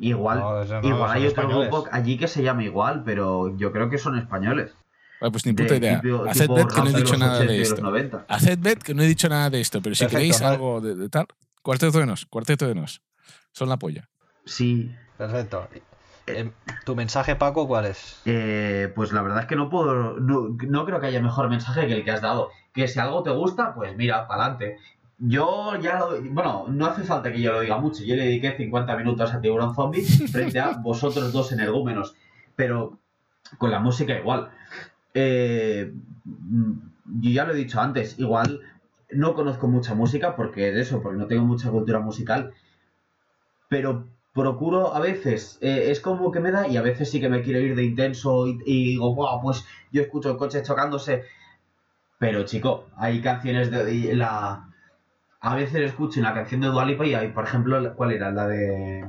[0.00, 1.70] Igual, No, eso no, igual hay otro españoles.
[1.70, 4.72] grupo allí que se llama igual, pero yo creo que son españoles.
[5.20, 6.00] Ah, pues ni De puta idea.
[6.00, 7.80] tipo- Haced tipo bet que no he dicho nada 80 de esto.
[7.82, 8.24] 90.
[8.28, 10.54] Haced bet que no he dicho nada de esto, pero si Perfecto, queréis vale.
[10.54, 11.26] algo de, de tal,
[11.62, 13.02] Cuarteto de Nos, Cuarteto de Nos.
[13.52, 14.08] Son la polla.
[14.44, 15.68] Sí, Perfecto.
[16.26, 16.50] Em,
[16.84, 18.20] ¿Tu mensaje, Paco, cuál es?
[18.24, 20.18] Eh, pues la verdad es que no puedo.
[20.20, 22.50] No, no creo que haya mejor mensaje que el que has dado.
[22.72, 24.78] Que si algo te gusta, pues mira, para adelante.
[25.24, 26.20] Yo ya lo.
[26.20, 28.02] Bueno, no hace falta que yo lo diga mucho.
[28.02, 32.16] Yo le dediqué 50 minutos a Tiburón Zombie frente a vosotros dos energúmenos.
[32.56, 32.98] Pero
[33.56, 34.50] con la música igual.
[35.14, 35.92] Eh,
[36.24, 38.62] yo ya lo he dicho antes, igual
[39.10, 42.54] no conozco mucha música porque de eso, porque no tengo mucha cultura musical.
[43.68, 47.28] Pero procuro a veces, eh, es como que me da y a veces sí que
[47.28, 51.22] me quiero ir de intenso y, y digo, wow, pues yo escucho el coche chocándose.
[52.18, 54.71] Pero chico, hay canciones de la...
[55.42, 58.30] A veces escucho una canción de Dualipa y hay, por ejemplo, ¿cuál era?
[58.30, 59.06] La de...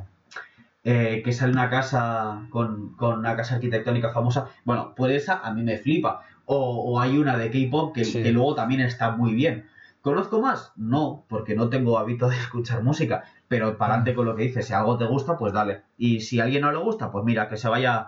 [0.84, 4.50] eh, que sale una casa con, con una casa arquitectónica famosa.
[4.66, 6.24] Bueno, pues esa a mí me flipa.
[6.46, 6.58] O,
[6.94, 8.22] o hay una de K-pop que, Sí.
[8.24, 9.70] que luego también está muy bien.
[10.02, 10.74] ¿Conozco más?
[10.76, 13.24] No, porque no tengo hábito de escuchar música.
[13.48, 15.84] Pero para adelante con lo que dices, si algo te gusta, pues dale.
[15.98, 18.08] Y si a alguien no le gusta, pues mira, que se vaya,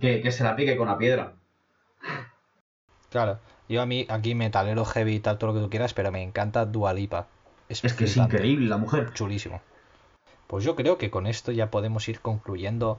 [0.00, 1.34] que, que se la pique con la piedra.
[3.10, 3.38] Claro,
[3.68, 6.22] yo a mí aquí metalero heavy y tal, todo lo que tú quieras, pero me
[6.22, 7.28] encanta Dualipa.
[7.68, 9.12] Es que es increíble la mujer.
[9.14, 9.60] Chulísimo.
[10.46, 12.98] Pues yo creo que con esto ya podemos ir concluyendo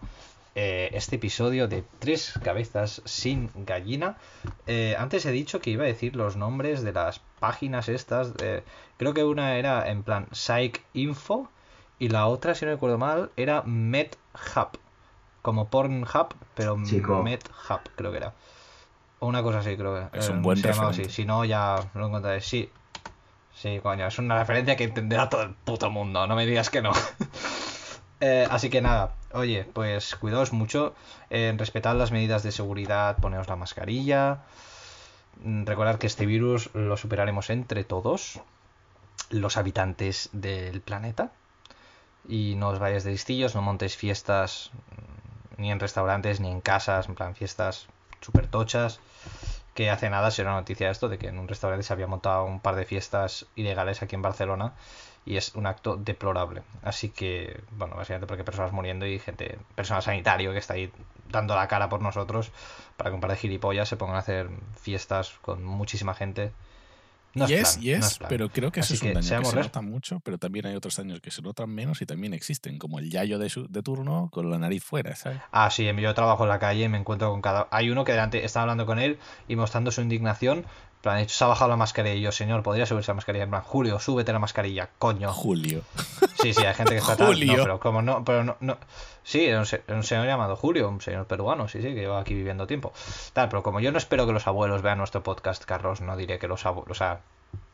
[0.55, 4.17] eh, este episodio de Tres Cabezas sin Gallina.
[4.67, 8.33] Eh, antes he dicho que iba a decir los nombres de las páginas estas.
[8.41, 8.63] eh,
[8.97, 11.49] creo que una era en plan Psych Info
[11.99, 14.79] y la otra, si no recuerdo mal, era MedHub.
[15.41, 16.75] Como Pornhub, pero.
[16.77, 18.33] MedHub creo que era.
[19.19, 21.11] O una cosa así, creo que Es un buen se llamaba referente.
[21.11, 21.21] así.
[21.21, 22.41] Si no, ya lo encontraré.
[22.41, 22.69] Sí,
[23.55, 26.81] Sí, coño, es una referencia que entenderá todo el puto mundo, no me digas que
[26.81, 26.91] no.
[28.21, 30.95] Eh, así que nada, oye, pues cuidaos mucho,
[31.29, 34.39] eh, respetad las medidas de seguridad, poneos la mascarilla,
[35.43, 38.39] mm, recordad que este virus lo superaremos entre todos,
[39.31, 41.33] los habitantes del planeta,
[42.27, 44.71] y no os vayáis de listillos, no montéis fiestas
[45.57, 47.87] mm, ni en restaurantes ni en casas, en plan fiestas
[48.21, 49.01] super tochas
[49.75, 52.45] que hace nada se una noticia esto de que en un restaurante se había montado
[52.45, 54.73] un par de fiestas ilegales aquí en Barcelona
[55.25, 56.63] y es un acto deplorable.
[56.81, 60.91] Así que, bueno, básicamente porque personas muriendo y gente, personal sanitario que está ahí
[61.29, 62.51] dando la cara por nosotros
[62.95, 64.49] para que un par de gilipollas se pongan a hacer
[64.79, 66.53] fiestas con muchísima gente.
[67.35, 69.13] No es yes, plan, yes, no es pero creo que eso Así es un que
[69.13, 72.05] daño que se nota mucho, pero también hay otros daños que se notan menos y
[72.05, 75.39] también existen, como el yayo de, su- de turno con la nariz fuera, ¿sabes?
[75.51, 77.67] Ah, sí, yo trabajo en la calle y me encuentro con cada...
[77.71, 80.65] Hay uno que delante estaba hablando con él y mostrando su indignación.
[81.05, 83.43] Plan, se ha bajado la mascarilla y yo, señor, podría subirse la mascarilla.
[83.43, 85.31] En plan, Julio, súbete la mascarilla, coño.
[85.31, 85.83] Julio.
[86.41, 87.57] Sí, sí, hay gente que está tal, Julio.
[87.57, 88.77] No, pero como no, pero no, no.
[89.23, 91.93] Sí, era un, se- era un señor llamado Julio, un señor peruano, sí, sí, que
[92.01, 92.91] lleva aquí viviendo tiempo.
[93.33, 96.39] Tal, pero como yo no espero que los abuelos vean nuestro podcast, Carlos, no diré
[96.39, 97.21] que los abuelos, o sea,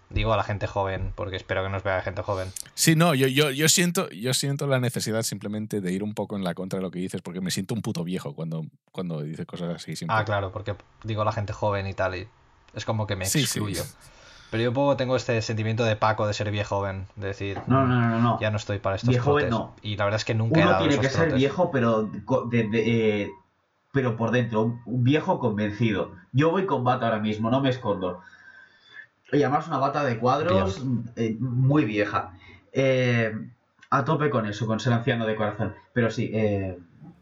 [0.09, 2.51] digo a la gente joven, porque espero que nos vea gente joven.
[2.73, 6.35] Sí, no, yo, yo, yo, siento, yo siento la necesidad simplemente de ir un poco
[6.35, 9.21] en la contra de lo que dices, porque me siento un puto viejo cuando, cuando
[9.21, 9.95] dices cosas así.
[9.95, 10.17] siempre.
[10.17, 10.75] Ah, claro, porque
[11.05, 12.27] digo a la gente joven y tal, y
[12.73, 13.45] es como que me Sí, sí.
[13.60, 13.84] excluyo.
[14.49, 17.57] Pero yo un poco tengo este sentimiento de Paco de ser viejo joven, de decir,
[17.68, 18.39] No, no, no, no.
[18.41, 19.65] ya no estoy para estos Viejo joven, trotes.
[19.68, 19.76] no.
[19.81, 21.35] Y la verdad es que nunca he Uno dado tiene esos que ser trotes.
[21.38, 23.30] viejo, pero co- de- de, eh,
[23.93, 26.11] pero por dentro, un, un viejo convencido.
[26.34, 28.22] Yo voy con bata ahora mismo, no me escondo.
[29.31, 30.84] Y además una bata de cuadros
[31.15, 32.34] eh, muy vieja.
[32.73, 33.34] Eh,
[33.89, 35.73] a tope con eso, con ser anciano de corazón.
[35.93, 36.77] Pero sí, eh,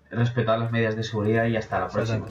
[0.09, 2.25] respetar las medidas de seguridad y hasta la próxima.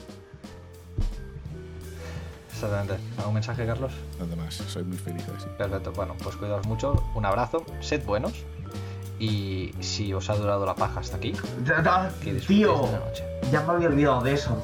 [2.61, 2.97] Exactamente.
[3.17, 3.91] ¿Algún mensaje, Carlos?
[4.19, 5.47] Nada más, soy muy feliz así.
[5.57, 8.33] Perfecto, bueno, pues cuidaos mucho, un abrazo, sed buenos
[9.17, 11.33] y si os ha durado la paja hasta aquí,
[11.65, 13.23] Da- da- que Tío, de la noche.
[13.51, 14.61] ya me había olvidado de eso.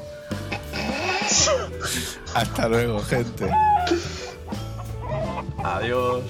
[2.34, 3.50] Hasta luego, gente.
[5.64, 6.22] Adiós.